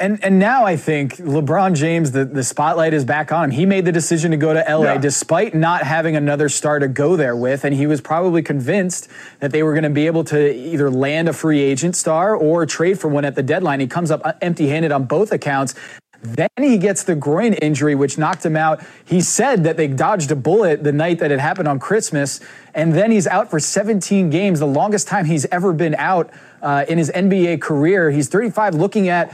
And 0.00 0.22
and 0.22 0.38
now 0.38 0.64
I 0.64 0.76
think 0.76 1.16
LeBron 1.16 1.74
James, 1.74 2.12
the, 2.12 2.24
the 2.24 2.44
spotlight 2.44 2.94
is 2.94 3.04
back 3.04 3.32
on 3.32 3.44
him. 3.44 3.50
He 3.50 3.66
made 3.66 3.84
the 3.84 3.92
decision 3.92 4.30
to 4.30 4.36
go 4.36 4.54
to 4.54 4.64
LA 4.68 4.92
yeah. 4.92 4.98
despite 4.98 5.54
not 5.54 5.82
having 5.82 6.14
another 6.14 6.48
star 6.48 6.78
to 6.78 6.88
go 6.88 7.16
there 7.16 7.34
with, 7.34 7.64
and 7.64 7.74
he 7.74 7.86
was 7.86 8.00
probably 8.00 8.42
convinced 8.42 9.08
that 9.40 9.50
they 9.50 9.62
were 9.62 9.72
going 9.72 9.84
to 9.84 9.90
be 9.90 10.06
able 10.06 10.24
to 10.24 10.54
either 10.54 10.90
land 10.90 11.28
a 11.28 11.32
free 11.32 11.60
agent 11.60 11.96
star 11.96 12.36
or 12.36 12.64
trade 12.66 13.00
for 13.00 13.08
one 13.08 13.24
at 13.24 13.34
the 13.34 13.42
deadline. 13.42 13.80
He 13.80 13.86
comes 13.86 14.10
up 14.10 14.22
empty 14.40 14.68
handed 14.68 14.92
on 14.92 15.04
both 15.04 15.32
accounts. 15.32 15.74
Then 16.20 16.48
he 16.56 16.78
gets 16.78 17.04
the 17.04 17.14
groin 17.14 17.52
injury, 17.54 17.94
which 17.94 18.18
knocked 18.18 18.44
him 18.44 18.56
out. 18.56 18.82
He 19.04 19.20
said 19.20 19.62
that 19.64 19.76
they 19.76 19.86
dodged 19.86 20.30
a 20.32 20.36
bullet 20.36 20.82
the 20.82 20.92
night 20.92 21.20
that 21.20 21.30
it 21.30 21.38
happened 21.38 21.68
on 21.68 21.78
Christmas, 21.78 22.40
and 22.74 22.92
then 22.92 23.12
he's 23.12 23.28
out 23.28 23.50
for 23.50 23.60
17 23.60 24.28
games, 24.28 24.58
the 24.58 24.66
longest 24.66 25.06
time 25.06 25.26
he's 25.26 25.46
ever 25.46 25.72
been 25.72 25.94
out 25.94 26.30
uh, 26.60 26.84
in 26.88 26.98
his 26.98 27.10
NBA 27.10 27.60
career. 27.60 28.10
He's 28.10 28.28
35, 28.28 28.74
looking 28.74 29.08
at 29.08 29.32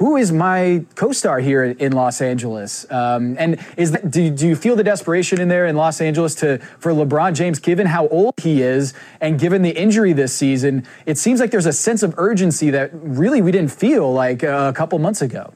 who 0.00 0.16
is 0.16 0.32
my 0.32 0.82
co-star 0.94 1.40
here 1.40 1.62
in 1.62 1.92
Los 1.92 2.22
Angeles? 2.22 2.90
Um, 2.90 3.36
and 3.38 3.62
is 3.76 3.90
that, 3.90 4.10
do, 4.10 4.30
do 4.30 4.48
you 4.48 4.56
feel 4.56 4.74
the 4.74 4.82
desperation 4.82 5.42
in 5.42 5.48
there 5.48 5.66
in 5.66 5.76
Los 5.76 6.00
Angeles 6.00 6.34
to 6.36 6.56
for 6.78 6.92
LeBron 6.92 7.34
James, 7.34 7.58
given 7.58 7.86
how 7.86 8.08
old 8.08 8.32
he 8.38 8.62
is 8.62 8.94
and 9.20 9.38
given 9.38 9.60
the 9.60 9.68
injury 9.68 10.14
this 10.14 10.34
season? 10.34 10.86
It 11.04 11.18
seems 11.18 11.38
like 11.38 11.50
there's 11.50 11.66
a 11.66 11.72
sense 11.74 12.02
of 12.02 12.14
urgency 12.16 12.70
that 12.70 12.88
really 12.94 13.42
we 13.42 13.52
didn't 13.52 13.72
feel 13.72 14.10
like 14.10 14.42
uh, 14.42 14.72
a 14.74 14.74
couple 14.74 14.98
months 14.98 15.20
ago. 15.20 15.52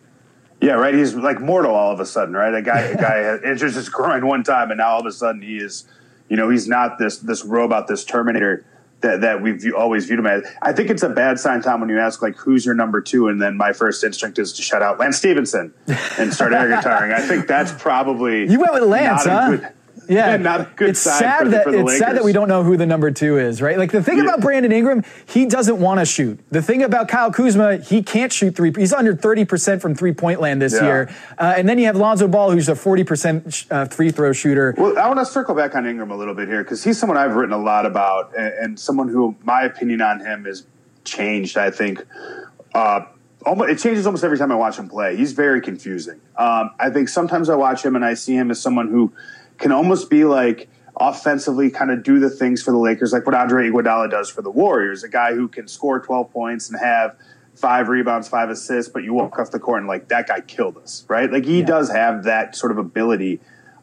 Yeah, 0.60 0.72
right. 0.72 0.92
He's 0.92 1.14
like 1.14 1.40
mortal 1.40 1.74
all 1.74 1.92
of 1.92 2.00
a 2.00 2.06
sudden, 2.06 2.34
right? 2.34 2.54
A 2.54 2.60
guy, 2.60 2.80
a 2.80 2.96
guy 2.96 3.38
injures 3.50 3.74
his 3.76 3.88
groin 3.88 4.26
one 4.26 4.42
time, 4.42 4.70
and 4.70 4.76
now 4.76 4.90
all 4.90 5.00
of 5.00 5.06
a 5.06 5.12
sudden 5.12 5.40
he 5.40 5.56
is, 5.56 5.86
you 6.28 6.36
know, 6.36 6.50
he's 6.50 6.68
not 6.68 6.98
this 6.98 7.16
this 7.16 7.46
robot, 7.46 7.86
this 7.86 8.04
Terminator 8.04 8.66
that, 9.04 9.20
that 9.20 9.42
we've 9.42 9.62
always 9.76 10.06
viewed 10.06 10.18
him 10.18 10.26
as. 10.26 10.42
I 10.62 10.72
think 10.72 10.90
it's 10.90 11.02
a 11.02 11.08
bad 11.08 11.38
sign, 11.38 11.62
Tom, 11.62 11.80
when 11.80 11.88
you 11.88 12.00
ask 12.00 12.22
like 12.22 12.36
who's 12.36 12.66
your 12.66 12.74
number 12.74 13.00
two, 13.00 13.28
and 13.28 13.40
then 13.40 13.56
my 13.56 13.72
first 13.72 14.02
instinct 14.02 14.38
is 14.38 14.52
to 14.54 14.62
shout 14.62 14.82
out 14.82 14.98
Lance 14.98 15.18
Stephenson 15.18 15.72
and 16.18 16.32
start 16.32 16.52
air 16.52 16.68
guitaring. 16.68 17.14
I 17.14 17.20
think 17.26 17.46
that's 17.46 17.72
probably 17.80 18.50
you 18.50 18.58
went 18.58 18.72
with 18.72 18.84
Lance, 18.84 19.24
huh? 19.24 19.50
Good, 19.50 19.68
yeah, 20.08 20.36
not 20.38 20.60
a 20.60 20.70
good 20.76 20.90
it's 20.90 21.00
sad 21.00 21.50
that 21.50 21.66
it's 21.66 21.76
Lakers. 21.76 21.98
sad 21.98 22.16
that 22.16 22.24
we 22.24 22.32
don't 22.32 22.48
know 22.48 22.62
who 22.62 22.76
the 22.76 22.86
number 22.86 23.10
two 23.10 23.38
is, 23.38 23.60
right? 23.62 23.78
Like 23.78 23.92
the 23.92 24.02
thing 24.02 24.18
yeah. 24.18 24.24
about 24.24 24.40
Brandon 24.40 24.72
Ingram, 24.72 25.02
he 25.26 25.46
doesn't 25.46 25.78
want 25.78 26.00
to 26.00 26.06
shoot. 26.06 26.38
The 26.50 26.62
thing 26.62 26.82
about 26.82 27.08
Kyle 27.08 27.32
Kuzma, 27.32 27.78
he 27.78 28.02
can't 28.02 28.32
shoot 28.32 28.54
three. 28.54 28.72
He's 28.76 28.92
under 28.92 29.14
thirty 29.14 29.44
percent 29.44 29.82
from 29.82 29.94
three 29.94 30.12
point 30.12 30.40
land 30.40 30.60
this 30.60 30.74
yeah. 30.74 30.84
year, 30.84 31.14
uh, 31.38 31.54
and 31.56 31.68
then 31.68 31.78
you 31.78 31.86
have 31.86 31.96
Lonzo 31.96 32.28
Ball, 32.28 32.50
who's 32.50 32.68
a 32.68 32.76
forty 32.76 33.04
percent 33.04 33.66
uh, 33.70 33.86
free 33.86 34.10
throw 34.10 34.32
shooter. 34.32 34.74
Well, 34.76 34.98
I 34.98 35.06
want 35.08 35.20
to 35.20 35.26
circle 35.26 35.54
back 35.54 35.74
on 35.74 35.86
Ingram 35.86 36.10
a 36.10 36.16
little 36.16 36.34
bit 36.34 36.48
here 36.48 36.62
because 36.62 36.84
he's 36.84 36.98
someone 36.98 37.18
I've 37.18 37.34
written 37.34 37.54
a 37.54 37.62
lot 37.62 37.86
about, 37.86 38.36
and, 38.36 38.52
and, 38.54 38.80
someone 38.80 39.08
who 39.08 39.36
my 39.42 39.62
opinion 39.62 40.00
on 40.00 40.20
him 40.20 40.44
has 40.44 40.66
changed. 41.04 41.56
I 41.56 41.70
think. 41.70 42.04
Uh, 42.74 43.06
Almost, 43.46 43.70
it 43.70 43.78
changes 43.78 44.06
almost 44.06 44.24
every 44.24 44.38
time 44.38 44.50
I 44.50 44.54
watch 44.54 44.78
him 44.78 44.88
play. 44.88 45.16
He's 45.16 45.32
very 45.32 45.60
confusing. 45.60 46.20
Um, 46.36 46.70
I 46.78 46.88
think 46.90 47.08
sometimes 47.08 47.50
I 47.50 47.56
watch 47.56 47.84
him 47.84 47.94
and 47.94 48.04
I 48.04 48.14
see 48.14 48.34
him 48.34 48.50
as 48.50 48.60
someone 48.60 48.88
who 48.88 49.12
can 49.58 49.72
almost 49.72 50.10
be 50.10 50.24
like 50.24 50.68
offensively 50.96 51.70
kind 51.70 51.90
of 51.90 52.02
do 52.02 52.18
the 52.18 52.30
things 52.30 52.62
for 52.62 52.70
the 52.70 52.78
Lakers, 52.78 53.12
like 53.12 53.26
what 53.26 53.34
Andre 53.34 53.68
Iguodala 53.68 54.10
does 54.10 54.30
for 54.30 54.42
the 54.42 54.50
Warriors, 54.50 55.02
a 55.02 55.08
guy 55.08 55.34
who 55.34 55.48
can 55.48 55.66
score 55.66 56.00
12 56.00 56.30
points 56.30 56.70
and 56.70 56.78
have 56.78 57.16
five 57.54 57.88
rebounds, 57.88 58.28
five 58.28 58.50
assists, 58.50 58.90
but 58.92 59.04
you 59.04 59.14
walk 59.14 59.38
off 59.38 59.50
the 59.50 59.58
court 59.58 59.78
and 59.78 59.88
like 59.88 60.08
that 60.08 60.28
guy 60.28 60.40
killed 60.40 60.76
us, 60.76 61.04
right? 61.08 61.30
Like 61.30 61.44
he 61.44 61.60
yeah. 61.60 61.66
does 61.66 61.90
have 61.90 62.24
that 62.24 62.56
sort 62.56 62.72
of 62.72 62.78
ability. 62.78 63.40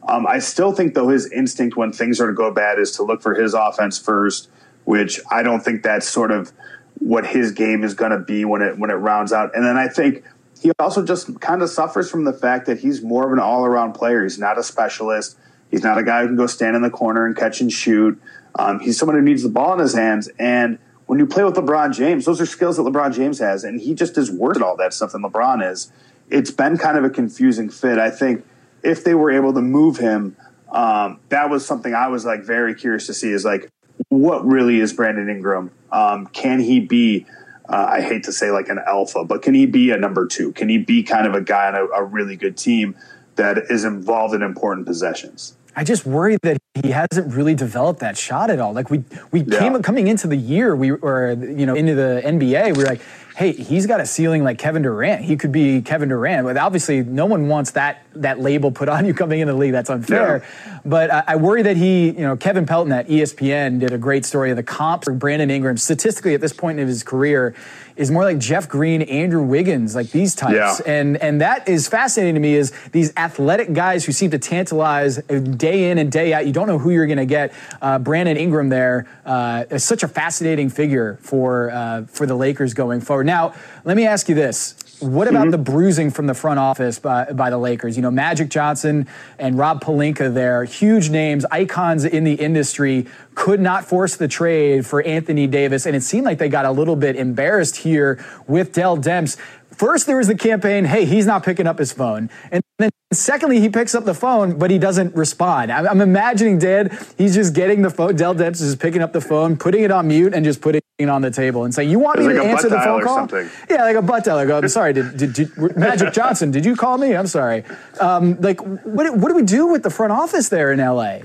Um, 0.08 0.26
I 0.26 0.38
still 0.40 0.72
think 0.72 0.94
though 0.94 1.08
his 1.08 1.30
instinct 1.30 1.76
when 1.76 1.92
things 1.92 2.20
are 2.20 2.26
to 2.26 2.32
go 2.32 2.50
bad 2.50 2.78
is 2.78 2.92
to 2.92 3.02
look 3.02 3.22
for 3.22 3.34
his 3.34 3.54
offense 3.54 3.98
first, 3.98 4.50
which 4.84 5.20
I 5.30 5.42
don't 5.42 5.60
think 5.60 5.82
that's 5.82 6.08
sort 6.08 6.30
of 6.30 6.52
what 6.98 7.26
his 7.26 7.52
game 7.52 7.82
is 7.82 7.94
going 7.94 8.12
to 8.12 8.18
be 8.18 8.44
when 8.44 8.62
it 8.62 8.78
when 8.78 8.90
it 8.90 8.94
rounds 8.94 9.32
out. 9.32 9.54
And 9.54 9.64
then 9.64 9.76
I 9.76 9.88
think 9.88 10.24
he 10.60 10.70
also 10.78 11.04
just 11.04 11.40
kind 11.40 11.62
of 11.62 11.70
suffers 11.70 12.10
from 12.10 12.24
the 12.24 12.32
fact 12.32 12.66
that 12.66 12.78
he's 12.78 13.02
more 13.02 13.26
of 13.26 13.32
an 13.32 13.38
all 13.38 13.64
around 13.64 13.94
player. 13.94 14.22
He's 14.22 14.38
not 14.38 14.58
a 14.58 14.62
specialist. 14.62 15.36
He's 15.72 15.82
not 15.82 15.98
a 15.98 16.04
guy 16.04 16.20
who 16.20 16.28
can 16.28 16.36
go 16.36 16.46
stand 16.46 16.76
in 16.76 16.82
the 16.82 16.90
corner 16.90 17.26
and 17.26 17.34
catch 17.34 17.60
and 17.60 17.72
shoot. 17.72 18.20
Um, 18.54 18.78
he's 18.78 18.98
someone 18.98 19.16
who 19.16 19.22
needs 19.22 19.42
the 19.42 19.48
ball 19.48 19.72
in 19.72 19.80
his 19.80 19.94
hands. 19.94 20.28
And 20.38 20.78
when 21.06 21.18
you 21.18 21.26
play 21.26 21.42
with 21.42 21.54
LeBron 21.54 21.94
James, 21.94 22.26
those 22.26 22.40
are 22.40 22.46
skills 22.46 22.76
that 22.76 22.82
LeBron 22.82 23.14
James 23.14 23.38
has, 23.38 23.64
and 23.64 23.80
he 23.80 23.94
just 23.94 24.16
is 24.16 24.30
worse 24.30 24.58
at 24.58 24.62
all 24.62 24.76
that 24.76 24.92
stuff 24.92 25.12
than 25.12 25.22
LeBron 25.22 25.68
is. 25.68 25.90
It's 26.30 26.50
been 26.50 26.76
kind 26.76 26.96
of 26.98 27.04
a 27.04 27.10
confusing 27.10 27.70
fit. 27.70 27.98
I 27.98 28.10
think 28.10 28.44
if 28.82 29.02
they 29.02 29.14
were 29.14 29.30
able 29.30 29.54
to 29.54 29.62
move 29.62 29.96
him, 29.96 30.36
um, 30.70 31.20
that 31.30 31.50
was 31.50 31.66
something 31.66 31.94
I 31.94 32.08
was 32.08 32.24
like 32.24 32.42
very 32.42 32.74
curious 32.74 33.06
to 33.06 33.14
see. 33.14 33.30
Is 33.30 33.44
like, 33.44 33.70
what 34.08 34.46
really 34.46 34.78
is 34.78 34.92
Brandon 34.92 35.28
Ingram? 35.28 35.70
Um, 35.90 36.26
can 36.28 36.60
he 36.60 36.80
be? 36.80 37.26
Uh, 37.68 37.86
I 37.90 38.00
hate 38.02 38.24
to 38.24 38.32
say 38.32 38.50
like 38.50 38.68
an 38.68 38.80
alpha, 38.86 39.24
but 39.24 39.40
can 39.40 39.54
he 39.54 39.66
be 39.66 39.90
a 39.90 39.96
number 39.96 40.26
two? 40.26 40.52
Can 40.52 40.68
he 40.68 40.78
be 40.78 41.02
kind 41.02 41.26
of 41.26 41.34
a 41.34 41.40
guy 41.40 41.68
on 41.68 41.74
a, 41.74 41.84
a 41.86 42.04
really 42.04 42.36
good 42.36 42.56
team 42.56 42.94
that 43.36 43.56
is 43.70 43.84
involved 43.84 44.34
in 44.34 44.42
important 44.42 44.86
possessions? 44.86 45.56
I 45.74 45.84
just 45.84 46.04
worry 46.04 46.36
that 46.42 46.58
he 46.74 46.90
hasn't 46.90 47.34
really 47.34 47.54
developed 47.54 48.00
that 48.00 48.16
shot 48.16 48.48
at 48.48 48.58
all. 48.58 48.72
Like 48.72 48.90
we 48.90 49.04
we 49.30 49.42
yeah. 49.42 49.58
came 49.58 49.82
coming 49.82 50.08
into 50.08 50.26
the 50.26 50.36
year, 50.36 50.74
we 50.74 50.92
were 50.92 51.32
you 51.32 51.66
know 51.66 51.74
into 51.74 51.94
the 51.94 52.22
NBA, 52.24 52.76
we 52.76 52.82
were 52.82 52.88
like, 52.88 53.02
hey, 53.36 53.52
he's 53.52 53.86
got 53.86 54.00
a 54.00 54.06
ceiling 54.06 54.44
like 54.44 54.58
Kevin 54.58 54.82
Durant. 54.82 55.24
He 55.24 55.36
could 55.36 55.52
be 55.52 55.82
Kevin 55.82 56.08
Durant, 56.08 56.46
but 56.46 56.56
obviously 56.56 57.02
no 57.02 57.26
one 57.26 57.48
wants 57.48 57.72
that 57.72 58.04
that 58.14 58.40
label 58.40 58.70
put 58.70 58.88
on 58.88 59.06
you 59.06 59.14
coming 59.14 59.40
into 59.40 59.52
the 59.52 59.58
league. 59.58 59.72
That's 59.72 59.90
unfair. 59.90 60.44
Yeah. 60.44 60.80
But 60.84 61.10
I, 61.10 61.24
I, 61.28 61.36
worry 61.36 61.62
that 61.62 61.76
he, 61.76 62.06
you 62.06 62.20
know, 62.20 62.36
Kevin 62.36 62.66
Pelton 62.66 62.92
at 62.92 63.08
ESPN 63.08 63.80
did 63.80 63.92
a 63.92 63.98
great 63.98 64.26
story 64.26 64.50
of 64.50 64.56
the 64.56 64.62
comps 64.62 65.04
for 65.04 65.14
Brandon 65.14 65.50
Ingram. 65.50 65.76
Statistically, 65.76 66.34
at 66.34 66.40
this 66.40 66.52
point 66.52 66.78
in 66.78 66.88
his 66.88 67.02
career, 67.02 67.54
is 67.96 68.10
more 68.10 68.24
like 68.24 68.38
Jeff 68.38 68.68
Green, 68.68 69.02
Andrew 69.02 69.42
Wiggins, 69.42 69.94
like 69.94 70.10
these 70.10 70.34
types. 70.34 70.54
Yeah. 70.54 70.76
And 70.86 71.16
and 71.18 71.40
that 71.40 71.68
is 71.68 71.88
fascinating 71.88 72.34
to 72.34 72.40
me 72.40 72.54
is 72.54 72.72
these 72.92 73.12
athletic 73.16 73.72
guys 73.72 74.04
who 74.04 74.12
seem 74.12 74.30
to 74.32 74.38
tantalize 74.38 75.18
day 75.18 75.90
in 75.90 75.98
and 75.98 76.10
day 76.12 76.32
out. 76.32 76.46
You 76.46 76.52
don't 76.52 76.61
know 76.66 76.78
who 76.78 76.90
you're 76.90 77.06
going 77.06 77.18
to 77.18 77.26
get. 77.26 77.52
Uh, 77.80 77.98
Brandon 77.98 78.36
Ingram 78.36 78.68
there 78.68 79.06
uh, 79.24 79.64
is 79.70 79.84
such 79.84 80.02
a 80.02 80.08
fascinating 80.08 80.68
figure 80.68 81.18
for 81.20 81.70
uh, 81.70 82.04
for 82.04 82.26
the 82.26 82.34
Lakers 82.34 82.74
going 82.74 83.00
forward. 83.00 83.26
Now, 83.26 83.54
let 83.84 83.96
me 83.96 84.06
ask 84.06 84.28
you 84.28 84.34
this. 84.34 84.74
What 85.02 85.26
about 85.26 85.42
mm-hmm. 85.42 85.50
the 85.50 85.58
bruising 85.58 86.10
from 86.12 86.28
the 86.28 86.34
front 86.34 86.60
office 86.60 87.00
by, 87.00 87.24
by 87.24 87.50
the 87.50 87.58
Lakers? 87.58 87.96
You 87.96 88.02
know, 88.02 88.10
Magic 88.12 88.48
Johnson 88.48 89.08
and 89.36 89.58
Rob 89.58 89.82
Pelinka 89.82 90.32
there, 90.32 90.62
huge 90.62 91.10
names, 91.10 91.44
icons 91.50 92.04
in 92.04 92.22
the 92.22 92.34
industry, 92.34 93.08
could 93.34 93.60
not 93.60 93.84
force 93.84 94.14
the 94.14 94.28
trade 94.28 94.86
for 94.86 95.02
Anthony 95.02 95.48
Davis. 95.48 95.86
And 95.86 95.96
it 95.96 96.02
seemed 96.02 96.24
like 96.24 96.38
they 96.38 96.48
got 96.48 96.66
a 96.66 96.70
little 96.70 96.94
bit 96.94 97.16
embarrassed 97.16 97.78
here 97.78 98.24
with 98.46 98.72
Dell 98.72 98.96
Demps. 98.96 99.36
First, 99.72 100.06
there 100.06 100.16
was 100.16 100.28
the 100.28 100.34
campaign, 100.36 100.84
hey, 100.84 101.04
he's 101.04 101.26
not 101.26 101.44
picking 101.44 101.66
up 101.66 101.78
his 101.78 101.92
phone. 101.92 102.30
And 102.50 102.62
then 102.78 102.90
secondly, 103.12 103.60
he 103.60 103.68
picks 103.68 103.94
up 103.94 104.04
the 104.04 104.14
phone, 104.14 104.58
but 104.58 104.70
he 104.70 104.78
doesn't 104.78 105.14
respond. 105.16 105.72
I'm, 105.72 105.88
I'm 105.88 106.00
imagining, 106.00 106.58
Dan, 106.58 106.96
he's 107.16 107.34
just 107.34 107.54
getting 107.54 107.82
the 107.82 107.90
phone. 107.90 108.14
Dell 108.16 108.34
Demps 108.34 108.60
is 108.60 108.76
picking 108.76 109.02
up 109.02 109.12
the 109.12 109.20
phone, 109.20 109.56
putting 109.56 109.82
it 109.82 109.90
on 109.90 110.08
mute, 110.08 110.34
and 110.34 110.44
just 110.44 110.60
putting 110.60 110.82
it 110.98 111.08
on 111.08 111.22
the 111.22 111.30
table 111.30 111.64
and 111.64 111.74
saying, 111.74 111.90
You 111.90 111.98
want 111.98 112.18
me 112.18 112.26
like 112.26 112.36
to 112.36 112.44
answer 112.44 112.68
the 112.68 112.80
phone 112.80 113.02
call? 113.02 113.16
Something. 113.16 113.48
Yeah, 113.70 113.82
like 113.82 113.96
a 113.96 114.02
butt 114.02 114.24
dial. 114.24 114.38
I 114.38 114.44
Go, 114.44 114.58
I'm 114.58 114.68
sorry, 114.68 114.92
did, 114.92 115.16
did, 115.16 115.32
did, 115.32 115.76
Magic 115.76 116.12
Johnson, 116.12 116.50
did 116.50 116.64
you 116.64 116.76
call 116.76 116.98
me? 116.98 117.16
I'm 117.16 117.26
sorry. 117.26 117.64
Um, 118.00 118.40
like, 118.40 118.60
what, 118.60 119.16
what 119.16 119.28
do 119.28 119.34
we 119.34 119.42
do 119.42 119.66
with 119.66 119.82
the 119.82 119.90
front 119.90 120.12
office 120.12 120.48
there 120.48 120.72
in 120.72 120.78
LA? 120.78 121.20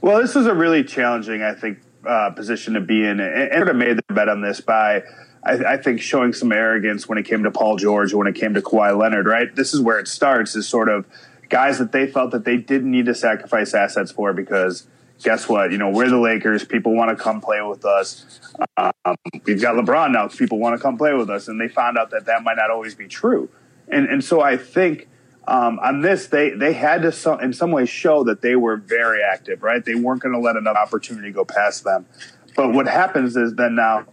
Well, 0.00 0.20
this 0.20 0.34
is 0.34 0.46
a 0.46 0.54
really 0.54 0.82
challenging, 0.82 1.42
I 1.42 1.54
think, 1.54 1.78
uh, 2.06 2.30
position 2.30 2.74
to 2.74 2.80
be 2.80 3.04
in. 3.04 3.20
And, 3.20 3.52
and 3.52 3.52
sort 3.54 3.68
of 3.68 3.76
made 3.76 3.96
the 3.96 4.14
bet 4.14 4.28
on 4.28 4.40
this 4.40 4.60
by 4.60 5.02
I, 5.42 5.52
I, 5.74 5.76
think 5.76 6.00
showing 6.00 6.32
some 6.32 6.52
arrogance 6.52 7.08
when 7.08 7.18
it 7.18 7.24
came 7.24 7.42
to 7.44 7.50
Paul 7.50 7.76
George, 7.76 8.12
when 8.12 8.26
it 8.26 8.34
came 8.34 8.54
to 8.54 8.60
Kawhi 8.60 8.96
Leonard, 8.98 9.26
right? 9.26 9.54
This 9.54 9.72
is 9.72 9.80
where 9.80 9.98
it 9.98 10.08
starts 10.08 10.54
is 10.54 10.68
sort 10.68 10.88
of 10.88 11.06
guys 11.48 11.78
that 11.78 11.92
they 11.92 12.06
felt 12.06 12.30
that 12.32 12.44
they 12.44 12.56
didn't 12.56 12.90
need 12.90 13.06
to 13.06 13.14
sacrifice 13.14 13.72
assets 13.74 14.12
for 14.12 14.32
because 14.32 14.86
guess 15.22 15.48
what? 15.48 15.72
You 15.72 15.78
know, 15.78 15.90
we're 15.90 16.08
the 16.08 16.18
Lakers. 16.18 16.64
People 16.64 16.94
want 16.94 17.16
to 17.16 17.22
come 17.22 17.40
play 17.40 17.62
with 17.62 17.84
us. 17.84 18.40
Um, 18.76 19.16
we've 19.44 19.60
got 19.60 19.74
LeBron 19.76 20.12
now. 20.12 20.28
People 20.28 20.58
want 20.58 20.76
to 20.76 20.82
come 20.82 20.96
play 20.98 21.14
with 21.14 21.30
us. 21.30 21.48
And 21.48 21.60
they 21.60 21.68
found 21.68 21.98
out 21.98 22.10
that 22.10 22.26
that 22.26 22.42
might 22.42 22.56
not 22.56 22.70
always 22.70 22.94
be 22.94 23.08
true. 23.08 23.48
And, 23.88 24.06
and 24.06 24.22
so 24.22 24.40
I 24.40 24.56
think 24.56 25.08
Um, 25.48 25.80
on 25.80 26.02
this, 26.02 26.28
they 26.28 26.50
they 26.50 26.74
had 26.74 27.02
to 27.02 27.10
some, 27.10 27.40
in 27.40 27.52
some 27.52 27.72
way 27.72 27.86
show 27.86 28.22
that 28.24 28.40
they 28.40 28.54
were 28.54 28.76
very 28.76 29.20
active, 29.22 29.62
right? 29.64 29.82
They 29.82 29.96
weren't 29.96 30.22
going 30.22 30.34
to 30.34 30.38
let 30.38 30.54
enough 30.54 30.76
opportunity 30.76 31.32
go 31.32 31.44
past 31.44 31.82
them. 31.82 32.06
But 32.54 32.72
what 32.72 32.86
happens 32.86 33.36
is 33.36 33.54
then 33.54 33.74
now, 33.74 34.04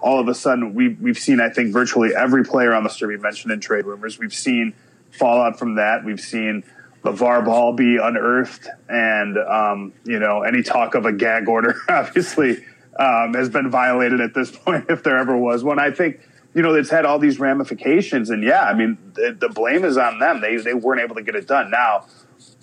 all 0.00 0.20
of 0.20 0.28
a 0.28 0.34
sudden, 0.34 0.74
we 0.74 0.88
we've 0.88 1.18
seen 1.18 1.40
I 1.40 1.48
think 1.48 1.72
virtually 1.72 2.14
every 2.14 2.44
player 2.44 2.74
on 2.74 2.84
the 2.84 3.06
we 3.06 3.16
mentioned 3.16 3.52
in 3.52 3.60
trade 3.60 3.86
rumors. 3.86 4.18
We've 4.18 4.34
seen 4.34 4.74
fallout 5.10 5.58
from 5.58 5.76
that. 5.76 6.04
We've 6.04 6.20
seen 6.20 6.64
LeVar 7.02 7.44
Ball 7.44 7.72
be 7.72 7.96
unearthed, 7.96 8.68
and 8.88 9.38
um, 9.38 9.92
you 10.04 10.18
know 10.18 10.42
any 10.42 10.62
talk 10.62 10.94
of 10.94 11.06
a 11.06 11.12
gag 11.12 11.48
order 11.48 11.76
obviously 11.88 12.64
um, 12.98 13.34
has 13.34 13.48
been 13.48 13.70
violated 13.70 14.20
at 14.20 14.34
this 14.34 14.50
point, 14.56 14.86
if 14.88 15.02
there 15.02 15.18
ever 15.18 15.36
was 15.36 15.64
one. 15.64 15.78
I 15.78 15.90
think 15.90 16.20
you 16.54 16.62
know 16.62 16.74
it's 16.74 16.90
had 16.90 17.06
all 17.06 17.18
these 17.18 17.38
ramifications, 17.38 18.30
and 18.30 18.42
yeah, 18.42 18.64
I 18.64 18.74
mean 18.74 18.98
the, 19.14 19.36
the 19.38 19.48
blame 19.48 19.84
is 19.84 19.96
on 19.96 20.18
them. 20.18 20.40
They 20.40 20.56
they 20.56 20.74
weren't 20.74 21.00
able 21.00 21.14
to 21.16 21.22
get 21.22 21.34
it 21.34 21.46
done. 21.46 21.70
Now. 21.70 22.06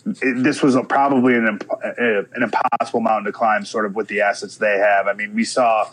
It, 0.06 0.44
this 0.44 0.62
was 0.62 0.76
a, 0.76 0.84
probably 0.84 1.34
an, 1.36 1.60
an 1.82 2.44
impossible 2.44 3.00
mountain 3.00 3.24
to 3.24 3.32
climb, 3.32 3.64
sort 3.64 3.86
of 3.86 3.96
with 3.96 4.10
the 4.10 4.20
assets 4.20 4.58
they 4.58 4.78
have. 4.78 5.08
I 5.08 5.14
mean, 5.14 5.34
we 5.34 5.46
saw, 5.46 5.90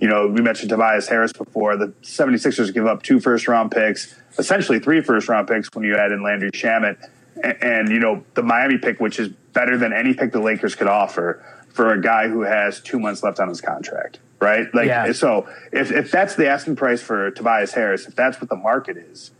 you 0.00 0.08
know, 0.08 0.26
we 0.26 0.42
mentioned 0.42 0.70
Tobias 0.70 1.08
Harris 1.08 1.32
before. 1.32 1.76
The 1.76 1.88
76ers 2.02 2.72
give 2.74 2.86
up 2.86 3.02
two 3.02 3.20
first 3.20 3.46
round 3.46 3.70
picks, 3.70 4.14
essentially 4.38 4.80
three 4.80 5.00
first 5.00 5.28
round 5.28 5.48
picks 5.48 5.68
when 5.72 5.84
you 5.84 5.96
add 5.96 6.12
in 6.12 6.22
Landry 6.22 6.50
Shamet 6.50 6.98
and, 7.42 7.62
and, 7.62 7.88
you 7.88 7.98
know 7.98 8.24
the 8.34 8.42
Miami 8.42 8.78
pick, 8.78 9.00
which 9.00 9.18
is 9.18 9.28
better 9.52 9.76
than 9.76 9.92
any 9.92 10.14
pick 10.14 10.32
the 10.32 10.40
Lakers 10.40 10.74
could 10.74 10.86
offer 10.88 11.44
for 11.68 11.92
a 11.92 12.00
guy 12.00 12.28
who 12.28 12.42
has 12.42 12.80
two 12.80 12.98
months 12.98 13.22
left 13.22 13.40
on 13.40 13.48
his 13.48 13.60
contract, 13.60 14.20
right? 14.40 14.72
Like, 14.74 14.86
yeah. 14.86 15.12
so 15.12 15.48
if 15.72 15.90
if 15.90 16.10
that's 16.10 16.36
the 16.36 16.46
asking 16.46 16.76
price 16.76 17.02
for 17.02 17.30
Tobias 17.32 17.72
Harris, 17.72 18.06
if 18.06 18.14
that's 18.14 18.40
what 18.40 18.48
the 18.48 18.56
market 18.56 18.96
is, 18.96 19.32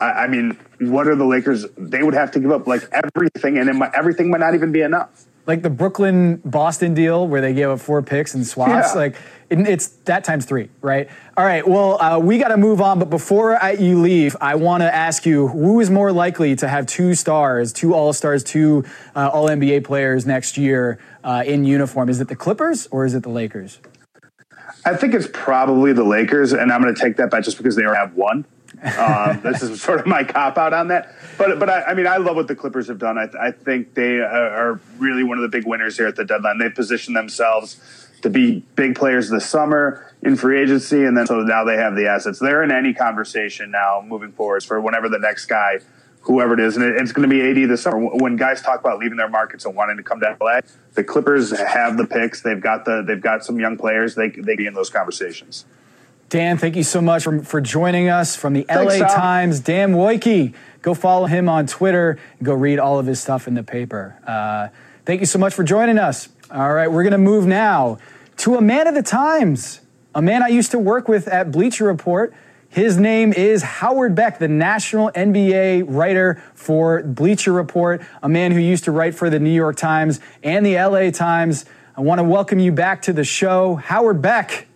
I, 0.00 0.10
I 0.10 0.28
mean, 0.28 0.58
what 0.80 1.06
are 1.06 1.16
the 1.16 1.26
Lakers? 1.26 1.66
They 1.76 2.02
would 2.02 2.14
have 2.14 2.30
to 2.32 2.40
give 2.40 2.50
up 2.50 2.66
like 2.66 2.88
everything, 2.92 3.58
and 3.58 3.78
might, 3.78 3.92
everything 3.94 4.30
might 4.30 4.40
not 4.40 4.54
even 4.54 4.72
be 4.72 4.80
enough 4.80 5.26
like 5.46 5.62
the 5.62 5.70
Brooklyn 5.70 6.40
Boston 6.44 6.94
deal 6.94 7.26
where 7.28 7.40
they 7.40 7.52
gave 7.52 7.68
up 7.68 7.80
four 7.80 8.02
picks 8.02 8.34
and 8.34 8.46
swaps. 8.46 8.90
Yeah. 8.94 9.00
Like 9.00 9.16
it, 9.50 9.60
it's 9.60 9.88
that 10.04 10.24
times 10.24 10.46
three, 10.46 10.70
right? 10.80 11.08
All 11.36 11.44
right. 11.44 11.66
Well, 11.66 12.00
uh, 12.00 12.18
we 12.18 12.38
got 12.38 12.48
to 12.48 12.56
move 12.56 12.80
on. 12.80 12.98
But 12.98 13.10
before 13.10 13.62
I, 13.62 13.72
you 13.72 14.00
leave, 14.00 14.36
I 14.40 14.54
want 14.54 14.82
to 14.82 14.94
ask 14.94 15.26
you 15.26 15.48
who 15.48 15.80
is 15.80 15.90
more 15.90 16.12
likely 16.12 16.56
to 16.56 16.68
have 16.68 16.86
two 16.86 17.14
stars, 17.14 17.72
two 17.72 17.94
All 17.94 18.12
Stars, 18.12 18.42
two 18.42 18.84
uh, 19.14 19.28
All 19.32 19.48
NBA 19.48 19.84
players 19.84 20.26
next 20.26 20.56
year 20.56 20.98
uh, 21.22 21.42
in 21.46 21.64
uniform? 21.64 22.08
Is 22.08 22.20
it 22.20 22.28
the 22.28 22.36
Clippers 22.36 22.86
or 22.90 23.04
is 23.04 23.14
it 23.14 23.22
the 23.22 23.30
Lakers? 23.30 23.80
I 24.86 24.96
think 24.96 25.14
it's 25.14 25.28
probably 25.32 25.92
the 25.94 26.04
Lakers, 26.04 26.52
and 26.52 26.70
I'm 26.70 26.82
going 26.82 26.94
to 26.94 27.00
take 27.00 27.16
that 27.16 27.30
bet 27.30 27.44
just 27.44 27.56
because 27.56 27.74
they 27.74 27.84
already 27.84 28.00
have 28.00 28.14
one. 28.14 28.44
Um, 28.84 29.40
this 29.40 29.62
is 29.62 29.80
sort 29.80 30.00
of 30.00 30.06
my 30.06 30.24
cop 30.24 30.58
out 30.58 30.72
on 30.72 30.88
that. 30.88 31.14
But 31.38 31.58
but 31.58 31.70
I, 31.70 31.82
I, 31.84 31.94
mean, 31.94 32.06
I 32.06 32.18
love 32.18 32.36
what 32.36 32.48
the 32.48 32.54
Clippers 32.54 32.88
have 32.88 32.98
done. 32.98 33.16
I, 33.16 33.28
I 33.40 33.50
think 33.50 33.94
they 33.94 34.18
are 34.18 34.78
really 34.98 35.22
one 35.22 35.38
of 35.38 35.42
the 35.42 35.48
big 35.48 35.66
winners 35.66 35.96
here 35.96 36.06
at 36.06 36.16
the 36.16 36.24
deadline. 36.24 36.58
They've 36.58 36.74
positioned 36.74 37.16
themselves 37.16 37.80
to 38.22 38.30
be 38.30 38.64
big 38.74 38.94
players 38.94 39.30
this 39.30 39.46
summer 39.46 40.12
in 40.22 40.36
free 40.36 40.60
agency, 40.60 41.04
and 41.04 41.16
then 41.16 41.26
so 41.26 41.40
now 41.40 41.64
they 41.64 41.76
have 41.76 41.94
the 41.94 42.08
assets. 42.08 42.38
They're 42.38 42.62
in 42.62 42.70
any 42.70 42.92
conversation 42.92 43.70
now 43.70 44.02
moving 44.04 44.32
forwards 44.32 44.64
for 44.64 44.80
whenever 44.80 45.08
the 45.08 45.18
next 45.18 45.46
guy, 45.46 45.80
whoever 46.22 46.54
it 46.54 46.60
is, 46.60 46.76
and 46.76 46.84
it's 46.84 47.12
going 47.12 47.28
to 47.28 47.34
be 47.34 47.62
AD 47.62 47.68
this 47.68 47.82
summer. 47.82 47.98
When 47.98 48.36
guys 48.36 48.62
talk 48.62 48.80
about 48.80 48.98
leaving 48.98 49.16
their 49.16 49.28
markets 49.28 49.64
and 49.64 49.74
wanting 49.74 49.96
to 49.96 50.02
come 50.02 50.20
to 50.20 50.36
LA, 50.40 50.60
the 50.94 51.04
Clippers 51.04 51.50
have 51.58 51.96
the 51.96 52.06
picks. 52.06 52.42
They've 52.42 52.60
got 52.60 52.84
the 52.84 53.02
they've 53.06 53.20
got 53.20 53.44
some 53.44 53.58
young 53.58 53.76
players. 53.76 54.14
They 54.14 54.28
they 54.28 54.56
be 54.56 54.66
in 54.66 54.74
those 54.74 54.90
conversations. 54.90 55.64
Dan, 56.28 56.58
thank 56.58 56.76
you 56.76 56.82
so 56.82 57.00
much 57.00 57.24
for, 57.24 57.40
for 57.40 57.60
joining 57.60 58.08
us 58.08 58.34
from 58.34 58.54
the 58.54 58.62
Thanks, 58.62 58.98
LA 59.00 59.06
Sal. 59.06 59.16
Times. 59.16 59.60
Dan 59.60 59.94
Woike, 59.94 60.54
go 60.82 60.94
follow 60.94 61.26
him 61.26 61.48
on 61.48 61.66
Twitter 61.66 62.18
and 62.38 62.46
go 62.46 62.54
read 62.54 62.78
all 62.78 62.98
of 62.98 63.06
his 63.06 63.20
stuff 63.20 63.46
in 63.46 63.54
the 63.54 63.62
paper. 63.62 64.18
Uh, 64.26 64.68
thank 65.04 65.20
you 65.20 65.26
so 65.26 65.38
much 65.38 65.54
for 65.54 65.62
joining 65.62 65.98
us. 65.98 66.28
All 66.50 66.72
right, 66.72 66.90
we're 66.90 67.02
going 67.02 67.12
to 67.12 67.18
move 67.18 67.46
now 67.46 67.98
to 68.38 68.56
a 68.56 68.60
man 68.60 68.86
of 68.86 68.94
the 68.94 69.02
Times, 69.02 69.80
a 70.14 70.22
man 70.22 70.42
I 70.42 70.48
used 70.48 70.70
to 70.72 70.78
work 70.78 71.08
with 71.08 71.28
at 71.28 71.50
Bleacher 71.52 71.84
Report. 71.84 72.34
His 72.68 72.98
name 72.98 73.32
is 73.32 73.62
Howard 73.62 74.16
Beck, 74.16 74.40
the 74.40 74.48
national 74.48 75.12
NBA 75.12 75.84
writer 75.86 76.42
for 76.54 77.04
Bleacher 77.04 77.52
Report, 77.52 78.02
a 78.20 78.28
man 78.28 78.50
who 78.50 78.58
used 78.58 78.82
to 78.84 78.90
write 78.90 79.14
for 79.14 79.30
the 79.30 79.38
New 79.38 79.50
York 79.50 79.76
Times 79.76 80.18
and 80.42 80.66
the 80.66 80.74
LA 80.74 81.10
Times. 81.10 81.64
I 81.96 82.00
want 82.00 82.18
to 82.18 82.24
welcome 82.24 82.58
you 82.58 82.72
back 82.72 83.02
to 83.02 83.12
the 83.12 83.22
show. 83.22 83.76
Howard 83.76 84.20
Beck, 84.20 84.66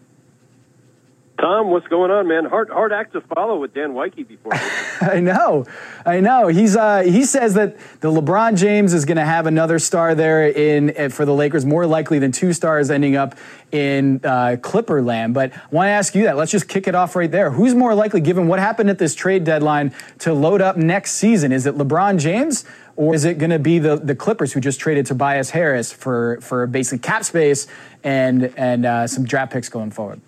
Tom, 1.38 1.70
what's 1.70 1.86
going 1.86 2.10
on, 2.10 2.26
man? 2.26 2.46
Hard 2.46 2.68
hard 2.68 2.92
act 2.92 3.12
to 3.12 3.20
follow 3.20 3.60
with 3.60 3.72
Dan 3.72 3.92
Woike 3.92 4.26
before. 4.26 4.52
I 5.00 5.20
know, 5.20 5.66
I 6.04 6.18
know. 6.18 6.48
He's 6.48 6.76
uh, 6.76 7.02
he 7.02 7.24
says 7.24 7.54
that 7.54 7.78
the 8.00 8.10
LeBron 8.10 8.56
James 8.56 8.92
is 8.92 9.04
going 9.04 9.18
to 9.18 9.24
have 9.24 9.46
another 9.46 9.78
star 9.78 10.16
there 10.16 10.48
in 10.48 10.92
uh, 10.98 11.08
for 11.10 11.24
the 11.24 11.32
Lakers, 11.32 11.64
more 11.64 11.86
likely 11.86 12.18
than 12.18 12.32
two 12.32 12.52
stars 12.52 12.90
ending 12.90 13.14
up 13.14 13.36
in 13.70 14.20
uh, 14.24 14.56
Clipper 14.60 15.00
land. 15.00 15.32
But 15.32 15.52
I 15.52 15.60
want 15.70 15.86
to 15.86 15.90
ask 15.90 16.16
you 16.16 16.24
that. 16.24 16.36
Let's 16.36 16.50
just 16.50 16.68
kick 16.68 16.88
it 16.88 16.96
off 16.96 17.14
right 17.14 17.30
there. 17.30 17.52
Who's 17.52 17.74
more 17.74 17.94
likely, 17.94 18.20
given 18.20 18.48
what 18.48 18.58
happened 18.58 18.90
at 18.90 18.98
this 18.98 19.14
trade 19.14 19.44
deadline, 19.44 19.94
to 20.20 20.34
load 20.34 20.60
up 20.60 20.76
next 20.76 21.12
season? 21.12 21.52
Is 21.52 21.66
it 21.66 21.76
LeBron 21.76 22.18
James? 22.18 22.64
Or 22.96 23.14
is 23.14 23.24
it 23.24 23.38
going 23.38 23.50
to 23.50 23.60
be 23.60 23.78
the, 23.78 23.94
the 23.94 24.16
Clippers 24.16 24.52
who 24.52 24.60
just 24.60 24.80
traded 24.80 25.06
Tobias 25.06 25.50
Harris 25.50 25.92
for, 25.92 26.40
for 26.40 26.66
basically 26.66 26.98
cap 26.98 27.24
space 27.24 27.68
and, 28.02 28.52
and 28.56 28.84
uh, 28.84 29.06
some 29.06 29.24
draft 29.24 29.52
picks 29.52 29.68
going 29.68 29.92
forward? 29.92 30.20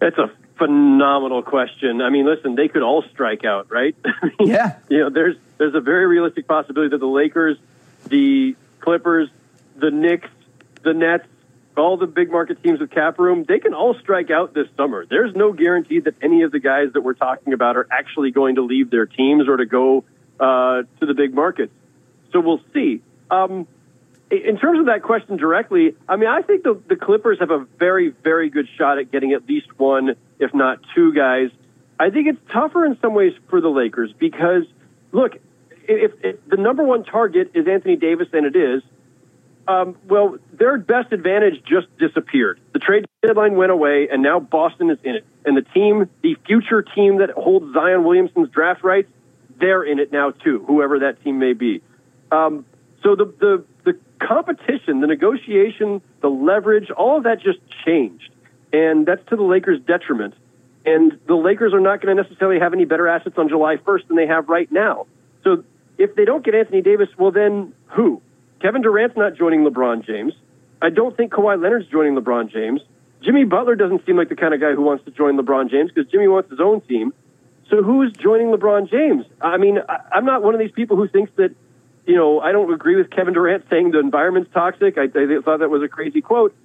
It's 0.00 0.18
a 0.18 0.30
phenomenal 0.58 1.42
question. 1.42 2.02
I 2.02 2.10
mean, 2.10 2.26
listen, 2.26 2.54
they 2.54 2.68
could 2.68 2.82
all 2.82 3.02
strike 3.12 3.44
out, 3.44 3.70
right? 3.70 3.96
yeah. 4.40 4.78
you 4.88 4.98
know, 4.98 5.10
there's 5.10 5.36
there's 5.58 5.74
a 5.74 5.80
very 5.80 6.06
realistic 6.06 6.46
possibility 6.46 6.90
that 6.90 6.98
the 6.98 7.06
Lakers, 7.06 7.58
the 8.06 8.56
Clippers, 8.80 9.28
the 9.76 9.90
Knicks, 9.90 10.28
the 10.82 10.94
Nets, 10.94 11.26
all 11.76 11.96
the 11.96 12.06
big 12.06 12.30
market 12.30 12.62
teams 12.62 12.80
with 12.80 12.90
cap 12.90 13.18
room, 13.18 13.44
they 13.46 13.58
can 13.58 13.74
all 13.74 13.94
strike 13.94 14.30
out 14.30 14.54
this 14.54 14.66
summer. 14.76 15.06
There's 15.06 15.34
no 15.34 15.52
guarantee 15.52 16.00
that 16.00 16.14
any 16.20 16.42
of 16.42 16.52
the 16.52 16.58
guys 16.58 16.92
that 16.94 17.02
we're 17.02 17.14
talking 17.14 17.52
about 17.52 17.76
are 17.76 17.86
actually 17.90 18.30
going 18.30 18.56
to 18.56 18.62
leave 18.62 18.90
their 18.90 19.06
teams 19.06 19.48
or 19.48 19.56
to 19.56 19.66
go 19.66 20.04
uh, 20.40 20.82
to 21.00 21.06
the 21.06 21.14
big 21.14 21.34
markets. 21.34 21.72
So 22.32 22.40
we'll 22.40 22.60
see. 22.74 23.02
Um, 23.30 23.66
in 24.30 24.58
terms 24.58 24.80
of 24.80 24.86
that 24.86 25.02
question 25.02 25.36
directly, 25.36 25.94
I 26.08 26.16
mean, 26.16 26.28
I 26.28 26.42
think 26.42 26.62
the, 26.62 26.80
the 26.88 26.96
Clippers 26.96 27.38
have 27.40 27.50
a 27.50 27.66
very, 27.78 28.10
very 28.22 28.50
good 28.50 28.66
shot 28.76 28.98
at 28.98 29.10
getting 29.10 29.32
at 29.32 29.48
least 29.48 29.78
one, 29.78 30.16
if 30.38 30.52
not 30.54 30.80
two 30.94 31.12
guys. 31.14 31.50
I 31.98 32.10
think 32.10 32.28
it's 32.28 32.38
tougher 32.52 32.84
in 32.84 32.98
some 33.00 33.14
ways 33.14 33.32
for 33.48 33.60
the 33.60 33.68
Lakers 33.68 34.12
because, 34.18 34.64
look, 35.12 35.32
if, 35.70 36.12
if 36.22 36.36
the 36.48 36.56
number 36.56 36.84
one 36.84 37.04
target 37.04 37.52
is 37.54 37.66
Anthony 37.66 37.96
Davis, 37.96 38.28
and 38.32 38.44
it 38.44 38.54
is, 38.54 38.82
um, 39.66 39.96
well, 40.06 40.36
their 40.52 40.78
best 40.78 41.12
advantage 41.12 41.62
just 41.64 41.86
disappeared. 41.98 42.60
The 42.72 42.78
trade 42.78 43.06
deadline 43.22 43.56
went 43.56 43.72
away, 43.72 44.08
and 44.10 44.22
now 44.22 44.40
Boston 44.40 44.90
is 44.90 44.98
in 45.02 45.16
it. 45.16 45.26
And 45.44 45.56
the 45.56 45.62
team, 45.62 46.08
the 46.22 46.36
future 46.46 46.82
team 46.82 47.18
that 47.18 47.30
holds 47.30 47.72
Zion 47.74 48.04
Williamson's 48.04 48.50
draft 48.50 48.84
rights, 48.84 49.10
they're 49.58 49.82
in 49.82 49.98
it 49.98 50.12
now 50.12 50.30
too, 50.30 50.64
whoever 50.66 51.00
that 51.00 51.22
team 51.24 51.38
may 51.38 51.52
be. 51.52 51.82
Um, 52.30 52.64
so 53.02 53.16
the, 53.16 53.26
the 53.40 53.64
competition, 54.20 55.00
the 55.00 55.06
negotiation, 55.06 56.00
the 56.20 56.28
leverage, 56.28 56.90
all 56.90 57.18
of 57.18 57.24
that 57.24 57.40
just 57.40 57.58
changed. 57.84 58.30
And 58.72 59.06
that's 59.06 59.24
to 59.30 59.36
the 59.36 59.42
Lakers' 59.42 59.80
detriment. 59.86 60.34
And 60.84 61.18
the 61.26 61.34
Lakers 61.34 61.72
are 61.74 61.80
not 61.80 62.00
going 62.00 62.16
to 62.16 62.22
necessarily 62.22 62.60
have 62.60 62.72
any 62.72 62.84
better 62.84 63.08
assets 63.08 63.36
on 63.38 63.48
July 63.48 63.76
1st 63.76 64.08
than 64.08 64.16
they 64.16 64.26
have 64.26 64.48
right 64.48 64.70
now. 64.70 65.06
So 65.44 65.64
if 65.98 66.14
they 66.14 66.24
don't 66.24 66.44
get 66.44 66.54
Anthony 66.54 66.82
Davis, 66.82 67.08
well, 67.18 67.30
then 67.30 67.74
who? 67.86 68.22
Kevin 68.60 68.82
Durant's 68.82 69.16
not 69.16 69.36
joining 69.36 69.64
LeBron 69.64 70.04
James. 70.06 70.32
I 70.80 70.90
don't 70.90 71.16
think 71.16 71.32
Kawhi 71.32 71.60
Leonard's 71.60 71.88
joining 71.88 72.14
LeBron 72.14 72.50
James. 72.50 72.80
Jimmy 73.22 73.44
Butler 73.44 73.74
doesn't 73.74 74.06
seem 74.06 74.16
like 74.16 74.28
the 74.28 74.36
kind 74.36 74.54
of 74.54 74.60
guy 74.60 74.72
who 74.74 74.82
wants 74.82 75.04
to 75.04 75.10
join 75.10 75.36
LeBron 75.36 75.70
James 75.70 75.90
because 75.92 76.10
Jimmy 76.10 76.28
wants 76.28 76.50
his 76.50 76.60
own 76.60 76.80
team. 76.82 77.12
So 77.68 77.82
who's 77.82 78.12
joining 78.12 78.48
LeBron 78.48 78.90
James? 78.90 79.26
I 79.40 79.56
mean, 79.56 79.78
I'm 80.12 80.24
not 80.24 80.42
one 80.42 80.54
of 80.54 80.60
these 80.60 80.70
people 80.70 80.96
who 80.96 81.08
thinks 81.08 81.32
that 81.36 81.54
you 82.08 82.16
know, 82.16 82.40
I 82.40 82.52
don't 82.52 82.72
agree 82.72 82.96
with 82.96 83.10
Kevin 83.10 83.34
Durant 83.34 83.66
saying 83.68 83.90
the 83.90 83.98
environment's 83.98 84.50
toxic. 84.54 84.96
I, 84.96 85.04
I 85.04 85.40
thought 85.44 85.58
that 85.60 85.68
was 85.68 85.82
a 85.82 85.88
crazy 85.88 86.22
quote. 86.22 86.56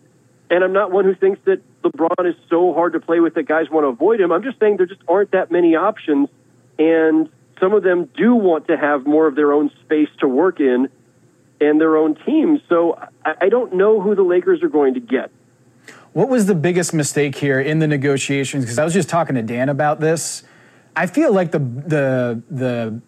And 0.50 0.64
I'm 0.64 0.72
not 0.72 0.90
one 0.90 1.04
who 1.04 1.16
thinks 1.16 1.42
that 1.44 1.62
LeBron 1.84 2.30
is 2.30 2.36
so 2.50 2.74
hard 2.74 2.94
to 2.94 3.02
play 3.02 3.20
with 3.20 3.34
that 3.36 3.44
guys 3.44 3.70
want 3.70 3.84
to 3.84 3.90
avoid 3.90 4.22
him. 4.22 4.32
I'm 4.32 4.42
just 4.42 4.58
saying 4.58 4.78
there 4.78 4.86
just 4.86 5.02
aren't 5.06 5.32
that 5.32 5.52
many 5.52 5.76
options. 5.76 6.30
And 6.80 7.30
some 7.60 7.74
of 7.74 7.84
them 7.84 8.10
do 8.16 8.34
want 8.36 8.68
to 8.68 8.78
have 8.78 9.06
more 9.06 9.28
of 9.28 9.36
their 9.36 9.52
own 9.52 9.70
space 9.84 10.08
to 10.20 10.30
work 10.30 10.62
in 10.62 10.88
and 11.60 11.80
their 11.80 11.98
own 11.98 12.16
teams. 12.26 12.62
So 12.70 12.98
I, 13.26 13.36
I 13.42 13.50
don't 13.50 13.74
know 13.74 14.00
who 14.00 14.16
the 14.16 14.24
Lakers 14.24 14.64
are 14.64 14.70
going 14.70 14.94
to 14.94 15.02
get. 15.02 15.30
What 16.14 16.30
was 16.30 16.46
the 16.46 16.56
biggest 16.56 16.94
mistake 16.94 17.36
here 17.36 17.60
in 17.60 17.80
the 17.80 17.88
negotiations? 17.88 18.64
Because 18.64 18.80
I 18.80 18.86
was 18.86 18.94
just 18.94 19.10
talking 19.10 19.36
to 19.36 19.42
Dan 19.42 19.68
about 19.68 20.00
this. 20.00 20.44
I 20.96 21.08
feel 21.08 21.34
like 21.34 21.52
the 21.52 21.60
the 21.60 22.42
the 22.50 23.02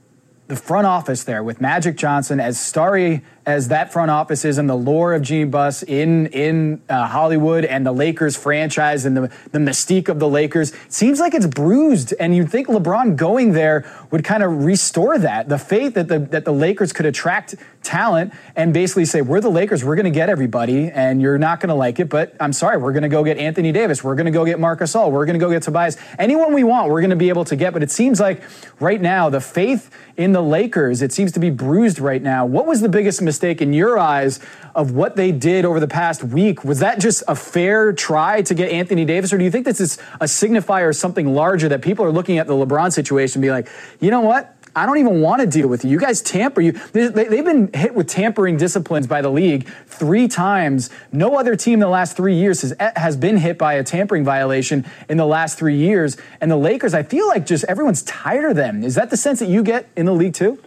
the 0.47 0.55
front 0.55 0.85
office 0.85 1.23
there 1.23 1.43
with 1.43 1.59
Magic 1.59 1.97
Johnson, 1.97 2.39
as 2.39 2.59
starry 2.59 3.23
as 3.45 3.67
that 3.67 3.93
front 3.93 4.09
office 4.11 4.43
is 4.43 4.57
and 4.57 4.69
the 4.69 4.75
lore 4.75 5.13
of 5.13 5.21
Jeanie 5.21 5.45
Buss 5.45 5.83
in 5.83 6.27
in 6.27 6.81
uh, 6.89 7.07
Hollywood 7.07 7.63
and 7.65 7.85
the 7.85 7.91
Lakers 7.91 8.35
franchise 8.35 9.05
and 9.05 9.15
the, 9.15 9.31
the 9.51 9.59
mystique 9.59 10.09
of 10.09 10.19
the 10.19 10.27
Lakers, 10.27 10.73
seems 10.89 11.19
like 11.19 11.33
it's 11.33 11.45
bruised. 11.45 12.13
And 12.19 12.35
you'd 12.35 12.49
think 12.49 12.67
LeBron 12.67 13.15
going 13.15 13.51
there 13.53 13.85
would 14.11 14.23
kind 14.23 14.43
of 14.43 14.65
restore 14.65 15.17
that. 15.19 15.47
The 15.49 15.59
faith 15.59 15.93
that 15.93 16.07
the, 16.07 16.19
that 16.19 16.45
the 16.45 16.53
Lakers 16.53 16.91
could 16.91 17.05
attract 17.05 17.55
talent 17.83 18.33
and 18.55 18.73
basically 18.73 19.05
say, 19.05 19.21
we're 19.21 19.41
the 19.41 19.51
Lakers, 19.51 19.85
we're 19.85 19.95
going 19.95 20.05
to 20.05 20.11
get 20.11 20.27
everybody, 20.27 20.89
and 20.89 21.21
you're 21.21 21.37
not 21.37 21.59
going 21.59 21.69
to 21.69 21.75
like 21.75 21.99
it, 21.99 22.09
but 22.09 22.35
I'm 22.39 22.51
sorry, 22.51 22.77
we're 22.77 22.93
going 22.93 23.03
to 23.03 23.09
go 23.09 23.23
get 23.23 23.37
Anthony 23.37 23.71
Davis, 23.71 24.03
we're 24.03 24.15
going 24.15 24.25
to 24.25 24.31
go 24.31 24.43
get 24.43 24.59
Marc 24.59 24.79
Gasol, 24.79 25.11
we're 25.11 25.25
going 25.25 25.39
to 25.39 25.45
go 25.45 25.51
get 25.51 25.61
Tobias. 25.61 25.97
Anyone 26.17 26.53
we 26.53 26.63
want, 26.63 26.89
we're 26.89 27.01
going 27.01 27.11
to 27.11 27.15
be 27.15 27.29
able 27.29 27.45
to 27.45 27.55
get. 27.55 27.73
But 27.73 27.83
it 27.83 27.91
seems 27.91 28.19
like 28.19 28.41
right 28.79 28.99
now, 28.99 29.29
the 29.29 29.39
faith 29.41 29.91
in 30.17 30.31
the 30.31 30.41
Lakers, 30.41 31.01
it 31.01 31.13
seems 31.13 31.31
to 31.33 31.39
be 31.39 31.51
bruised 31.51 31.99
right 31.99 32.21
now. 32.21 32.45
What 32.45 32.65
was 32.65 32.81
the 32.81 32.89
biggest 32.89 33.21
mistake 33.21 33.34
in 33.43 33.73
your 33.73 33.97
eyes 33.97 34.39
of 34.73 34.91
what 34.91 35.15
they 35.15 35.31
did 35.31 35.65
over 35.65 35.79
the 35.79 35.88
past 35.88 36.23
week? 36.23 36.63
Was 36.63 36.79
that 36.79 36.99
just 36.99 37.23
a 37.27 37.36
fair 37.36 37.93
try 37.93 38.41
to 38.41 38.53
get 38.53 38.71
Anthony 38.71 39.05
Davis, 39.05 39.31
or 39.31 39.38
do 39.38 39.43
you 39.43 39.51
think 39.51 39.65
this 39.65 39.79
is 39.79 39.97
a 40.21 40.25
signifier 40.25 40.89
of 40.89 40.95
something 40.95 41.33
larger 41.33 41.69
that 41.69 41.81
people 41.81 42.05
are 42.05 42.11
looking 42.11 42.38
at 42.38 42.47
the 42.47 42.53
LeBron 42.53 42.91
situation 42.91 43.39
and 43.39 43.41
be 43.43 43.51
like, 43.51 43.67
you 43.99 44.11
know 44.11 44.21
what? 44.21 44.55
I 44.77 44.86
don't 44.86 44.97
even 44.97 45.21
want 45.21 45.39
to 45.39 45.47
deal 45.47 45.69
with 45.69 45.86
you. 45.86 45.91
You 45.91 45.99
guys 45.99 46.21
tamper. 46.21 46.59
You 46.59 46.73
they, 46.91 47.03
have 47.03 47.45
been 47.45 47.71
hit 47.73 47.95
with 47.95 48.09
tampering 48.09 48.57
disciplines 48.57 49.07
by 49.07 49.21
the 49.21 49.29
league 49.29 49.69
three 49.88 50.27
times. 50.27 50.89
No 51.13 51.39
other 51.39 51.55
team 51.55 51.75
in 51.75 51.79
the 51.79 51.88
last 51.88 52.17
three 52.17 52.36
years 52.36 52.61
has 52.61 52.73
eh, 52.77 52.91
has 52.97 53.15
been 53.15 53.38
hit 53.38 53.57
by 53.57 53.75
a 53.75 53.83
tampering 53.83 54.25
violation 54.25 54.86
in 55.07 55.15
the 55.15 55.25
last 55.25 55.57
three 55.57 55.77
years. 55.77 56.17
And 56.41 56.51
the 56.51 56.57
Lakers, 56.57 56.93
I 56.93 57.03
feel 57.03 57.25
like 57.27 57.45
just 57.45 57.63
everyone's 57.65 58.03
tired 58.03 58.51
of 58.51 58.57
them. 58.57 58.83
Is 58.83 58.95
that 58.95 59.09
the 59.09 59.17
sense 59.17 59.39
that 59.39 59.47
you 59.47 59.63
get 59.63 59.88
in 59.95 60.05
the 60.05 60.13
league 60.13 60.33
too? 60.33 60.59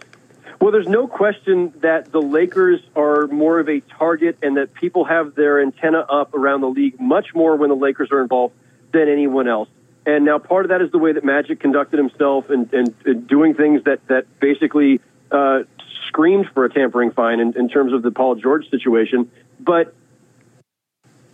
Well, 0.61 0.71
there's 0.71 0.87
no 0.87 1.07
question 1.07 1.73
that 1.81 2.11
the 2.11 2.21
Lakers 2.21 2.81
are 2.95 3.27
more 3.27 3.59
of 3.59 3.69
a 3.69 3.79
target 3.79 4.37
and 4.41 4.57
that 4.57 4.73
people 4.73 5.05
have 5.05 5.33
their 5.35 5.61
antenna 5.61 5.99
up 5.99 6.33
around 6.33 6.61
the 6.61 6.67
league 6.67 6.99
much 6.99 7.33
more 7.33 7.55
when 7.55 7.69
the 7.69 7.75
Lakers 7.75 8.09
are 8.11 8.21
involved 8.21 8.53
than 8.91 9.07
anyone 9.07 9.47
else. 9.47 9.69
And 10.05 10.25
now 10.25 10.37
part 10.37 10.65
of 10.65 10.69
that 10.69 10.81
is 10.81 10.91
the 10.91 10.97
way 10.97 11.13
that 11.13 11.23
Magic 11.23 11.59
conducted 11.59 11.97
himself 11.97 12.49
and, 12.49 12.71
and, 12.73 12.93
and 13.05 13.27
doing 13.27 13.53
things 13.53 13.83
that, 13.85 14.05
that 14.07 14.25
basically 14.41 14.99
uh, 15.31 15.59
screamed 16.07 16.47
for 16.53 16.65
a 16.65 16.69
tampering 16.73 17.11
fine 17.11 17.39
in, 17.39 17.55
in, 17.57 17.69
terms 17.69 17.93
of 17.93 18.01
the 18.01 18.11
Paul 18.11 18.35
George 18.35 18.69
situation. 18.69 19.31
But 19.59 19.93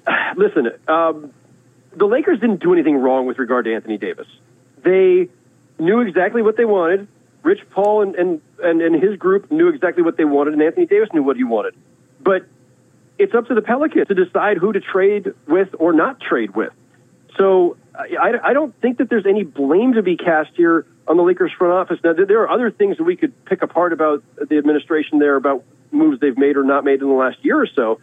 listen, 0.36 0.69
um, 0.88 1.32
the 1.95 2.05
Lakers 2.05 2.39
didn't 2.39 2.61
do 2.61 2.73
anything 2.73 2.97
wrong 2.97 3.26
with 3.26 3.39
regard 3.39 3.65
to 3.65 3.73
Anthony 3.73 3.97
Davis. 3.97 4.28
They 4.84 5.30
knew 5.80 6.01
exactly 6.01 6.41
what 6.41 6.57
they 6.57 6.65
wanted. 6.65 7.07
Rich 7.43 7.61
Paul 7.69 8.01
and, 8.01 8.15
and, 8.15 8.41
and, 8.64 8.82
and 8.82 9.01
his 9.01 9.18
group 9.18 9.51
knew 9.51 9.68
exactly 9.70 10.03
what 10.03 10.18
they 10.18 10.26
wanted, 10.26 10.53
and 10.53 10.62
Anthony 10.62 10.86
Davis 10.86 11.10
knew 11.14 11.24
what 11.24 11.38
he 11.38 11.43
wanted. 11.43 11.76
But 12.22 12.45
it's 13.18 13.34
up 13.34 13.47
to 13.47 13.56
the 13.56 13.62
Pelicans 13.62 14.08
to 14.08 14.14
decide 14.14 14.58
who 14.58 14.74
to 14.74 14.80
trade 14.80 15.34
with 15.47 15.70
or 15.80 15.93
not 15.93 16.20
trade 16.20 16.56
with. 16.56 16.74
So 17.38 17.78
I, 17.97 18.34
I 18.43 18.53
don't 18.53 18.80
think 18.82 18.97
that 18.97 19.10
there's 19.10 19.26
any 19.26 19.43
blame 19.43 19.93
to 19.93 20.01
be 20.01 20.18
cast 20.18 20.51
here 20.56 20.86
on 21.08 21.18
the 21.18 21.24
Lakers 21.24 21.51
front 21.58 21.74
office. 21.74 21.99
Now, 22.03 22.14
there 22.14 22.41
are 22.41 22.49
other 22.49 22.72
things 22.72 22.97
that 22.97 23.03
we 23.03 23.16
could 23.16 23.34
pick 23.45 23.62
apart 23.62 23.93
about 23.93 24.24
the 24.38 24.58
administration 24.58 25.20
there, 25.20 25.36
about 25.36 25.64
moves 25.91 26.20
they've 26.20 26.38
made 26.38 26.58
or 26.58 26.64
not 26.64 26.84
made 26.84 27.01
in 27.01 27.08
the 27.08 27.14
last 27.14 27.38
year 27.41 27.62
or 27.62 27.68
so. 27.68 27.99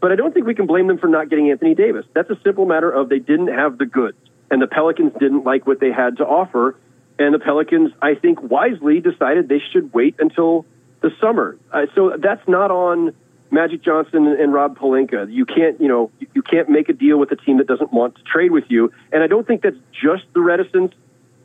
But 0.00 0.12
I 0.12 0.16
don't 0.16 0.32
think 0.32 0.46
we 0.46 0.54
can 0.54 0.66
blame 0.66 0.86
them 0.86 0.98
for 0.98 1.08
not 1.08 1.30
getting 1.30 1.50
Anthony 1.50 1.74
Davis. 1.74 2.04
That's 2.14 2.30
a 2.30 2.38
simple 2.44 2.66
matter 2.66 2.90
of 2.90 3.08
they 3.08 3.18
didn't 3.18 3.48
have 3.48 3.78
the 3.78 3.86
goods, 3.86 4.18
and 4.50 4.60
the 4.60 4.66
Pelicans 4.66 5.12
didn't 5.18 5.44
like 5.44 5.66
what 5.66 5.80
they 5.80 5.90
had 5.90 6.18
to 6.18 6.26
offer. 6.26 6.76
And 7.18 7.34
the 7.34 7.38
Pelicans, 7.38 7.92
I 8.02 8.14
think, 8.14 8.42
wisely 8.42 9.00
decided 9.00 9.48
they 9.48 9.62
should 9.72 9.92
wait 9.92 10.16
until 10.18 10.66
the 11.00 11.10
summer. 11.20 11.56
Uh, 11.72 11.86
so 11.94 12.16
that's 12.18 12.46
not 12.48 12.70
on 12.70 13.14
Magic 13.50 13.82
Johnson 13.82 14.26
and 14.26 14.52
Rob 14.52 14.76
Pelinka. 14.76 15.32
You 15.32 15.46
can't, 15.46 15.80
you 15.80 15.86
know, 15.86 16.10
you 16.34 16.42
can't 16.42 16.68
make 16.68 16.88
a 16.88 16.92
deal 16.92 17.18
with 17.18 17.30
a 17.30 17.36
team 17.36 17.58
that 17.58 17.68
doesn't 17.68 17.92
want 17.92 18.16
to 18.16 18.22
trade 18.22 18.50
with 18.50 18.64
you. 18.68 18.92
And 19.12 19.22
I 19.22 19.28
don't 19.28 19.46
think 19.46 19.62
that's 19.62 19.76
just 19.92 20.24
the 20.34 20.40
reticence 20.40 20.92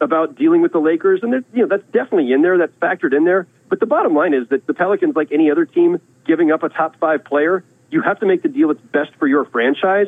about 0.02 0.36
dealing 0.36 0.62
with 0.62 0.72
the 0.72 0.80
Lakers. 0.80 1.22
And 1.22 1.46
you 1.54 1.62
know, 1.62 1.68
that's 1.68 1.84
definitely 1.92 2.32
in 2.32 2.42
there. 2.42 2.58
That's 2.58 2.74
factored 2.82 3.16
in 3.16 3.26
there. 3.26 3.48
But 3.70 3.80
the 3.80 3.86
bottom 3.86 4.16
line 4.16 4.34
is 4.34 4.48
that 4.50 4.66
the 4.66 4.74
Pelicans, 4.74 5.16
like 5.16 5.32
any 5.32 5.52
other 5.52 5.66
team, 5.66 6.00
giving 6.26 6.52
up 6.52 6.64
a 6.64 6.70
top 6.70 6.96
five 7.00 7.24
player, 7.24 7.64
you 7.92 8.02
have 8.02 8.20
to 8.22 8.26
make 8.26 8.42
the 8.42 8.50
deal 8.50 8.70
that's 8.70 8.80
best 8.88 9.12
for 9.20 9.28
your 9.28 9.46
franchise. 9.46 10.08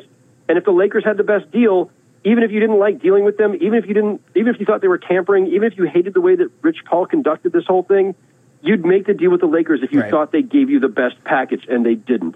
And 0.49 0.57
if 0.57 0.65
the 0.65 0.71
Lakers 0.71 1.03
had 1.05 1.17
the 1.17 1.23
best 1.23 1.51
deal, 1.51 1.91
even 2.23 2.43
if 2.43 2.51
you 2.51 2.59
didn't 2.59 2.79
like 2.79 3.01
dealing 3.01 3.23
with 3.23 3.37
them, 3.37 3.55
even 3.55 3.75
if 3.75 3.87
you 3.87 3.93
didn't, 3.93 4.21
even 4.35 4.53
if 4.53 4.59
you 4.59 4.65
thought 4.65 4.81
they 4.81 4.87
were 4.87 4.97
tampering, 4.97 5.47
even 5.47 5.63
if 5.63 5.77
you 5.77 5.85
hated 5.85 6.13
the 6.13 6.21
way 6.21 6.35
that 6.35 6.49
Rich 6.61 6.79
Paul 6.85 7.05
conducted 7.05 7.51
this 7.51 7.65
whole 7.65 7.83
thing, 7.83 8.15
you'd 8.61 8.85
make 8.85 9.07
the 9.07 9.13
deal 9.13 9.31
with 9.31 9.41
the 9.41 9.47
Lakers 9.47 9.81
if 9.83 9.91
you 9.91 10.01
right. 10.01 10.11
thought 10.11 10.31
they 10.31 10.43
gave 10.43 10.69
you 10.69 10.79
the 10.79 10.87
best 10.87 11.15
package, 11.23 11.65
and 11.67 11.85
they 11.85 11.95
didn't. 11.95 12.35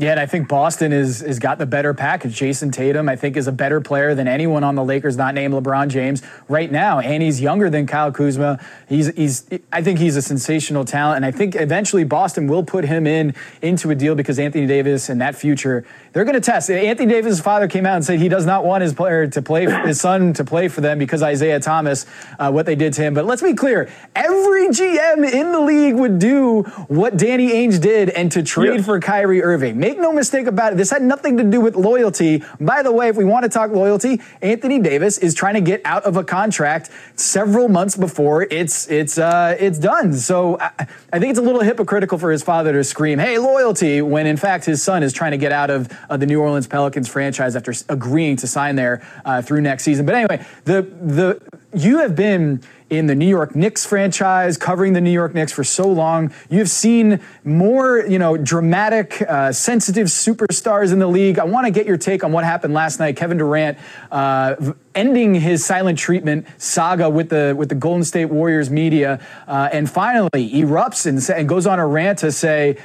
Yeah, 0.00 0.12
and 0.12 0.20
I 0.20 0.26
think 0.26 0.46
Boston 0.46 0.92
is 0.92 1.22
is 1.22 1.40
got 1.40 1.58
the 1.58 1.66
better 1.66 1.92
package. 1.92 2.38
Jayson 2.38 2.70
Tatum, 2.70 3.08
I 3.08 3.16
think, 3.16 3.36
is 3.36 3.48
a 3.48 3.52
better 3.52 3.80
player 3.80 4.14
than 4.14 4.28
anyone 4.28 4.62
on 4.62 4.76
the 4.76 4.84
Lakers, 4.84 5.16
not 5.16 5.34
named 5.34 5.52
LeBron 5.52 5.88
James, 5.88 6.22
right 6.48 6.70
now. 6.70 7.00
And 7.00 7.20
he's 7.20 7.40
younger 7.40 7.68
than 7.68 7.88
Kyle 7.88 8.12
Kuzma. 8.12 8.60
He's 8.88 9.08
he's 9.16 9.44
I 9.72 9.82
think 9.82 9.98
he's 9.98 10.14
a 10.14 10.22
sensational 10.22 10.84
talent, 10.84 11.16
and 11.16 11.26
I 11.26 11.32
think 11.32 11.56
eventually 11.56 12.04
Boston 12.04 12.46
will 12.46 12.62
put 12.62 12.84
him 12.84 13.08
in 13.08 13.34
into 13.60 13.90
a 13.90 13.96
deal 13.96 14.14
because 14.14 14.38
Anthony 14.38 14.68
Davis 14.68 15.08
and 15.08 15.20
that 15.20 15.34
future 15.34 15.84
they're 16.12 16.24
going 16.24 16.34
to 16.34 16.40
test. 16.40 16.70
Anthony 16.70 17.12
Davis' 17.12 17.40
father 17.40 17.68
came 17.68 17.84
out 17.84 17.96
and 17.96 18.04
said 18.04 18.18
he 18.18 18.28
does 18.28 18.46
not 18.46 18.64
want 18.64 18.82
his 18.82 18.94
player 18.94 19.26
to 19.26 19.42
play 19.42 19.66
his 19.86 20.00
son 20.00 20.32
to 20.34 20.44
play 20.44 20.68
for 20.68 20.80
them 20.80 20.98
because 20.98 21.22
Isaiah 21.22 21.60
Thomas, 21.60 22.06
uh, 22.38 22.50
what 22.50 22.66
they 22.66 22.74
did 22.74 22.92
to 22.94 23.02
him. 23.02 23.14
But 23.14 23.26
let's 23.26 23.42
be 23.42 23.54
clear, 23.54 23.90
every 24.14 24.68
GM 24.68 25.30
in 25.30 25.52
the 25.52 25.60
league 25.60 25.96
would 25.96 26.18
do 26.18 26.62
what 26.88 27.16
Danny 27.16 27.50
Ainge 27.50 27.80
did 27.80 28.10
and 28.10 28.30
to 28.32 28.42
trade 28.42 28.76
yes. 28.76 28.84
for 28.84 29.00
Kyrie 29.00 29.42
Irving. 29.42 29.78
Make 29.88 30.00
no 30.00 30.12
mistake 30.12 30.46
about 30.46 30.74
it. 30.74 30.76
This 30.76 30.90
had 30.90 31.00
nothing 31.00 31.38
to 31.38 31.44
do 31.44 31.62
with 31.62 31.74
loyalty. 31.74 32.42
By 32.60 32.82
the 32.82 32.92
way, 32.92 33.08
if 33.08 33.16
we 33.16 33.24
want 33.24 33.44
to 33.44 33.48
talk 33.48 33.70
loyalty, 33.70 34.20
Anthony 34.42 34.78
Davis 34.78 35.16
is 35.16 35.32
trying 35.32 35.54
to 35.54 35.62
get 35.62 35.80
out 35.86 36.04
of 36.04 36.18
a 36.18 36.22
contract 36.22 36.90
several 37.16 37.70
months 37.70 37.96
before 37.96 38.42
it's 38.50 38.86
it's 38.90 39.16
uh, 39.16 39.56
it's 39.58 39.78
done. 39.78 40.12
So 40.12 40.60
I, 40.60 40.72
I, 41.10 41.18
think 41.18 41.30
it's 41.30 41.38
a 41.38 41.42
little 41.42 41.62
hypocritical 41.62 42.18
for 42.18 42.30
his 42.30 42.42
father 42.42 42.74
to 42.74 42.84
scream, 42.84 43.18
"Hey, 43.18 43.38
loyalty!" 43.38 44.02
when 44.02 44.26
in 44.26 44.36
fact 44.36 44.66
his 44.66 44.82
son 44.82 45.02
is 45.02 45.14
trying 45.14 45.30
to 45.30 45.38
get 45.38 45.52
out 45.52 45.70
of 45.70 45.90
uh, 46.10 46.18
the 46.18 46.26
New 46.26 46.42
Orleans 46.42 46.66
Pelicans 46.66 47.08
franchise 47.08 47.56
after 47.56 47.72
agreeing 47.88 48.36
to 48.36 48.46
sign 48.46 48.76
there 48.76 49.00
uh, 49.24 49.40
through 49.40 49.62
next 49.62 49.84
season. 49.84 50.04
But 50.04 50.16
anyway, 50.16 50.44
the 50.66 50.82
the 50.82 51.40
you 51.72 52.00
have 52.00 52.14
been 52.14 52.60
in 52.90 53.06
the 53.06 53.14
New 53.14 53.28
York 53.28 53.54
Knicks 53.54 53.84
franchise, 53.84 54.56
covering 54.56 54.94
the 54.94 55.00
New 55.00 55.10
York 55.10 55.34
Knicks 55.34 55.52
for 55.52 55.64
so 55.64 55.86
long. 55.88 56.32
You've 56.48 56.70
seen 56.70 57.20
more, 57.44 58.00
you 58.00 58.18
know, 58.18 58.36
dramatic, 58.36 59.22
uh, 59.22 59.52
sensitive 59.52 60.06
superstars 60.06 60.92
in 60.92 60.98
the 60.98 61.06
league. 61.06 61.38
I 61.38 61.44
want 61.44 61.66
to 61.66 61.70
get 61.70 61.86
your 61.86 61.98
take 61.98 62.24
on 62.24 62.32
what 62.32 62.44
happened 62.44 62.72
last 62.72 62.98
night. 62.98 63.16
Kevin 63.16 63.36
Durant 63.36 63.78
uh, 64.10 64.56
ending 64.94 65.34
his 65.34 65.64
silent 65.64 65.98
treatment 65.98 66.46
saga 66.56 67.10
with 67.10 67.28
the 67.28 67.54
with 67.56 67.68
the 67.68 67.74
Golden 67.74 68.04
State 68.04 68.26
Warriors 68.26 68.70
media, 68.70 69.20
uh, 69.46 69.68
and 69.72 69.90
finally 69.90 70.50
erupts 70.52 71.06
and, 71.06 71.38
and 71.38 71.48
goes 71.48 71.66
on 71.66 71.78
a 71.78 71.86
rant 71.86 72.18
to 72.20 72.32
say. 72.32 72.78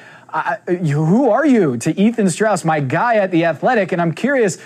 who 0.67 1.29
are 1.29 1.45
you 1.45 1.77
to 1.77 1.97
Ethan 1.97 2.27
Strauss, 2.27 2.65
my 2.65 2.79
guy 2.79 3.17
at 3.17 3.29
the 3.29 3.45
Athletic? 3.45 3.91
And 3.91 4.01
I'm 4.01 4.11
curious 4.11 4.57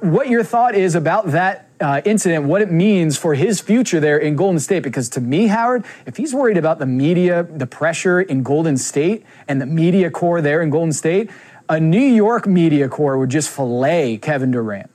what 0.00 0.28
your 0.28 0.44
thought 0.44 0.74
is 0.74 0.94
about 0.94 1.28
that 1.28 1.68
uh, 1.80 2.00
incident, 2.04 2.44
what 2.44 2.62
it 2.62 2.70
means 2.70 3.16
for 3.16 3.34
his 3.34 3.60
future 3.60 4.00
there 4.00 4.18
in 4.18 4.36
Golden 4.36 4.58
State. 4.58 4.82
Because 4.82 5.08
to 5.10 5.20
me, 5.20 5.46
Howard, 5.46 5.84
if 6.06 6.16
he's 6.16 6.34
worried 6.34 6.56
about 6.56 6.78
the 6.78 6.86
media, 6.86 7.44
the 7.44 7.66
pressure 7.66 8.20
in 8.20 8.42
Golden 8.42 8.76
State, 8.76 9.24
and 9.46 9.60
the 9.60 9.66
media 9.66 10.10
corps 10.10 10.40
there 10.40 10.62
in 10.62 10.70
Golden 10.70 10.92
State, 10.92 11.30
a 11.68 11.78
New 11.78 12.00
York 12.00 12.46
media 12.46 12.88
corps 12.88 13.18
would 13.18 13.30
just 13.30 13.50
fillet 13.50 14.18
Kevin 14.18 14.50
Durant. 14.50 14.90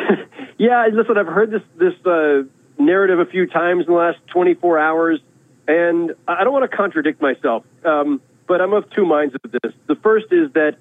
yeah, 0.58 0.88
listen, 0.92 1.18
I've 1.18 1.28
heard 1.28 1.52
this 1.52 1.62
this 1.78 1.94
uh, 2.06 2.44
narrative 2.80 3.20
a 3.20 3.26
few 3.26 3.48
times 3.48 3.86
in 3.86 3.92
the 3.92 3.98
last 3.98 4.20
24 4.28 4.80
hours, 4.80 5.20
and 5.68 6.14
I 6.28 6.44
don't 6.44 6.54
want 6.54 6.70
to 6.70 6.76
contradict 6.76 7.22
myself, 7.22 7.66
um, 7.86 8.22
but 8.48 8.62
I'm 8.62 8.74
of 8.74 8.90
two 8.92 9.06
minds 9.06 9.36
of 9.36 9.52
this. 9.52 9.74
The 9.88 9.96
first 9.96 10.28
is 10.32 10.52
that 10.54 10.78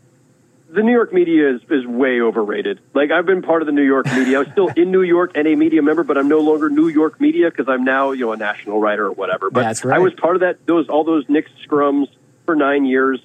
the 0.72 0.82
New 0.82 0.92
York 0.92 1.12
media 1.12 1.54
is, 1.54 1.60
is 1.70 1.86
way 1.86 2.20
overrated. 2.20 2.80
Like 2.94 3.10
I've 3.10 3.26
been 3.26 3.42
part 3.42 3.60
of 3.60 3.66
the 3.66 3.72
New 3.72 3.82
York 3.82 4.06
media. 4.06 4.40
I'm 4.40 4.50
still 4.52 4.68
in 4.68 4.90
New 4.90 5.02
York 5.02 5.32
and 5.34 5.46
a 5.46 5.54
media 5.54 5.82
member, 5.82 6.02
but 6.02 6.16
I'm 6.16 6.28
no 6.28 6.40
longer 6.40 6.70
New 6.70 6.88
York 6.88 7.20
media 7.20 7.50
because 7.50 7.68
I'm 7.68 7.84
now 7.84 8.12
you 8.12 8.26
know 8.26 8.32
a 8.32 8.36
national 8.36 8.80
writer 8.80 9.06
or 9.06 9.12
whatever. 9.12 9.50
But 9.50 9.62
That's 9.62 9.84
right. 9.84 9.96
I 9.96 9.98
was 9.98 10.14
part 10.14 10.34
of 10.34 10.40
that 10.40 10.66
those 10.66 10.88
all 10.88 11.04
those 11.04 11.28
Knicks 11.28 11.50
scrums 11.66 12.08
for 12.46 12.56
nine 12.56 12.86
years. 12.86 13.20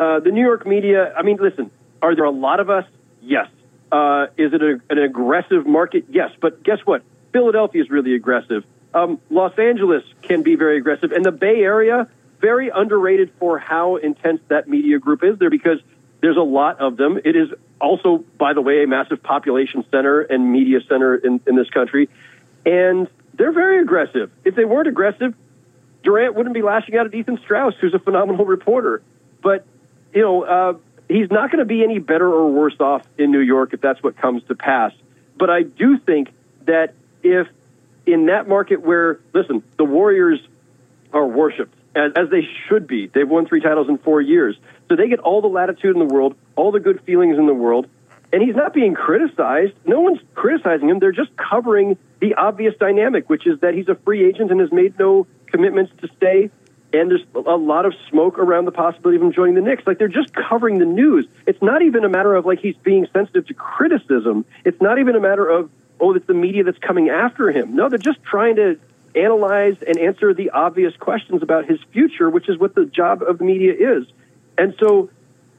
Uh, 0.00 0.20
the 0.20 0.30
New 0.30 0.44
York 0.44 0.66
media. 0.66 1.12
I 1.14 1.22
mean, 1.22 1.36
listen. 1.36 1.70
Are 2.02 2.14
there 2.14 2.24
a 2.24 2.30
lot 2.30 2.60
of 2.60 2.70
us? 2.70 2.84
Yes. 3.20 3.48
Uh, 3.90 4.26
is 4.36 4.52
it 4.52 4.62
a, 4.62 4.80
an 4.90 4.98
aggressive 4.98 5.66
market? 5.66 6.06
Yes. 6.10 6.30
But 6.40 6.62
guess 6.62 6.78
what? 6.84 7.02
Philadelphia 7.32 7.82
is 7.82 7.90
really 7.90 8.14
aggressive. 8.14 8.64
Um, 8.94 9.20
Los 9.30 9.58
Angeles 9.58 10.02
can 10.22 10.42
be 10.42 10.56
very 10.56 10.78
aggressive, 10.78 11.12
and 11.12 11.24
the 11.24 11.32
Bay 11.32 11.62
Area 11.62 12.08
very 12.40 12.70
underrated 12.74 13.32
for 13.38 13.58
how 13.58 13.96
intense 13.96 14.40
that 14.48 14.68
media 14.68 14.98
group 14.98 15.24
is 15.24 15.38
there 15.38 15.50
because 15.50 15.78
there's 16.26 16.36
a 16.36 16.40
lot 16.40 16.80
of 16.80 16.96
them. 16.96 17.20
It 17.24 17.36
is 17.36 17.50
also, 17.80 18.24
by 18.36 18.52
the 18.52 18.60
way, 18.60 18.82
a 18.82 18.86
massive 18.88 19.22
population 19.22 19.84
center 19.92 20.22
and 20.22 20.50
media 20.50 20.80
center 20.88 21.14
in, 21.14 21.40
in 21.46 21.54
this 21.54 21.70
country. 21.70 22.08
And 22.64 23.06
they're 23.34 23.52
very 23.52 23.80
aggressive. 23.80 24.32
If 24.44 24.56
they 24.56 24.64
weren't 24.64 24.88
aggressive, 24.88 25.36
Durant 26.02 26.34
wouldn't 26.34 26.54
be 26.54 26.62
lashing 26.62 26.96
out 26.96 27.06
at 27.06 27.14
Ethan 27.14 27.38
Strauss, 27.44 27.74
who's 27.80 27.94
a 27.94 28.00
phenomenal 28.00 28.44
reporter. 28.44 29.02
but 29.40 29.64
you 30.12 30.22
know, 30.22 30.42
uh, 30.42 30.74
he's 31.08 31.30
not 31.30 31.52
going 31.52 31.60
to 31.60 31.64
be 31.64 31.84
any 31.84 32.00
better 32.00 32.26
or 32.26 32.50
worse 32.50 32.74
off 32.80 33.02
in 33.18 33.30
New 33.30 33.40
York 33.40 33.72
if 33.72 33.80
that's 33.80 34.02
what 34.02 34.16
comes 34.16 34.42
to 34.48 34.56
pass. 34.56 34.92
But 35.38 35.50
I 35.50 35.62
do 35.62 35.96
think 35.98 36.32
that 36.64 36.94
if 37.22 37.46
in 38.04 38.26
that 38.26 38.48
market 38.48 38.80
where, 38.80 39.20
listen, 39.32 39.62
the 39.76 39.84
Warriors 39.84 40.40
are 41.12 41.26
worshipped 41.26 41.75
as, 41.96 42.12
as 42.14 42.30
they 42.30 42.46
should 42.68 42.86
be. 42.86 43.10
They've 43.12 43.28
won 43.28 43.46
three 43.46 43.60
titles 43.60 43.88
in 43.88 43.98
four 43.98 44.20
years. 44.20 44.56
So 44.88 44.96
they 44.96 45.08
get 45.08 45.20
all 45.20 45.40
the 45.40 45.48
latitude 45.48 45.96
in 45.96 46.06
the 46.06 46.14
world, 46.14 46.36
all 46.54 46.70
the 46.70 46.80
good 46.80 47.02
feelings 47.04 47.38
in 47.38 47.46
the 47.46 47.54
world. 47.54 47.88
And 48.32 48.42
he's 48.42 48.56
not 48.56 48.74
being 48.74 48.94
criticized. 48.94 49.72
No 49.86 50.00
one's 50.00 50.20
criticizing 50.34 50.90
him. 50.90 50.98
They're 50.98 51.12
just 51.12 51.30
covering 51.36 51.96
the 52.20 52.34
obvious 52.34 52.74
dynamic, 52.78 53.30
which 53.30 53.46
is 53.46 53.60
that 53.60 53.74
he's 53.74 53.88
a 53.88 53.94
free 53.94 54.26
agent 54.28 54.50
and 54.50 54.60
has 54.60 54.72
made 54.72 54.98
no 54.98 55.26
commitments 55.46 55.92
to 56.02 56.08
stay. 56.16 56.50
And 56.92 57.10
there's 57.10 57.24
a 57.34 57.56
lot 57.56 57.86
of 57.86 57.94
smoke 58.10 58.38
around 58.38 58.64
the 58.64 58.72
possibility 58.72 59.16
of 59.16 59.22
him 59.22 59.32
joining 59.32 59.54
the 59.54 59.60
Knicks. 59.60 59.84
Like 59.86 59.98
they're 59.98 60.08
just 60.08 60.34
covering 60.34 60.78
the 60.78 60.84
news. 60.84 61.26
It's 61.46 61.60
not 61.62 61.82
even 61.82 62.04
a 62.04 62.08
matter 62.08 62.34
of 62.34 62.46
like 62.46 62.58
he's 62.60 62.76
being 62.82 63.06
sensitive 63.12 63.46
to 63.46 63.54
criticism. 63.54 64.44
It's 64.64 64.80
not 64.80 64.98
even 64.98 65.14
a 65.14 65.20
matter 65.20 65.48
of, 65.48 65.70
oh, 66.00 66.14
it's 66.14 66.26
the 66.26 66.34
media 66.34 66.64
that's 66.64 66.78
coming 66.78 67.08
after 67.08 67.50
him. 67.50 67.74
No, 67.74 67.88
they're 67.88 67.98
just 67.98 68.22
trying 68.22 68.56
to 68.56 68.78
analyze 69.16 69.76
and 69.86 69.98
answer 69.98 70.34
the 70.34 70.50
obvious 70.50 70.94
questions 70.96 71.42
about 71.42 71.66
his 71.66 71.78
future, 71.92 72.30
which 72.30 72.48
is 72.48 72.58
what 72.58 72.74
the 72.74 72.84
job 72.84 73.22
of 73.22 73.38
the 73.38 73.44
media 73.44 73.72
is. 73.72 74.06
And 74.58 74.74
so, 74.78 75.10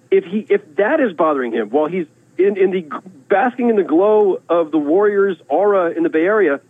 if 0.09 0.23
he 0.23 0.45
if 0.49 0.75
that 0.75 0.99
is 0.99 1.13
bothering 1.13 1.51
him 1.51 1.69
while 1.69 1.87
he's 1.87 2.07
in, 2.37 2.57
in 2.57 2.71
the 2.71 3.01
basking 3.27 3.69
in 3.69 3.75
the 3.75 3.83
glow 3.83 4.41
of 4.49 4.71
the 4.71 4.77
Warriors' 4.77 5.37
aura 5.47 5.91
in 5.91 6.03
the 6.03 6.09
Bay 6.09 6.23
Area, 6.23 6.61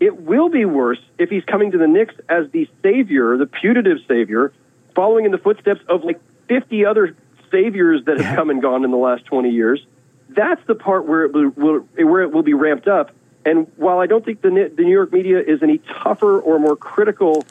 it 0.00 0.22
will 0.22 0.48
be 0.48 0.64
worse 0.64 1.00
if 1.18 1.30
he's 1.30 1.44
coming 1.44 1.72
to 1.72 1.78
the 1.78 1.86
Knicks 1.86 2.14
as 2.28 2.50
the 2.50 2.68
savior, 2.82 3.36
the 3.36 3.46
putative 3.46 3.98
savior, 4.06 4.52
following 4.94 5.24
in 5.24 5.32
the 5.32 5.38
footsteps 5.38 5.80
of 5.88 6.04
like 6.04 6.20
50 6.48 6.84
other 6.84 7.16
saviors 7.50 8.04
that 8.04 8.20
have 8.20 8.36
come 8.36 8.50
and 8.50 8.60
gone 8.60 8.84
in 8.84 8.90
the 8.90 8.96
last 8.96 9.24
20 9.26 9.50
years. 9.50 9.84
That's 10.28 10.64
the 10.66 10.74
part 10.74 11.06
where 11.06 11.24
it 11.24 11.32
will, 11.32 11.80
where 11.80 12.22
it 12.22 12.32
will 12.32 12.42
be 12.42 12.54
ramped 12.54 12.88
up. 12.88 13.12
And 13.46 13.70
while 13.76 14.00
I 14.00 14.06
don't 14.06 14.24
think 14.24 14.42
the, 14.42 14.50
the 14.50 14.82
New 14.82 14.92
York 14.92 15.12
media 15.12 15.40
is 15.40 15.62
any 15.62 15.78
tougher 15.78 16.40
or 16.40 16.58
more 16.58 16.74
critical 16.76 17.44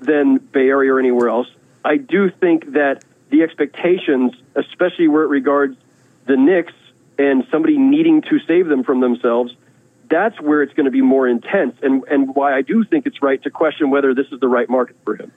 than 0.00 0.38
Bay 0.38 0.68
Area 0.68 0.94
or 0.94 0.98
anywhere 0.98 1.28
else, 1.28 1.46
I 1.84 1.98
do 1.98 2.30
think 2.30 2.72
that 2.72 3.04
the 3.28 3.42
expectations, 3.42 4.32
especially 4.56 5.08
where 5.08 5.24
it 5.24 5.28
regards 5.28 5.76
the 6.26 6.38
Knicks 6.38 6.72
and 7.18 7.46
somebody 7.50 7.76
needing 7.76 8.22
to 8.22 8.40
save 8.46 8.66
them 8.66 8.82
from 8.82 9.00
themselves, 9.00 9.54
that's 10.08 10.40
where 10.40 10.62
it's 10.62 10.72
going 10.72 10.86
to 10.86 10.90
be 10.90 11.02
more 11.02 11.28
intense 11.28 11.76
and, 11.82 12.02
and 12.04 12.34
why 12.34 12.56
I 12.56 12.62
do 12.62 12.82
think 12.84 13.04
it's 13.06 13.20
right 13.22 13.42
to 13.42 13.50
question 13.50 13.90
whether 13.90 14.14
this 14.14 14.26
is 14.32 14.40
the 14.40 14.48
right 14.48 14.68
market 14.70 14.96
for 15.04 15.16
him. 15.16 15.32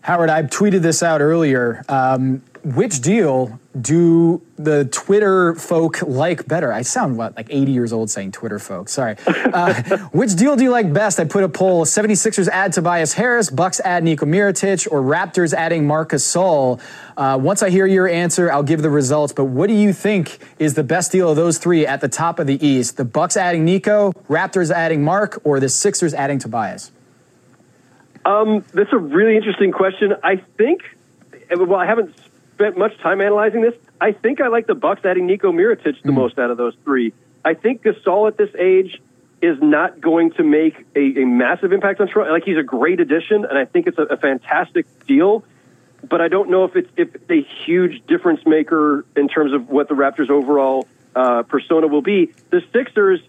Howard, 0.00 0.30
I 0.30 0.44
tweeted 0.44 0.80
this 0.80 1.02
out 1.02 1.20
earlier. 1.20 1.84
Um, 1.88 2.42
which 2.64 3.00
deal 3.00 3.58
do 3.80 4.42
the 4.56 4.84
Twitter 4.86 5.54
folk 5.54 6.02
like 6.02 6.46
better? 6.46 6.72
I 6.72 6.82
sound 6.82 7.16
what 7.16 7.36
like 7.36 7.46
80 7.50 7.72
years 7.72 7.92
old 7.92 8.10
saying 8.10 8.32
Twitter 8.32 8.58
folk. 8.58 8.88
Sorry. 8.88 9.16
Uh, 9.26 9.98
which 10.12 10.34
deal 10.34 10.56
do 10.56 10.64
you 10.64 10.70
like 10.70 10.92
best? 10.92 11.20
I 11.20 11.24
put 11.24 11.44
a 11.44 11.48
poll: 11.48 11.84
76ers 11.84 12.48
add 12.48 12.72
Tobias 12.72 13.14
Harris, 13.14 13.50
Bucks 13.50 13.80
add 13.80 14.04
Nico 14.04 14.26
Mirotic, 14.26 14.90
or 14.90 15.00
Raptors 15.02 15.52
adding 15.52 15.86
Marc 15.86 16.10
Gasol. 16.10 16.80
Uh, 17.16 17.38
once 17.40 17.62
I 17.62 17.70
hear 17.70 17.86
your 17.86 18.08
answer, 18.08 18.50
I'll 18.50 18.62
give 18.62 18.82
the 18.82 18.90
results. 18.90 19.32
But 19.32 19.44
what 19.44 19.68
do 19.68 19.74
you 19.74 19.92
think 19.92 20.38
is 20.58 20.74
the 20.74 20.84
best 20.84 21.12
deal 21.12 21.30
of 21.30 21.36
those 21.36 21.58
three 21.58 21.86
at 21.86 22.00
the 22.00 22.08
top 22.08 22.38
of 22.38 22.46
the 22.46 22.64
East? 22.64 22.96
The 22.96 23.04
Bucks 23.04 23.36
adding 23.36 23.64
Nico, 23.64 24.12
Raptors 24.28 24.70
adding 24.70 25.02
Marc, 25.02 25.40
or 25.44 25.60
the 25.60 25.68
Sixers 25.68 26.14
adding 26.14 26.38
Tobias? 26.38 26.92
Um, 28.24 28.64
that's 28.74 28.92
a 28.92 28.98
really 28.98 29.36
interesting 29.36 29.72
question. 29.72 30.14
I 30.22 30.36
think. 30.56 30.82
Well, 31.50 31.76
I 31.76 31.86
haven't 31.86 32.14
spent 32.58 32.76
much 32.76 32.98
time 32.98 33.20
analyzing 33.20 33.62
this. 33.62 33.74
I 34.00 34.10
think 34.10 34.40
I 34.40 34.48
like 34.48 34.66
the 34.66 34.74
Bucks 34.74 35.04
adding 35.04 35.26
Nico 35.26 35.52
Mirotic 35.52 36.02
the 36.02 36.10
mm. 36.10 36.14
most 36.14 36.38
out 36.38 36.50
of 36.50 36.56
those 36.56 36.74
three. 36.84 37.12
I 37.44 37.54
think 37.54 37.82
Gasol 37.82 38.26
at 38.26 38.36
this 38.36 38.50
age 38.58 39.00
is 39.40 39.56
not 39.62 40.00
going 40.00 40.32
to 40.32 40.42
make 40.42 40.84
a, 40.96 41.22
a 41.22 41.24
massive 41.24 41.72
impact 41.72 42.00
on 42.00 42.08
Toronto. 42.08 42.32
Like 42.32 42.42
he's 42.42 42.58
a 42.58 42.64
great 42.64 42.98
addition, 42.98 43.44
and 43.44 43.56
I 43.56 43.64
think 43.64 43.86
it's 43.86 43.98
a, 43.98 44.02
a 44.02 44.16
fantastic 44.16 44.86
deal. 45.06 45.44
But 46.08 46.20
I 46.20 46.26
don't 46.26 46.50
know 46.50 46.64
if 46.64 46.74
it's 46.74 46.90
if 46.96 47.14
it's 47.14 47.30
a 47.30 47.46
huge 47.64 48.04
difference 48.06 48.44
maker 48.44 49.04
in 49.16 49.28
terms 49.28 49.52
of 49.52 49.68
what 49.68 49.88
the 49.88 49.94
Raptors' 49.94 50.30
overall 50.30 50.88
uh, 51.14 51.44
persona 51.44 51.86
will 51.86 52.02
be. 52.02 52.32
The 52.50 52.62
Sixers, 52.72 53.20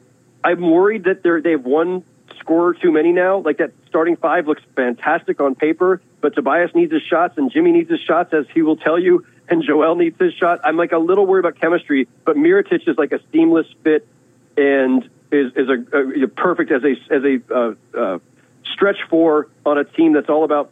I'm 0.44 0.62
worried 0.62 1.04
that 1.04 1.22
they're 1.22 1.42
they've 1.42 1.64
one 1.64 2.04
scorer 2.40 2.74
too 2.74 2.92
many 2.92 3.12
now. 3.12 3.40
Like 3.40 3.58
that 3.58 3.72
starting 3.90 4.16
five 4.16 4.48
looks 4.48 4.62
fantastic 4.76 5.42
on 5.42 5.56
paper, 5.56 6.02
but 6.22 6.36
Tobias 6.36 6.72
needs 6.74 6.94
his 6.94 7.02
shots 7.02 7.38
and 7.38 7.52
Jimmy 7.52 7.72
needs 7.72 7.90
his 7.90 8.00
shots, 8.00 8.34
as 8.34 8.46
he 8.54 8.62
will 8.62 8.78
tell 8.78 9.00
you, 9.00 9.26
and 9.50 9.64
Joel 9.64 9.96
needs 9.96 10.18
his 10.20 10.34
shot. 10.34 10.62
I'm 10.64 10.78
like 10.78 10.92
a 10.92 10.98
little 10.98 11.26
worried 11.26 11.46
about 11.46 11.60
chemistry, 11.60 12.08
but 12.24 12.38
Mirotic 12.38 12.88
is 12.88 12.98
like 12.98 13.12
a 13.12 13.20
seamless 13.32 13.68
fit 13.84 14.08
and 14.56 15.10
is 15.32 15.52
is 15.56 15.70
a, 15.70 16.24
a 16.24 16.28
perfect 16.28 16.72
as 16.72 16.84
a 16.84 16.92
as 17.14 17.24
a 17.24 17.42
uh, 17.54 17.74
uh, 17.98 18.20
stretch 18.74 18.98
four 19.10 19.48
on 19.66 19.78
a 19.78 19.84
team 19.84 20.14
that's 20.14 20.30
all 20.30 20.44
about 20.44 20.72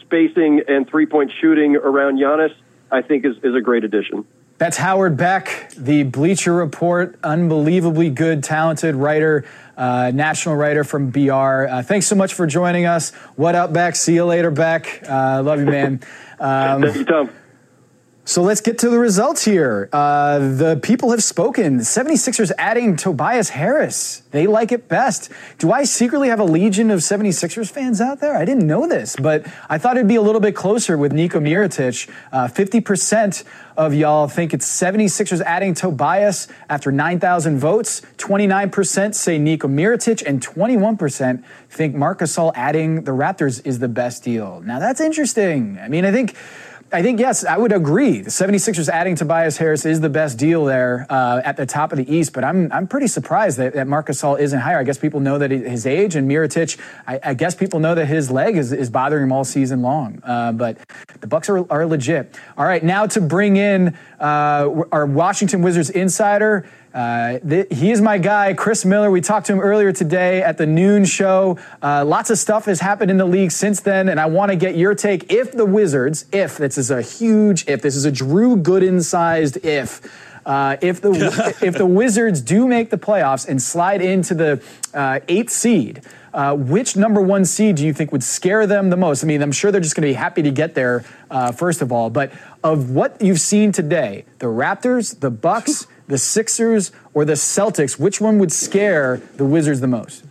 spacing 0.00 0.62
and 0.68 0.88
three 0.88 1.06
point 1.06 1.32
shooting 1.40 1.76
around 1.76 2.18
Giannis. 2.18 2.54
I 2.90 3.02
think 3.02 3.24
is 3.24 3.36
is 3.42 3.54
a 3.54 3.60
great 3.60 3.84
addition. 3.84 4.26
That's 4.58 4.76
Howard 4.76 5.16
Beck, 5.16 5.70
the 5.74 6.02
Bleacher 6.02 6.52
Report, 6.52 7.18
unbelievably 7.22 8.10
good, 8.10 8.44
talented 8.44 8.94
writer, 8.94 9.46
uh, 9.80 10.10
national 10.14 10.56
writer 10.56 10.84
from 10.84 11.08
BR. 11.08 11.32
Uh, 11.32 11.82
thanks 11.82 12.06
so 12.06 12.14
much 12.14 12.34
for 12.34 12.46
joining 12.46 12.84
us. 12.84 13.12
What 13.36 13.54
up, 13.54 13.72
Beck? 13.72 13.96
See 13.96 14.14
you 14.14 14.26
later, 14.26 14.50
Beck. 14.50 15.02
Uh, 15.08 15.42
love 15.42 15.58
you, 15.58 15.64
man. 15.64 16.00
Um, 16.38 16.82
Thank 16.82 16.96
you, 16.96 17.04
Tom. 17.06 17.30
So 18.30 18.44
let's 18.44 18.60
get 18.60 18.78
to 18.78 18.88
the 18.88 18.98
results 19.00 19.44
here. 19.44 19.88
Uh, 19.92 20.38
the 20.38 20.78
people 20.80 21.10
have 21.10 21.20
spoken. 21.20 21.78
The 21.78 21.82
76ers 21.82 22.52
adding 22.58 22.94
Tobias 22.94 23.48
Harris. 23.48 24.22
They 24.30 24.46
like 24.46 24.70
it 24.70 24.86
best. 24.86 25.32
Do 25.58 25.72
I 25.72 25.82
secretly 25.82 26.28
have 26.28 26.38
a 26.38 26.44
legion 26.44 26.92
of 26.92 27.00
76ers 27.00 27.72
fans 27.72 28.00
out 28.00 28.20
there? 28.20 28.36
I 28.36 28.44
didn't 28.44 28.68
know 28.68 28.86
this, 28.86 29.16
but 29.16 29.44
I 29.68 29.78
thought 29.78 29.96
it'd 29.96 30.06
be 30.06 30.14
a 30.14 30.22
little 30.22 30.40
bit 30.40 30.54
closer 30.54 30.96
with 30.96 31.12
Nico 31.12 31.40
Mirotic. 31.40 32.08
Uh, 32.30 32.46
50% 32.46 33.42
of 33.76 33.94
y'all 33.94 34.28
think 34.28 34.54
it's 34.54 34.80
76ers 34.80 35.40
adding 35.40 35.74
Tobias 35.74 36.46
after 36.68 36.92
9,000 36.92 37.58
votes. 37.58 38.02
29% 38.18 39.12
say 39.12 39.38
Nico 39.40 39.66
Mirotic, 39.66 40.22
and 40.24 40.40
21% 40.40 41.42
think 41.68 41.96
Marc 41.96 42.20
Gasol 42.20 42.52
adding 42.54 43.02
the 43.02 43.10
Raptors 43.10 43.60
is 43.66 43.80
the 43.80 43.88
best 43.88 44.22
deal. 44.22 44.60
Now 44.60 44.78
that's 44.78 45.00
interesting. 45.00 45.80
I 45.82 45.88
mean, 45.88 46.04
I 46.04 46.12
think 46.12 46.36
I 46.92 47.02
think, 47.02 47.20
yes, 47.20 47.44
I 47.44 47.56
would 47.56 47.72
agree. 47.72 48.20
The 48.20 48.30
76ers 48.30 48.88
adding 48.88 49.14
Tobias 49.14 49.56
Harris 49.56 49.86
is 49.86 50.00
the 50.00 50.08
best 50.08 50.36
deal 50.38 50.64
there 50.64 51.06
uh, 51.08 51.40
at 51.44 51.56
the 51.56 51.64
top 51.64 51.92
of 51.92 51.98
the 51.98 52.12
East, 52.12 52.32
but 52.32 52.42
I'm, 52.42 52.70
I'm 52.72 52.88
pretty 52.88 53.06
surprised 53.06 53.58
that, 53.58 53.74
that 53.74 53.86
Marc 53.86 54.08
Gasol 54.08 54.40
isn't 54.40 54.58
higher. 54.58 54.78
I 54.78 54.82
guess 54.82 54.98
people 54.98 55.20
know 55.20 55.38
that 55.38 55.52
his 55.52 55.86
age 55.86 56.16
and 56.16 56.28
Mirotic, 56.28 56.80
I, 57.06 57.20
I 57.22 57.34
guess 57.34 57.54
people 57.54 57.78
know 57.78 57.94
that 57.94 58.06
his 58.06 58.30
leg 58.30 58.56
is, 58.56 58.72
is 58.72 58.90
bothering 58.90 59.22
him 59.22 59.30
all 59.30 59.44
season 59.44 59.82
long. 59.82 60.20
Uh, 60.24 60.50
but 60.50 60.78
the 61.20 61.28
Bucks 61.28 61.48
are, 61.48 61.64
are 61.72 61.86
legit. 61.86 62.36
All 62.56 62.64
right, 62.64 62.82
now 62.82 63.06
to 63.06 63.20
bring 63.20 63.56
in 63.56 63.96
uh, 64.18 64.84
our 64.90 65.06
Washington 65.06 65.62
Wizards 65.62 65.90
insider, 65.90 66.68
uh, 66.92 67.38
th- 67.38 67.68
he 67.70 67.90
is 67.90 68.00
my 68.00 68.18
guy, 68.18 68.54
Chris 68.54 68.84
Miller. 68.84 69.10
We 69.10 69.20
talked 69.20 69.46
to 69.46 69.52
him 69.52 69.60
earlier 69.60 69.92
today 69.92 70.42
at 70.42 70.58
the 70.58 70.66
noon 70.66 71.04
show. 71.04 71.58
Uh, 71.82 72.04
lots 72.04 72.30
of 72.30 72.38
stuff 72.38 72.64
has 72.64 72.80
happened 72.80 73.10
in 73.10 73.16
the 73.16 73.24
league 73.24 73.52
since 73.52 73.80
then, 73.80 74.08
and 74.08 74.18
I 74.18 74.26
want 74.26 74.50
to 74.50 74.56
get 74.56 74.76
your 74.76 74.94
take. 74.94 75.32
If 75.32 75.52
the 75.52 75.64
Wizards, 75.64 76.26
if 76.32 76.58
this 76.58 76.76
is 76.76 76.90
a 76.90 77.02
huge 77.02 77.68
if, 77.68 77.82
this 77.82 77.94
is 77.94 78.04
a 78.04 78.12
Drew 78.12 78.56
Gooden 78.56 79.02
sized 79.02 79.64
if. 79.64 80.00
Uh, 80.44 80.76
if 80.80 81.00
the 81.00 81.54
if 81.62 81.74
the 81.74 81.86
Wizards 81.86 82.40
do 82.40 82.66
make 82.66 82.90
the 82.90 82.98
playoffs 82.98 83.46
and 83.48 83.60
slide 83.62 84.02
into 84.02 84.34
the 84.34 84.62
uh, 84.92 85.20
eighth 85.28 85.50
seed, 85.50 86.02
uh, 86.32 86.56
which 86.56 86.96
number 86.96 87.20
one 87.20 87.44
seed 87.44 87.76
do 87.76 87.84
you 87.84 87.92
think 87.92 88.12
would 88.12 88.22
scare 88.22 88.66
them 88.66 88.90
the 88.90 88.96
most? 88.96 89.22
I 89.22 89.26
mean, 89.26 89.42
I'm 89.42 89.52
sure 89.52 89.70
they're 89.70 89.80
just 89.80 89.94
going 89.94 90.02
to 90.02 90.08
be 90.08 90.14
happy 90.14 90.42
to 90.42 90.50
get 90.50 90.74
there, 90.74 91.04
uh, 91.30 91.52
first 91.52 91.82
of 91.82 91.92
all. 91.92 92.10
But 92.10 92.32
of 92.62 92.90
what 92.90 93.20
you've 93.20 93.40
seen 93.40 93.72
today, 93.72 94.24
the 94.38 94.46
Raptors, 94.46 95.18
the 95.18 95.30
Bucks, 95.30 95.86
the 96.10 96.18
Sixers 96.18 96.90
or 97.14 97.24
the 97.24 97.34
Celtics, 97.34 97.98
which 97.98 98.20
one 98.20 98.38
would 98.38 98.52
scare 98.52 99.22
the 99.36 99.44
Wizards 99.44 99.80
the 99.80 99.86
most? 99.86 100.24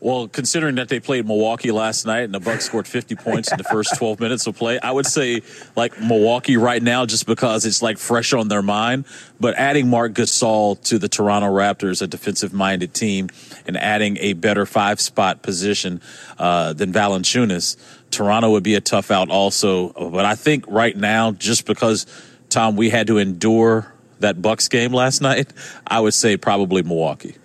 Well, 0.00 0.28
considering 0.28 0.76
that 0.76 0.88
they 0.88 0.98
played 0.98 1.26
Milwaukee 1.26 1.70
last 1.70 2.06
night 2.06 2.20
and 2.20 2.32
the 2.32 2.40
Bucks 2.40 2.64
scored 2.64 2.86
50 2.86 3.14
points 3.16 3.50
in 3.50 3.58
the 3.58 3.64
first 3.64 3.96
12 3.96 4.18
minutes 4.18 4.46
of 4.46 4.56
play, 4.56 4.78
I 4.80 4.92
would 4.92 5.04
say 5.04 5.42
like 5.74 6.00
Milwaukee 6.00 6.56
right 6.56 6.82
now 6.82 7.04
just 7.04 7.26
because 7.26 7.66
it's 7.66 7.82
like 7.82 7.98
fresh 7.98 8.32
on 8.32 8.48
their 8.48 8.62
mind. 8.62 9.04
But 9.38 9.56
adding 9.56 9.88
Marc 9.88 10.12
Gasol 10.12 10.82
to 10.84 10.98
the 10.98 11.08
Toronto 11.08 11.48
Raptors, 11.48 12.00
a 12.00 12.06
defensive-minded 12.06 12.94
team, 12.94 13.28
and 13.66 13.76
adding 13.76 14.16
a 14.18 14.34
better 14.34 14.64
five-spot 14.64 15.42
position 15.42 16.00
uh, 16.38 16.72
than 16.72 16.92
Valanciunas, 16.92 17.76
Toronto 18.10 18.52
would 18.52 18.62
be 18.62 18.74
a 18.74 18.80
tough 18.80 19.10
out 19.10 19.28
also. 19.28 19.92
But 19.92 20.24
I 20.24 20.34
think 20.34 20.64
right 20.66 20.96
now, 20.96 21.32
just 21.32 21.66
because 21.66 22.06
Tom, 22.48 22.76
we 22.76 22.90
had 22.90 23.06
to 23.08 23.18
endure 23.18 23.92
that 24.20 24.40
Bucks 24.42 24.68
game 24.68 24.92
last 24.92 25.20
night, 25.20 25.52
I 25.86 26.00
would 26.00 26.14
say 26.14 26.36
probably 26.36 26.82
Milwaukee. 26.82 27.36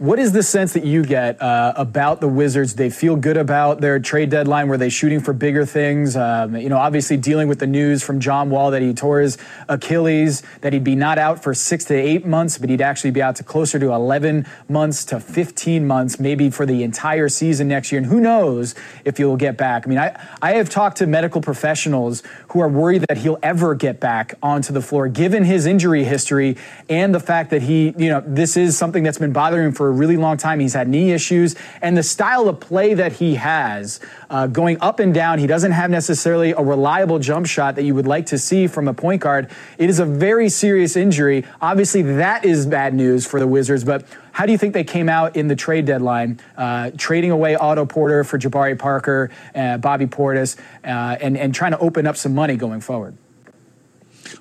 What 0.00 0.18
is 0.18 0.32
the 0.32 0.42
sense 0.42 0.72
that 0.72 0.86
you 0.86 1.04
get 1.04 1.42
uh, 1.42 1.74
about 1.76 2.22
the 2.22 2.26
Wizards? 2.26 2.74
They 2.74 2.88
feel 2.88 3.16
good 3.16 3.36
about 3.36 3.82
their 3.82 3.98
trade 3.98 4.30
deadline. 4.30 4.68
Were 4.68 4.78
they 4.78 4.88
shooting 4.88 5.20
for 5.20 5.34
bigger 5.34 5.66
things? 5.66 6.16
Um, 6.16 6.56
you 6.56 6.70
know, 6.70 6.78
obviously 6.78 7.18
dealing 7.18 7.48
with 7.48 7.58
the 7.58 7.66
news 7.66 8.02
from 8.02 8.18
John 8.18 8.48
Wall 8.48 8.70
that 8.70 8.80
he 8.80 8.94
tore 8.94 9.20
his 9.20 9.36
Achilles, 9.68 10.42
that 10.62 10.72
he'd 10.72 10.84
be 10.84 10.94
not 10.94 11.18
out 11.18 11.42
for 11.42 11.52
six 11.52 11.84
to 11.84 11.94
eight 11.94 12.24
months, 12.24 12.56
but 12.56 12.70
he'd 12.70 12.80
actually 12.80 13.10
be 13.10 13.20
out 13.20 13.36
to 13.36 13.44
closer 13.44 13.78
to 13.78 13.92
11 13.92 14.46
months 14.70 15.04
to 15.04 15.20
15 15.20 15.86
months, 15.86 16.18
maybe 16.18 16.48
for 16.48 16.64
the 16.64 16.82
entire 16.82 17.28
season 17.28 17.68
next 17.68 17.92
year. 17.92 17.98
And 18.00 18.10
who 18.10 18.20
knows 18.20 18.74
if 19.04 19.18
he'll 19.18 19.36
get 19.36 19.58
back? 19.58 19.86
I 19.86 19.90
mean, 19.90 19.98
I, 19.98 20.18
I 20.40 20.52
have 20.52 20.70
talked 20.70 20.96
to 20.96 21.06
medical 21.06 21.42
professionals 21.42 22.22
who 22.48 22.60
are 22.60 22.70
worried 22.70 23.04
that 23.10 23.18
he'll 23.18 23.38
ever 23.42 23.74
get 23.74 24.00
back 24.00 24.32
onto 24.42 24.72
the 24.72 24.80
floor, 24.80 25.08
given 25.08 25.44
his 25.44 25.66
injury 25.66 26.04
history 26.04 26.56
and 26.88 27.14
the 27.14 27.20
fact 27.20 27.50
that 27.50 27.60
he, 27.60 27.94
you 27.98 28.08
know, 28.08 28.22
this 28.26 28.56
is 28.56 28.78
something 28.78 29.02
that's 29.02 29.18
been 29.18 29.34
bothering 29.34 29.66
him 29.66 29.72
for 29.72 29.89
a 29.90 29.94
really 29.94 30.16
long 30.16 30.36
time. 30.36 30.60
He's 30.60 30.74
had 30.74 30.88
knee 30.88 31.12
issues, 31.12 31.54
and 31.82 31.96
the 31.96 32.02
style 32.02 32.48
of 32.48 32.60
play 32.60 32.94
that 32.94 33.12
he 33.12 33.34
has, 33.34 34.00
uh, 34.30 34.46
going 34.46 34.78
up 34.80 35.00
and 35.00 35.12
down, 35.12 35.38
he 35.38 35.46
doesn't 35.46 35.72
have 35.72 35.90
necessarily 35.90 36.52
a 36.52 36.60
reliable 36.60 37.18
jump 37.18 37.46
shot 37.46 37.74
that 37.74 37.82
you 37.82 37.94
would 37.94 38.06
like 38.06 38.26
to 38.26 38.38
see 38.38 38.66
from 38.66 38.88
a 38.88 38.94
point 38.94 39.20
guard. 39.22 39.50
It 39.78 39.90
is 39.90 39.98
a 39.98 40.06
very 40.06 40.48
serious 40.48 40.96
injury. 40.96 41.44
Obviously, 41.60 42.02
that 42.02 42.44
is 42.44 42.66
bad 42.66 42.94
news 42.94 43.26
for 43.26 43.40
the 43.40 43.46
Wizards, 43.46 43.84
but 43.84 44.04
how 44.32 44.46
do 44.46 44.52
you 44.52 44.58
think 44.58 44.74
they 44.74 44.84
came 44.84 45.08
out 45.08 45.36
in 45.36 45.48
the 45.48 45.56
trade 45.56 45.86
deadline, 45.86 46.40
uh, 46.56 46.90
trading 46.96 47.30
away 47.30 47.56
Otto 47.56 47.84
Porter 47.84 48.24
for 48.24 48.38
Jabari 48.38 48.78
Parker, 48.78 49.30
uh, 49.54 49.76
Bobby 49.78 50.06
Portis, 50.06 50.56
uh, 50.84 51.16
and, 51.20 51.36
and 51.36 51.54
trying 51.54 51.72
to 51.72 51.78
open 51.78 52.06
up 52.06 52.16
some 52.16 52.34
money 52.34 52.56
going 52.56 52.80
forward? 52.80 53.16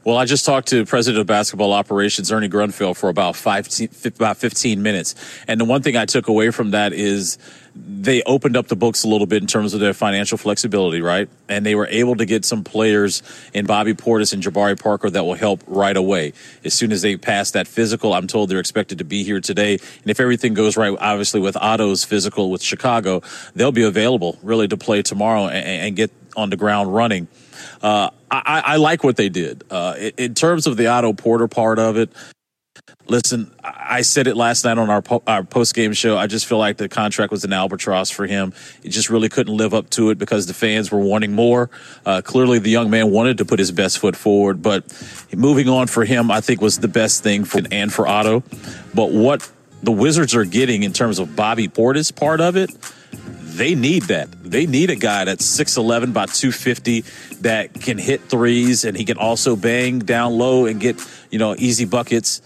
Well, 0.04 0.18
I 0.18 0.26
just 0.26 0.46
talked 0.46 0.70
to 0.70 0.86
President 0.86 1.22
of 1.22 1.28
Basketball 1.28 1.74
Operations 1.74 2.32
Ernie 2.32 2.50
Grunfeld 2.50 2.98
for 2.98 3.10
about 3.10 3.36
five, 3.36 3.68
about 4.06 4.38
15 4.38 4.82
minutes. 4.82 5.16
And 5.48 5.60
the 5.60 5.66
one 5.66 5.82
thing 5.82 5.96
I 5.96 6.06
took 6.06 6.28
away 6.28 6.52
from 6.52 6.72
that 6.72 6.94
is 6.94 7.38
they 7.76 8.22
opened 8.24 8.58
up 8.58 8.68
the 8.68 8.76
books 8.76 9.04
a 9.04 9.08
little 9.08 9.28
bit 9.28 9.42
in 9.42 9.48
terms 9.48 9.74
of 9.74 9.80
their 9.80 9.94
financial 9.94 10.38
flexibility, 10.38 11.02
right? 11.02 11.30
And 11.48 11.66
they 11.66 11.76
were 11.76 11.88
able 11.88 12.16
to 12.16 12.26
get 12.26 12.46
some 12.46 12.64
players 12.64 13.22
in 13.54 13.66
Bobby 13.66 13.94
Portis 13.94 14.34
and 14.34 14.42
Jabari 14.44 14.80
Parker 14.80 15.10
that 15.10 15.24
will 15.24 15.36
help 15.36 15.64
right 15.68 15.96
away. 15.96 16.34
As 16.64 16.74
soon 16.74 16.92
as 16.92 17.02
they 17.02 17.16
pass 17.16 17.52
that 17.52 17.68
physical, 17.68 18.14
I'm 18.14 18.28
told 18.28 18.50
they're 18.50 18.60
expected 18.60 18.98
to 18.98 19.04
be 19.04 19.24
here 19.24 19.40
today. 19.40 19.74
And 19.74 20.10
if 20.10 20.20
everything 20.20 20.54
goes 20.54 20.78
right, 20.78 20.96
obviously 21.00 21.40
with 21.40 21.58
Otto's 21.58 22.04
physical 22.04 22.52
with 22.52 22.62
Chicago, 22.62 23.22
they'll 23.56 23.72
be 23.72 23.84
available 23.84 24.38
really 24.42 24.68
to 24.68 24.78
play 24.78 25.02
tomorrow 25.02 25.48
and, 25.48 25.66
and 25.66 25.96
get 25.96 26.12
on 26.36 26.50
the 26.50 26.58
ground 26.58 26.94
running. 26.94 27.28
Uh, 27.82 28.10
I, 28.30 28.64
I, 28.66 28.76
like 28.76 29.04
what 29.04 29.16
they 29.16 29.30
did. 29.30 29.64
Uh, 29.70 29.96
in, 29.98 30.12
in 30.18 30.34
terms 30.34 30.68
of 30.68 30.78
the 30.78 30.88
Otto 30.88 31.14
Porter 31.14 31.48
part 31.48 31.80
of 31.80 31.98
it, 31.98 32.12
Listen, 33.08 33.52
I 33.64 34.02
said 34.02 34.28
it 34.28 34.38
last 34.38 34.66
night 34.66 34.78
on 34.78 34.92
our, 34.92 35.02
po- 35.02 35.24
our 35.26 35.44
post 35.44 35.74
game 35.74 35.94
show. 35.94 36.16
I 36.16 36.28
just 36.28 36.46
feel 36.46 36.60
like 36.60 36.78
the 36.78 36.88
contract 36.88 37.32
was 37.32 37.44
an 37.44 37.52
albatross 37.52 38.12
for 38.12 38.28
him. 38.28 38.54
He 38.84 38.90
just 38.90 39.10
really 39.10 39.30
couldn't 39.30 39.56
live 39.56 39.74
up 39.74 39.90
to 39.92 40.12
it 40.12 40.20
because 40.20 40.46
the 40.46 40.54
fans 40.54 40.92
were 40.92 41.00
wanting 41.00 41.34
more. 41.34 41.72
Uh, 42.06 42.22
clearly, 42.22 42.60
the 42.60 42.70
young 42.70 42.92
man 42.92 43.10
wanted 43.10 43.40
to 43.40 43.46
put 43.46 43.58
his 43.58 43.72
best 43.72 43.98
foot 43.98 44.16
forward, 44.16 44.62
but 44.62 44.86
moving 45.36 45.68
on 45.68 45.88
for 45.88 46.06
him, 46.06 46.30
I 46.30 46.40
think, 46.40 46.62
was 46.62 46.78
the 46.80 46.88
best 46.88 47.24
thing 47.24 47.46
for 47.46 47.62
and 47.72 47.92
for 47.92 48.08
Otto. 48.08 48.44
But 48.94 49.12
what 49.12 49.50
the 49.82 49.92
Wizards 49.92 50.36
are 50.36 50.46
getting 50.46 50.84
in 50.84 50.94
terms 50.94 51.18
of 51.18 51.36
Bobby 51.36 51.68
Portis 51.68 52.16
part 52.16 52.42
of 52.42 52.56
it, 52.58 52.70
they 53.58 53.76
need 53.76 54.04
that. 54.04 54.32
They 54.44 54.66
need 54.66 54.90
a 54.90 54.96
guy 54.96 55.26
that's 55.26 55.46
6'11, 55.46 56.06
about 56.06 56.34
250, 56.34 57.02
that 57.42 57.74
can 57.74 57.98
hit 57.98 58.22
threes 58.22 58.86
and 58.86 58.96
he 58.96 59.06
can 59.06 59.18
also 59.18 59.56
bang 59.56 60.00
down 60.00 60.38
low 60.38 60.66
and 60.66 60.80
get, 60.80 61.06
you 61.30 61.40
know, 61.40 61.56
easy 61.58 61.86
buckets. 61.86 62.42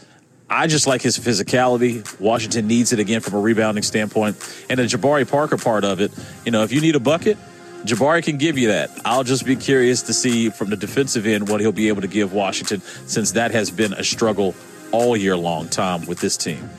I 0.49 0.67
just 0.67 0.87
like 0.87 1.01
his 1.01 1.17
physicality. 1.17 2.19
Washington 2.19 2.67
needs 2.67 2.93
it 2.93 2.99
again 2.99 3.21
from 3.21 3.35
a 3.35 3.39
rebounding 3.39 3.83
standpoint. 3.83 4.37
And 4.69 4.79
the 4.79 4.83
Jabari 4.83 5.29
Parker 5.29 5.57
part 5.57 5.83
of 5.83 6.01
it, 6.01 6.11
you 6.45 6.51
know, 6.51 6.63
if 6.63 6.71
you 6.71 6.81
need 6.81 6.95
a 6.95 6.99
bucket, 6.99 7.37
Jabari 7.85 8.23
can 8.23 8.37
give 8.37 8.57
you 8.57 8.67
that. 8.69 8.89
I'll 9.03 9.23
just 9.23 9.45
be 9.45 9.55
curious 9.55 10.03
to 10.03 10.13
see 10.13 10.49
from 10.49 10.69
the 10.69 10.77
defensive 10.77 11.25
end 11.25 11.49
what 11.49 11.59
he'll 11.59 11.71
be 11.71 11.87
able 11.87 12.01
to 12.01 12.07
give 12.07 12.33
Washington 12.33 12.81
since 13.07 13.31
that 13.31 13.51
has 13.51 13.71
been 13.71 13.93
a 13.93 14.03
struggle 14.03 14.55
all 14.91 15.17
year 15.17 15.35
long, 15.35 15.67
Tom, 15.69 16.05
with 16.05 16.19
this 16.19 16.37
team 16.37 16.69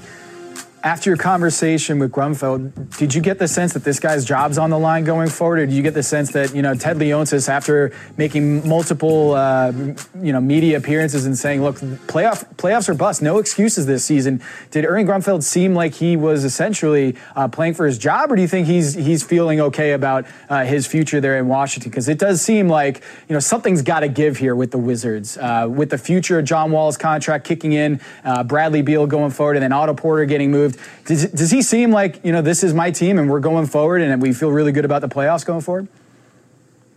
after 0.84 1.08
your 1.08 1.16
conversation 1.16 1.98
with 1.98 2.12
Grunfeld, 2.12 2.98
did 2.98 3.14
you 3.14 3.22
get 3.22 3.38
the 3.38 3.48
sense 3.48 3.72
that 3.72 3.84
this 3.84 3.98
guy's 3.98 4.22
job's 4.22 4.58
on 4.58 4.68
the 4.68 4.78
line 4.78 5.04
going 5.04 5.30
forward, 5.30 5.60
or 5.60 5.66
do 5.66 5.72
you 5.72 5.82
get 5.82 5.94
the 5.94 6.02
sense 6.02 6.32
that 6.32 6.54
you 6.54 6.60
know 6.60 6.74
Ted 6.74 6.98
Leonsis, 6.98 7.48
after 7.48 7.90
making 8.18 8.68
multiple 8.68 9.32
uh, 9.32 9.72
you 10.20 10.32
know 10.32 10.42
media 10.42 10.76
appearances 10.76 11.24
and 11.24 11.38
saying, 11.38 11.62
"Look, 11.62 11.76
playoff 12.06 12.44
playoffs 12.56 12.90
are 12.90 12.94
bust, 12.94 13.22
no 13.22 13.38
excuses 13.38 13.86
this 13.86 14.04
season," 14.04 14.42
did 14.70 14.84
Ernie 14.84 15.04
Grunfeld 15.04 15.42
seem 15.42 15.74
like 15.74 15.94
he 15.94 16.18
was 16.18 16.44
essentially 16.44 17.16
uh, 17.34 17.48
playing 17.48 17.72
for 17.72 17.86
his 17.86 17.96
job, 17.96 18.30
or 18.30 18.36
do 18.36 18.42
you 18.42 18.48
think 18.48 18.66
he's 18.66 18.92
he's 18.92 19.22
feeling 19.22 19.60
okay 19.60 19.92
about 19.92 20.26
uh, 20.50 20.64
his 20.64 20.86
future 20.86 21.18
there 21.18 21.38
in 21.38 21.48
Washington? 21.48 21.90
Because 21.90 22.10
it 22.10 22.18
does 22.18 22.42
seem 22.42 22.68
like 22.68 23.02
you 23.26 23.32
know 23.32 23.40
something's 23.40 23.80
got 23.80 24.00
to 24.00 24.08
give 24.08 24.36
here 24.36 24.54
with 24.54 24.70
the 24.70 24.78
Wizards, 24.78 25.38
uh, 25.38 25.66
with 25.66 25.88
the 25.88 25.98
future 25.98 26.40
of 26.40 26.44
John 26.44 26.72
Wall's 26.72 26.98
contract 26.98 27.46
kicking 27.46 27.72
in, 27.72 28.02
uh, 28.22 28.44
Bradley 28.44 28.82
Beal 28.82 29.06
going 29.06 29.30
forward, 29.30 29.56
and 29.56 29.62
then 29.62 29.72
Otto 29.72 29.94
Porter 29.94 30.26
getting 30.26 30.50
moved. 30.50 30.73
Does, 31.04 31.26
does 31.30 31.50
he 31.50 31.62
seem 31.62 31.90
like, 31.90 32.24
you 32.24 32.32
know, 32.32 32.42
this 32.42 32.62
is 32.62 32.74
my 32.74 32.90
team 32.90 33.18
and 33.18 33.30
we're 33.30 33.40
going 33.40 33.66
forward 33.66 34.00
and 34.00 34.20
we 34.20 34.32
feel 34.32 34.50
really 34.50 34.72
good 34.72 34.84
about 34.84 35.00
the 35.00 35.08
playoffs 35.08 35.44
going 35.44 35.60
forward? 35.60 35.88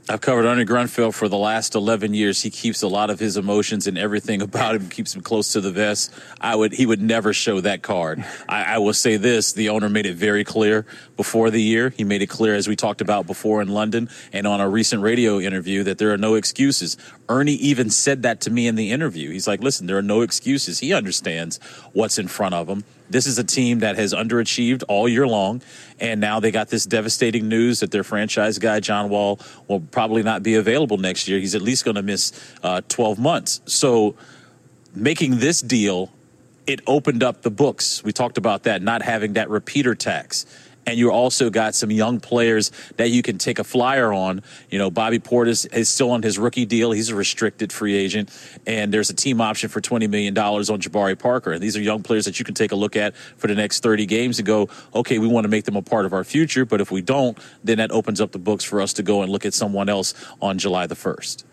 I've 0.09 0.21
covered 0.21 0.45
Ernie 0.45 0.63
Grunfeld 0.63 1.13
for 1.13 1.27
the 1.27 1.37
last 1.37 1.75
11 1.75 2.13
years. 2.13 2.41
He 2.41 2.49
keeps 2.49 2.81
a 2.81 2.87
lot 2.87 3.09
of 3.09 3.19
his 3.19 3.35
emotions 3.35 3.87
and 3.87 3.97
everything 3.97 4.41
about 4.41 4.75
him, 4.75 4.87
keeps 4.87 5.13
him 5.13 5.21
close 5.21 5.51
to 5.51 5.59
the 5.59 5.71
vest. 5.71 6.13
I 6.39 6.55
would, 6.55 6.71
he 6.71 6.85
would 6.85 7.01
never 7.01 7.33
show 7.33 7.59
that 7.59 7.81
card. 7.81 8.23
I, 8.47 8.75
I, 8.75 8.77
will 8.77 8.93
say 8.93 9.17
this, 9.17 9.51
the 9.51 9.67
owner 9.67 9.89
made 9.89 10.05
it 10.05 10.15
very 10.15 10.45
clear 10.45 10.85
before 11.17 11.49
the 11.49 11.61
year. 11.61 11.89
He 11.89 12.05
made 12.05 12.21
it 12.21 12.27
clear, 12.27 12.55
as 12.55 12.69
we 12.69 12.77
talked 12.77 13.01
about 13.01 13.27
before 13.27 13.61
in 13.61 13.67
London 13.67 14.09
and 14.31 14.47
on 14.47 14.61
a 14.61 14.69
recent 14.69 15.01
radio 15.01 15.41
interview, 15.41 15.83
that 15.83 15.97
there 15.97 16.13
are 16.13 16.17
no 16.17 16.35
excuses. 16.35 16.95
Ernie 17.27 17.55
even 17.55 17.89
said 17.89 18.21
that 18.21 18.39
to 18.41 18.49
me 18.49 18.65
in 18.67 18.75
the 18.75 18.91
interview. 18.91 19.31
He's 19.31 19.45
like, 19.45 19.59
listen, 19.59 19.87
there 19.87 19.97
are 19.97 20.01
no 20.01 20.21
excuses. 20.21 20.79
He 20.79 20.93
understands 20.93 21.59
what's 21.91 22.17
in 22.17 22.29
front 22.29 22.55
of 22.55 22.69
him. 22.69 22.85
This 23.09 23.25
is 23.25 23.37
a 23.37 23.43
team 23.43 23.79
that 23.79 23.95
has 23.95 24.13
underachieved 24.13 24.83
all 24.87 25.07
year 25.07 25.27
long, 25.27 25.61
and 25.99 26.19
now 26.19 26.39
they 26.39 26.51
got 26.51 26.69
this 26.69 26.85
devastating 26.85 27.47
news 27.47 27.79
that 27.79 27.91
their 27.91 28.03
franchise 28.03 28.59
guy 28.59 28.79
John 28.79 29.09
Wall 29.09 29.39
will 29.67 29.79
probably 29.79 30.23
not 30.23 30.43
be 30.43 30.55
available 30.55 30.97
next 30.97 31.27
year. 31.27 31.39
He's 31.39 31.55
at 31.55 31.61
least 31.61 31.85
going 31.85 31.95
to 31.95 32.01
miss 32.01 32.31
uh, 32.63 32.81
12 32.89 33.17
months. 33.19 33.61
So, 33.65 34.15
making 34.93 35.39
this 35.39 35.61
deal, 35.61 36.11
it 36.65 36.81
opened 36.85 37.23
up 37.23 37.43
the 37.43 37.51
books. 37.51 38.03
We 38.03 38.11
talked 38.11 38.37
about 38.37 38.63
that, 38.63 38.81
not 38.81 39.01
having 39.01 39.33
that 39.33 39.49
repeater 39.49 39.95
tax 39.95 40.45
and 40.87 40.97
you 40.97 41.11
also 41.11 41.49
got 41.49 41.75
some 41.75 41.91
young 41.91 42.19
players 42.19 42.71
that 42.95 43.09
you 43.09 43.21
can 43.21 43.37
take 43.37 43.59
a 43.59 43.63
flyer 43.63 44.13
on. 44.13 44.41
You 44.71 44.79
know, 44.79 44.89
Bobby 44.89 45.19
Portis 45.19 45.71
is 45.71 45.89
still 45.89 46.09
on 46.11 46.23
his 46.23 46.39
rookie 46.39 46.65
deal; 46.65 46.91
he's 46.91 47.09
a 47.09 47.15
restricted 47.15 47.71
free 47.73 47.95
agent, 47.95 48.35
and 48.65 48.91
there's 48.93 49.09
a 49.09 49.13
team 49.13 49.41
option 49.41 49.69
for 49.69 49.81
twenty 49.81 50.07
million 50.07 50.33
dollars 50.33 50.69
on 50.69 50.79
Jabari 50.79 51.19
Parker. 51.19 51.51
And 51.51 51.61
these 51.61 51.75
are 51.75 51.81
young 51.81 52.01
players 52.01 52.25
that 52.25 52.39
you 52.39 52.45
can 52.45 52.55
take 52.55 52.71
a 52.71 52.75
look 52.75 52.95
at 52.95 53.15
for 53.15 53.47
the 53.47 53.55
next 53.55 53.83
thirty 53.83 54.05
games 54.05 54.39
and 54.39 54.45
go, 54.45 54.69
okay, 54.95 55.19
we 55.19 55.27
want 55.27 55.43
to 55.43 55.49
make 55.49 55.65
them 55.65 55.75
a 55.75 55.81
part 55.81 56.05
of 56.05 56.13
our 56.13 56.23
future, 56.23 56.65
but 56.65 56.79
if 56.79 56.89
we 56.89 57.01
don't, 57.01 57.37
then 57.63 57.77
that 57.79 57.91
opens 57.91 58.21
up 58.21 58.31
the 58.31 58.39
books 58.39 58.63
for 58.63 58.81
us 58.81 58.93
to 58.93 59.03
go 59.03 59.21
and 59.21 59.31
look 59.31 59.45
at 59.45 59.53
someone 59.53 59.89
else 59.89 60.13
on 60.41 60.57
July 60.57 60.87
the 60.87 60.95
first. 60.95 61.46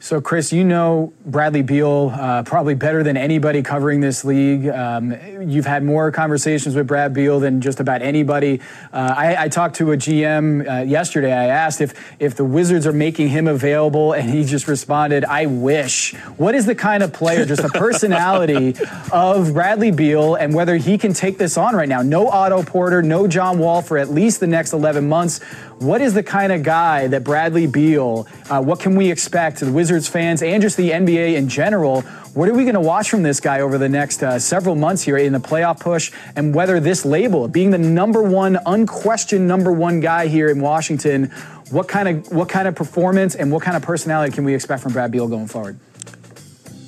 So, 0.00 0.20
Chris, 0.20 0.52
you 0.52 0.62
know 0.62 1.12
Bradley 1.26 1.62
Beal 1.62 2.12
uh, 2.14 2.44
probably 2.44 2.76
better 2.76 3.02
than 3.02 3.16
anybody 3.16 3.62
covering 3.62 4.00
this 4.00 4.24
league. 4.24 4.68
Um, 4.68 5.12
you've 5.42 5.66
had 5.66 5.82
more 5.82 6.12
conversations 6.12 6.76
with 6.76 6.86
Brad 6.86 7.12
Beal 7.12 7.40
than 7.40 7.60
just 7.60 7.80
about 7.80 8.00
anybody. 8.00 8.60
Uh, 8.92 9.14
I, 9.16 9.44
I, 9.44 9.48
talked 9.48 9.74
to 9.76 9.90
a 9.90 9.96
GM 9.96 10.70
uh, 10.70 10.84
yesterday. 10.84 11.32
I 11.32 11.46
asked 11.46 11.80
if 11.80 11.94
if 12.20 12.36
the 12.36 12.44
Wizards 12.44 12.86
are 12.86 12.92
making 12.92 13.30
him 13.30 13.48
available, 13.48 14.12
and 14.12 14.30
he 14.30 14.44
just 14.44 14.68
responded, 14.68 15.24
"I 15.24 15.46
wish." 15.46 16.14
What 16.36 16.54
is 16.54 16.64
the 16.64 16.76
kind 16.76 17.02
of 17.02 17.12
player, 17.12 17.44
just 17.44 17.62
the 17.62 17.68
personality 17.68 18.76
of 19.12 19.52
Bradley 19.52 19.90
Beal, 19.90 20.36
and 20.36 20.54
whether 20.54 20.76
he 20.76 20.96
can 20.96 21.12
take 21.12 21.38
this 21.38 21.56
on 21.56 21.74
right 21.74 21.88
now? 21.88 22.02
No 22.02 22.28
Otto 22.28 22.62
Porter, 22.62 23.02
no 23.02 23.26
John 23.26 23.58
Wall 23.58 23.82
for 23.82 23.98
at 23.98 24.10
least 24.10 24.38
the 24.38 24.46
next 24.46 24.72
11 24.72 25.08
months. 25.08 25.42
What 25.80 26.00
is 26.00 26.12
the 26.14 26.24
kind 26.24 26.52
of 26.52 26.64
guy 26.64 27.06
that 27.08 27.22
Bradley 27.22 27.68
Beal? 27.68 28.26
Uh, 28.50 28.60
what 28.60 28.80
can 28.80 28.96
we 28.96 29.10
expect? 29.12 29.60
The 29.60 29.70
Wizards 29.70 29.87
fans 30.08 30.42
and 30.42 30.60
just 30.60 30.76
the 30.76 30.90
NBA 30.90 31.34
in 31.34 31.48
general. 31.48 32.02
What 32.34 32.48
are 32.48 32.54
we 32.54 32.64
going 32.64 32.74
to 32.74 32.80
watch 32.80 33.08
from 33.10 33.22
this 33.22 33.40
guy 33.40 33.60
over 33.60 33.78
the 33.78 33.88
next 33.88 34.22
uh, 34.22 34.38
several 34.38 34.74
months 34.74 35.02
here 35.02 35.16
in 35.16 35.32
the 35.32 35.38
playoff 35.38 35.80
push? 35.80 36.12
And 36.36 36.54
whether 36.54 36.78
this 36.78 37.04
label, 37.04 37.48
being 37.48 37.70
the 37.70 37.78
number 37.78 38.22
one, 38.22 38.58
unquestioned 38.66 39.48
number 39.48 39.72
one 39.72 40.00
guy 40.00 40.28
here 40.28 40.48
in 40.48 40.60
Washington, 40.60 41.30
what 41.70 41.88
kind 41.88 42.08
of 42.08 42.32
what 42.32 42.48
kind 42.48 42.68
of 42.68 42.74
performance 42.74 43.34
and 43.34 43.50
what 43.50 43.62
kind 43.62 43.76
of 43.76 43.82
personality 43.82 44.34
can 44.34 44.44
we 44.44 44.54
expect 44.54 44.82
from 44.82 44.92
Brad 44.92 45.10
Beal 45.10 45.28
going 45.28 45.46
forward? 45.46 45.78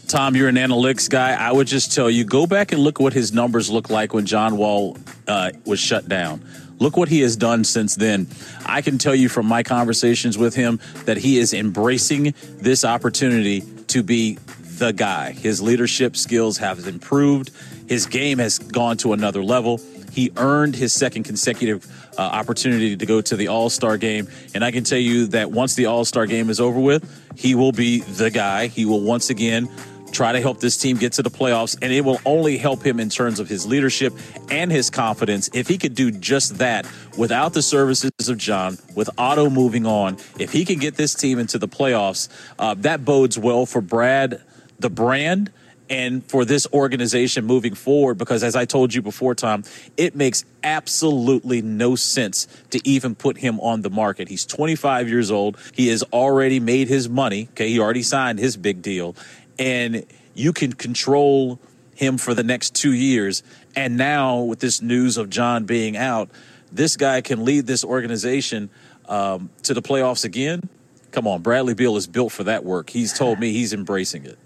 Tom, 0.09 0.35
you're 0.35 0.49
an 0.49 0.57
analytics 0.57 1.09
guy. 1.09 1.33
I 1.33 1.53
would 1.53 1.69
just 1.69 1.95
tell 1.95 2.11
you 2.11 2.25
go 2.25 2.47
back 2.47 2.73
and 2.73 2.83
look 2.83 2.99
what 2.99 3.13
his 3.13 3.33
numbers 3.33 3.71
look 3.71 3.91
like 3.91 4.13
when 4.13 4.27
John 4.27 4.57
Wall 4.57 4.99
uh, 5.29 5.53
was 5.65 5.79
shut 5.79 6.09
down. 6.09 6.45
Look 6.81 6.97
what 6.97 7.09
he 7.09 7.21
has 7.21 7.37
done 7.37 7.63
since 7.63 7.95
then. 7.95 8.27
I 8.67 8.81
can 8.81 8.99
tell 8.99 9.15
you 9.15 9.29
from 9.29 9.47
my 9.47 9.63
conversations 9.63 10.37
with 10.37 10.55
him 10.55 10.81
that 11.05 11.19
he 11.19 11.39
is 11.39 11.53
embracing 11.53 12.35
this 12.57 12.85
opportunity 12.85 13.61
to 13.89 14.03
be 14.03 14.39
the 14.79 14.93
guy. 14.93 15.33
His 15.33 15.61
leadership 15.61 16.17
skills 16.17 16.57
have 16.57 16.87
improved. 16.89 17.51
His 17.87 18.07
game 18.07 18.39
has 18.39 18.59
gone 18.59 18.97
to 18.99 19.13
another 19.13 19.45
level. 19.45 19.79
He 20.11 20.33
earned 20.37 20.75
his 20.75 20.93
second 20.93 21.25
consecutive 21.25 21.87
uh, 22.19 22.23
opportunity 22.23 22.97
to 22.97 23.07
go 23.07 23.21
to 23.21 23.37
the 23.37 23.49
All 23.49 23.71
Star 23.71 23.97
game. 23.99 24.29
And 24.55 24.65
I 24.65 24.71
can 24.71 24.83
tell 24.83 24.99
you 24.99 25.27
that 25.29 25.51
once 25.51 25.75
the 25.75 25.87
All 25.87 26.05
Star 26.05 26.27
game 26.27 26.51
is 26.51 26.61
over 26.61 26.81
with, 26.81 27.05
he 27.37 27.55
will 27.55 27.73
be 27.73 28.01
the 28.01 28.31
guy. 28.31 28.67
He 28.69 28.87
will 28.87 29.03
once 29.03 29.31
again 29.31 29.69
try 30.13 30.33
to 30.33 30.41
help 30.41 30.61
this 30.61 30.77
team 30.77 30.97
get 30.97 31.13
to 31.15 31.23
the 31.23 31.31
playoffs, 31.31 31.77
and 31.81 31.93
it 31.93 32.03
will 32.03 32.21
only 32.25 32.57
help 32.57 32.85
him 32.85 33.01
in 33.01 33.09
terms 33.09 33.41
of 33.41 33.49
his 33.49 33.67
leadership 33.67 34.13
and 34.51 34.71
his 34.71 34.91
confidence 34.91 35.51
if 35.53 35.69
he 35.69 35.79
could 35.79 35.95
do 35.95 36.11
just 36.11 36.59
that 36.59 36.87
without 37.17 37.53
the 37.53 37.63
services 37.63 38.29
of 38.29 38.39
John, 38.39 38.79
with 38.95 39.11
Otto 39.19 39.51
moving 39.51 39.87
on. 39.87 40.17
If 40.39 40.53
he 40.53 40.65
can 40.65 40.79
get 40.79 40.97
this 40.97 41.15
team 41.15 41.39
into 41.39 41.59
the 41.59 41.69
playoffs, 41.69 42.29
uh, 42.59 42.75
that 42.79 43.05
bodes 43.05 43.39
well 43.39 43.67
for 43.67 43.81
Brad, 43.81 44.43
the 44.79 44.91
brand, 44.91 45.51
and 45.89 46.25
for 46.25 46.45
this 46.45 46.67
organization 46.73 47.45
moving 47.45 47.75
forward 47.75 48.17
because 48.17 48.45
as 48.45 48.55
i 48.55 48.65
told 48.65 48.95
you 48.95 49.03
before 49.03 49.35
tom 49.35 49.65
it 49.97 50.15
makes 50.15 50.45
absolutely 50.63 51.63
no 51.63 51.95
sense 51.95 52.47
to 52.71 52.81
even 52.89 53.15
put 53.15 53.39
him 53.39 53.59
on 53.61 53.83
the 53.83 53.91
market. 53.91 54.29
He's 54.29 54.47
25 54.47 55.09
years 55.09 55.31
old. 55.31 55.57
He 55.75 55.89
has 55.89 56.03
already 56.13 56.61
made 56.61 56.89
his 56.89 57.09
money. 57.09 57.49
Okay 57.53 57.69
he 57.69 57.79
already 57.79 58.03
signed 58.03 58.39
his 58.39 58.57
big 58.57 58.83
deal 58.83 59.17
and 59.59 60.05
you 60.35 60.53
can 60.53 60.73
control 60.73 61.59
him 61.95 62.19
for 62.19 62.35
the 62.35 62.43
next 62.43 62.75
two 62.75 62.93
years 62.93 63.43
and 63.77 63.97
now 63.97 64.41
with 64.41 64.61
this 64.61 64.81
news 64.81 65.17
of 65.17 65.29
john 65.29 65.65
being 65.65 65.97
out 65.97 66.31
this 66.73 66.97
guy 66.97 67.21
can 67.21 67.45
lead 67.45 67.67
this 67.67 67.85
organization 67.85 68.71
um, 69.09 69.51
to 69.63 69.75
the 69.75 69.83
playoffs 69.83 70.25
again 70.25 70.69
come 71.11 71.27
on 71.27 71.43
bradley 71.43 71.75
beal 71.75 71.97
is 71.97 72.07
built 72.07 72.33
for 72.33 72.45
that 72.45 72.65
work 72.65 72.91
he's 72.91 73.13
told 73.13 73.39
me 73.39 73.53
he's 73.53 73.73
embracing 73.73 74.25
it 74.25 74.39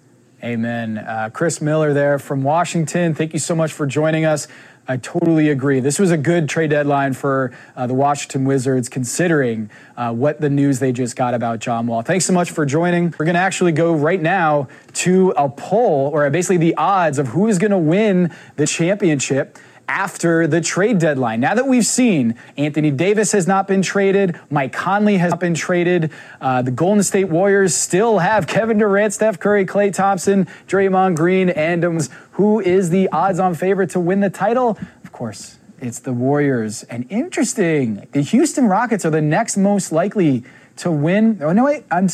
Amen. 0.43 0.99
Uh, 0.99 1.31
Chris 1.33 1.63
Miller 1.63 1.95
there 1.95 2.19
from 2.19 2.43
Washington. 2.43 3.15
Thank 3.15 3.33
you 3.33 3.39
so 3.39 3.55
much 3.55 3.73
for 3.73 3.87
joining 3.87 4.27
us. 4.27 4.47
I 4.87 4.99
totally 4.99 5.49
agree. 5.49 5.81
This 5.81 5.99
was 5.99 6.11
a 6.11 6.17
good 6.19 6.47
trade 6.49 6.71
deadline 6.71 7.15
for 7.15 7.53
uh, 7.75 7.87
the 7.87 7.95
Washington 7.95 8.45
Wizards, 8.45 8.91
considering 8.91 9.71
uh, 9.97 10.13
what 10.13 10.43
the 10.43 10.51
news 10.51 10.79
they 10.79 10.93
just 10.93 11.17
got 11.17 11.33
about 11.33 11.61
John 11.61 11.87
Wall. 11.87 12.03
Thanks 12.03 12.27
so 12.27 12.35
much 12.35 12.51
for 12.51 12.67
joining. 12.67 13.15
We're 13.19 13.25
going 13.25 13.35
to 13.35 13.41
actually 13.41 13.73
go 13.73 13.95
right 13.95 14.21
now 14.21 14.69
to 14.95 15.31
a 15.39 15.49
poll, 15.49 16.11
or 16.13 16.29
basically 16.29 16.59
the 16.59 16.75
odds 16.77 17.19
of 17.19 17.29
who 17.29 17.49
is 17.49 17.59
going 17.59 17.71
to 17.71 17.79
win 17.79 18.31
the 18.57 18.67
championship 18.67 19.59
after 19.89 20.47
the 20.47 20.61
trade 20.61 20.99
deadline. 20.99 21.41
Now 21.41 21.55
that 21.55 21.67
we've 21.67 21.87
seen 21.87 22.35
Anthony 22.57 22.91
Davis 22.91 23.33
has 23.33 23.47
not 23.47 23.69
been 23.69 23.83
traded, 23.83 24.39
Mike 24.51 24.73
Conley 24.73 25.19
has 25.19 25.31
not 25.31 25.41
been 25.41 25.55
traded, 25.55 26.11
uh, 26.41 26.63
the 26.63 26.71
Golden 26.71 27.03
State 27.03 27.29
Warriors 27.29 27.75
still 27.75 28.19
have 28.19 28.47
Kevin 28.47 28.79
Durant, 28.79 29.13
Steph 29.13 29.39
Curry, 29.39 29.67
Klay 29.67 29.93
Thompson, 29.93 30.47
Draymond 30.67 31.17
Green, 31.17 31.51
and 31.51 31.85
um, 31.85 32.01
who 32.33 32.61
is 32.61 32.91
the 32.91 33.09
odds 33.11 33.39
on 33.39 33.55
favorite 33.55 33.91
to 33.91 34.01
win 34.01 34.21
the 34.21 34.31
title? 34.31 34.79
Of 35.05 35.13
course, 35.13 35.59
it's 35.81 36.01
the 36.01 36.13
Warriors. 36.13 36.83
And 36.85 37.07
interesting, 37.11 38.07
the 38.13 38.23
Houston 38.23 38.67
Rockets 38.67 39.05
are 39.05 39.11
the 39.11 39.21
next 39.21 39.57
most 39.57 39.93
likely 39.93 40.45
to 40.77 40.91
win. 40.91 41.39
Oh, 41.43 41.53
no, 41.53 41.65
wait, 41.65 41.85
I'm, 41.91 42.09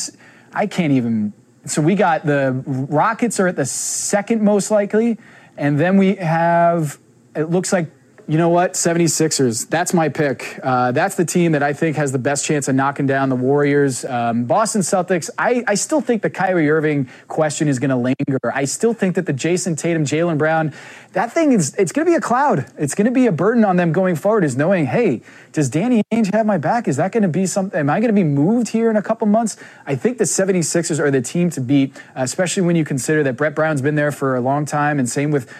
I 0.52 0.66
can't 0.66 0.92
even. 0.92 1.32
So 1.66 1.82
we 1.82 1.94
got 1.94 2.26
the 2.26 2.62
Rockets 2.66 3.38
are 3.38 3.46
at 3.46 3.56
the 3.56 3.66
second 3.66 4.42
most 4.42 4.70
likely. 4.70 5.18
And 5.56 5.78
then 5.78 5.98
we 5.98 6.16
have 6.16 6.98
it 7.34 7.50
looks 7.50 7.72
like 7.72 7.90
you 8.30 8.38
know 8.38 8.48
what 8.48 8.74
76ers 8.74 9.68
that's 9.68 9.92
my 9.92 10.08
pick. 10.08 10.60
Uh, 10.62 10.92
that's 10.92 11.16
the 11.16 11.24
team 11.24 11.50
that 11.52 11.64
i 11.64 11.72
think 11.72 11.96
has 11.96 12.12
the 12.12 12.18
best 12.18 12.44
chance 12.44 12.68
of 12.68 12.76
knocking 12.76 13.06
down 13.06 13.28
the 13.28 13.34
warriors. 13.34 14.04
Um, 14.04 14.44
boston 14.44 14.82
celtics 14.82 15.30
I, 15.36 15.64
I 15.66 15.74
still 15.74 16.00
think 16.00 16.22
the 16.22 16.30
kyrie 16.30 16.70
irving 16.70 17.08
question 17.26 17.66
is 17.66 17.80
going 17.80 17.90
to 17.90 17.96
linger. 17.96 18.38
I 18.54 18.66
still 18.66 18.94
think 18.94 19.16
that 19.16 19.26
the 19.26 19.32
jayson 19.32 19.74
tatum 19.74 20.04
jaylen 20.04 20.38
brown 20.38 20.72
that 21.12 21.32
thing 21.32 21.50
is 21.50 21.74
it's 21.74 21.90
going 21.90 22.06
to 22.06 22.10
be 22.10 22.14
a 22.14 22.20
cloud. 22.20 22.66
It's 22.78 22.94
going 22.94 23.06
to 23.06 23.10
be 23.10 23.26
a 23.26 23.32
burden 23.32 23.64
on 23.64 23.74
them 23.74 23.90
going 23.92 24.14
forward 24.14 24.44
is 24.44 24.56
knowing 24.56 24.86
hey 24.86 25.22
does 25.52 25.68
danny 25.68 26.02
ainge 26.12 26.32
have 26.32 26.46
my 26.46 26.58
back? 26.58 26.86
Is 26.86 26.98
that 26.98 27.10
going 27.10 27.24
to 27.24 27.28
be 27.28 27.46
something 27.46 27.80
am 27.80 27.90
i 27.90 27.98
going 27.98 28.14
to 28.14 28.20
be 28.20 28.22
moved 28.22 28.68
here 28.68 28.90
in 28.90 28.96
a 28.96 29.02
couple 29.02 29.26
months? 29.26 29.56
I 29.86 29.96
think 29.96 30.18
the 30.18 30.24
76ers 30.24 31.00
are 31.00 31.10
the 31.10 31.22
team 31.22 31.50
to 31.50 31.60
beat 31.60 32.00
especially 32.14 32.62
when 32.62 32.76
you 32.76 32.84
consider 32.84 33.24
that 33.24 33.36
brett 33.36 33.56
brown's 33.56 33.82
been 33.82 33.96
there 33.96 34.12
for 34.12 34.36
a 34.36 34.40
long 34.40 34.66
time 34.66 35.00
and 35.00 35.08
same 35.08 35.32
with 35.32 35.52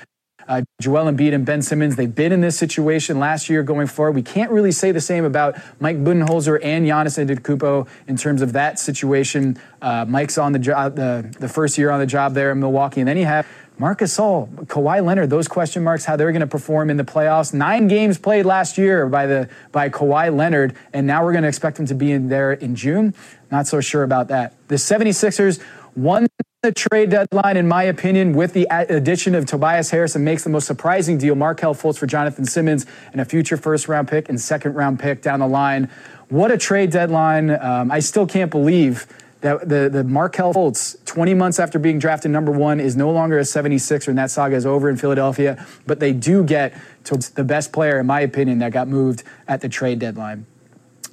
uh, 0.51 0.63
Joel 0.81 1.05
Embiid 1.05 1.33
and 1.33 1.47
Ben 1.47 1.63
Simmons, 1.63 1.95
they've 1.95 2.13
been 2.13 2.33
in 2.33 2.41
this 2.41 2.59
situation 2.59 3.21
last 3.21 3.49
year 3.49 3.63
going 3.63 3.87
forward. 3.87 4.17
We 4.17 4.23
can't 4.23 4.51
really 4.51 4.73
say 4.73 4.91
the 4.91 5.01
same 5.01 5.25
about 5.25 5.57
Mike 5.79 6.03
Budenholzer 6.03 6.59
and 6.63 6.85
Giannis 6.85 7.25
Antetokounmpo 7.25 7.89
in 8.09 8.17
terms 8.17 8.43
of 8.43 8.53
that 8.55 8.81
situation. 8.81 9.57
Uh, 9.81 10.05
Mike's 10.09 10.39
on 10.39 10.51
the 10.51 10.59
job, 10.59 10.97
the, 10.97 11.33
the 11.39 11.49
first 11.49 11.79
year 11.79 11.91
on 11.91 12.01
the 12.01 12.07
job 12.07 12.35
there 12.35 12.51
in 12.51 12.59
Milwaukee. 12.59 13.01
And 13.01 13.07
then 13.07 13.17
you 13.17 13.27
have 13.27 13.47
Marcus 13.79 14.19
Gasol, 14.19 14.49
Kawhi 14.67 15.03
Leonard, 15.05 15.31
those 15.31 15.47
question 15.47 15.85
marks, 15.85 16.05
how 16.05 16.17
they're 16.17 16.33
going 16.33 16.41
to 16.41 16.49
perform 16.49 16.91
in 16.91 16.97
the 16.97 17.05
playoffs. 17.05 17.55
Nine 17.55 17.87
games 17.87 18.19
played 18.19 18.45
last 18.45 18.77
year 18.77 19.07
by 19.07 19.27
the 19.27 19.49
by 19.71 19.89
Kawhi 19.89 20.37
Leonard, 20.37 20.77
and 20.93 21.07
now 21.07 21.25
we're 21.25 21.33
going 21.33 21.43
to 21.43 21.49
expect 21.49 21.79
him 21.79 21.87
to 21.87 21.95
be 21.95 22.11
in 22.11 22.29
there 22.29 22.53
in 22.53 22.75
June. 22.75 23.15
Not 23.53 23.69
so 23.69 23.81
sure 23.81 24.03
about 24.03 24.29
that. 24.29 24.55
The 24.69 24.75
76ers 24.75 25.63
won 25.97 26.27
the 26.63 26.73
trade 26.73 27.09
deadline, 27.09 27.57
in 27.57 27.67
my 27.67 27.85
opinion, 27.85 28.35
with 28.35 28.53
the 28.53 28.67
addition 28.71 29.35
of 29.35 29.47
Tobias 29.47 29.89
Harris 29.89 30.15
and 30.15 30.23
makes 30.23 30.45
the 30.45 30.51
most 30.51 30.67
surprising 30.67 31.17
deal. 31.17 31.35
Markelle 31.35 31.75
Fultz 31.75 31.97
for 31.97 32.07
Jonathan 32.07 32.45
Simmons 32.45 32.85
and 33.13 33.21
a 33.23 33.25
future 33.25 33.57
first 33.57 33.89
round 33.89 34.09
pick 34.09 34.29
and 34.29 34.39
second 34.39 34.75
round 34.75 35.01
pick 35.01 35.23
down 35.23 35.41
the 35.41 35.47
line. 35.47 35.89
What 36.29 36.51
a 36.51 36.59
trade 36.59 36.91
deadline. 36.91 37.51
Um, 37.51 37.91
I 37.91 38.01
still 38.01 38.27
can't 38.27 38.51
believe 38.51 39.07
that 39.41 39.71
the, 39.71 39.89
the 39.91 40.05
Markelle 40.05 40.53
Fultz, 40.53 41.03
20 41.07 41.33
months 41.33 41.59
after 41.59 41.79
being 41.79 41.99
drafted 41.99 42.31
number 42.31 42.53
one, 42.53 42.79
is 42.79 42.95
no 42.95 43.11
longer 43.11 43.39
a 43.39 43.43
76er, 43.43 44.09
and 44.09 44.19
that 44.19 44.31
saga 44.31 44.55
is 44.55 44.67
over 44.67 44.91
in 44.91 44.99
Philadelphia. 44.99 45.67
But 45.87 45.99
they 45.99 46.13
do 46.13 46.45
get 46.45 46.79
to 47.05 47.17
the 47.17 47.43
best 47.43 47.73
player, 47.73 47.99
in 47.99 48.07
my 48.07 48.21
opinion, 48.21 48.59
that 48.59 48.73
got 48.73 48.87
moved 48.87 49.23
at 49.49 49.63
the 49.63 49.71
trade 49.71 49.99
deadline. 49.99 50.45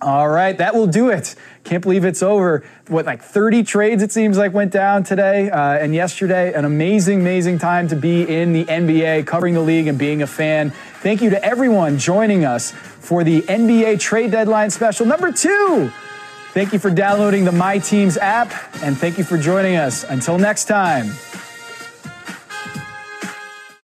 All 0.02 0.30
right, 0.30 0.56
that 0.58 0.76
will 0.76 0.86
do 0.86 1.10
it. 1.10 1.36
Can't 1.64 1.82
believe 1.82 2.06
it's 2.06 2.22
over. 2.22 2.64
What, 2.88 3.06
like 3.06 3.22
30 3.22 3.64
trades, 3.64 4.04
it 4.04 4.12
seems 4.12 4.38
like, 4.38 4.54
went 4.54 4.72
down 4.72 5.04
today 5.04 5.50
uh, 5.50 5.74
and 5.74 5.94
yesterday. 5.96 6.54
An 6.54 6.66
amazing, 6.66 7.22
amazing 7.22 7.58
time 7.58 7.88
to 7.88 7.96
be 7.96 8.22
in 8.22 8.54
the 8.54 8.66
NBA, 8.66 9.26
covering 9.26 9.56
the 9.56 9.62
league 9.62 9.88
and 9.88 9.98
being 9.98 10.22
a 10.22 10.28
fan. 10.28 10.70
Thank 11.02 11.22
you 11.22 11.32
to 11.32 11.44
everyone 11.44 11.98
joining 11.98 12.46
us 12.46 12.72
for 12.72 13.24
the 13.24 13.42
NBA 13.42 14.00
trade 14.00 14.32
deadline 14.32 14.70
special 14.70 15.06
number 15.06 15.32
two. 15.32 15.92
Thank 16.54 16.74
you 16.74 16.80
for 16.80 16.92
downloading 16.92 17.44
the 17.44 17.52
My 17.52 17.80
Teams 17.80 18.18
app, 18.18 18.52
and 18.84 18.98
thank 18.98 19.18
you 19.18 19.24
for 19.24 19.38
joining 19.38 19.78
us. 19.78 20.04
Until 20.04 20.38
next 20.38 20.66
time. 20.66 21.12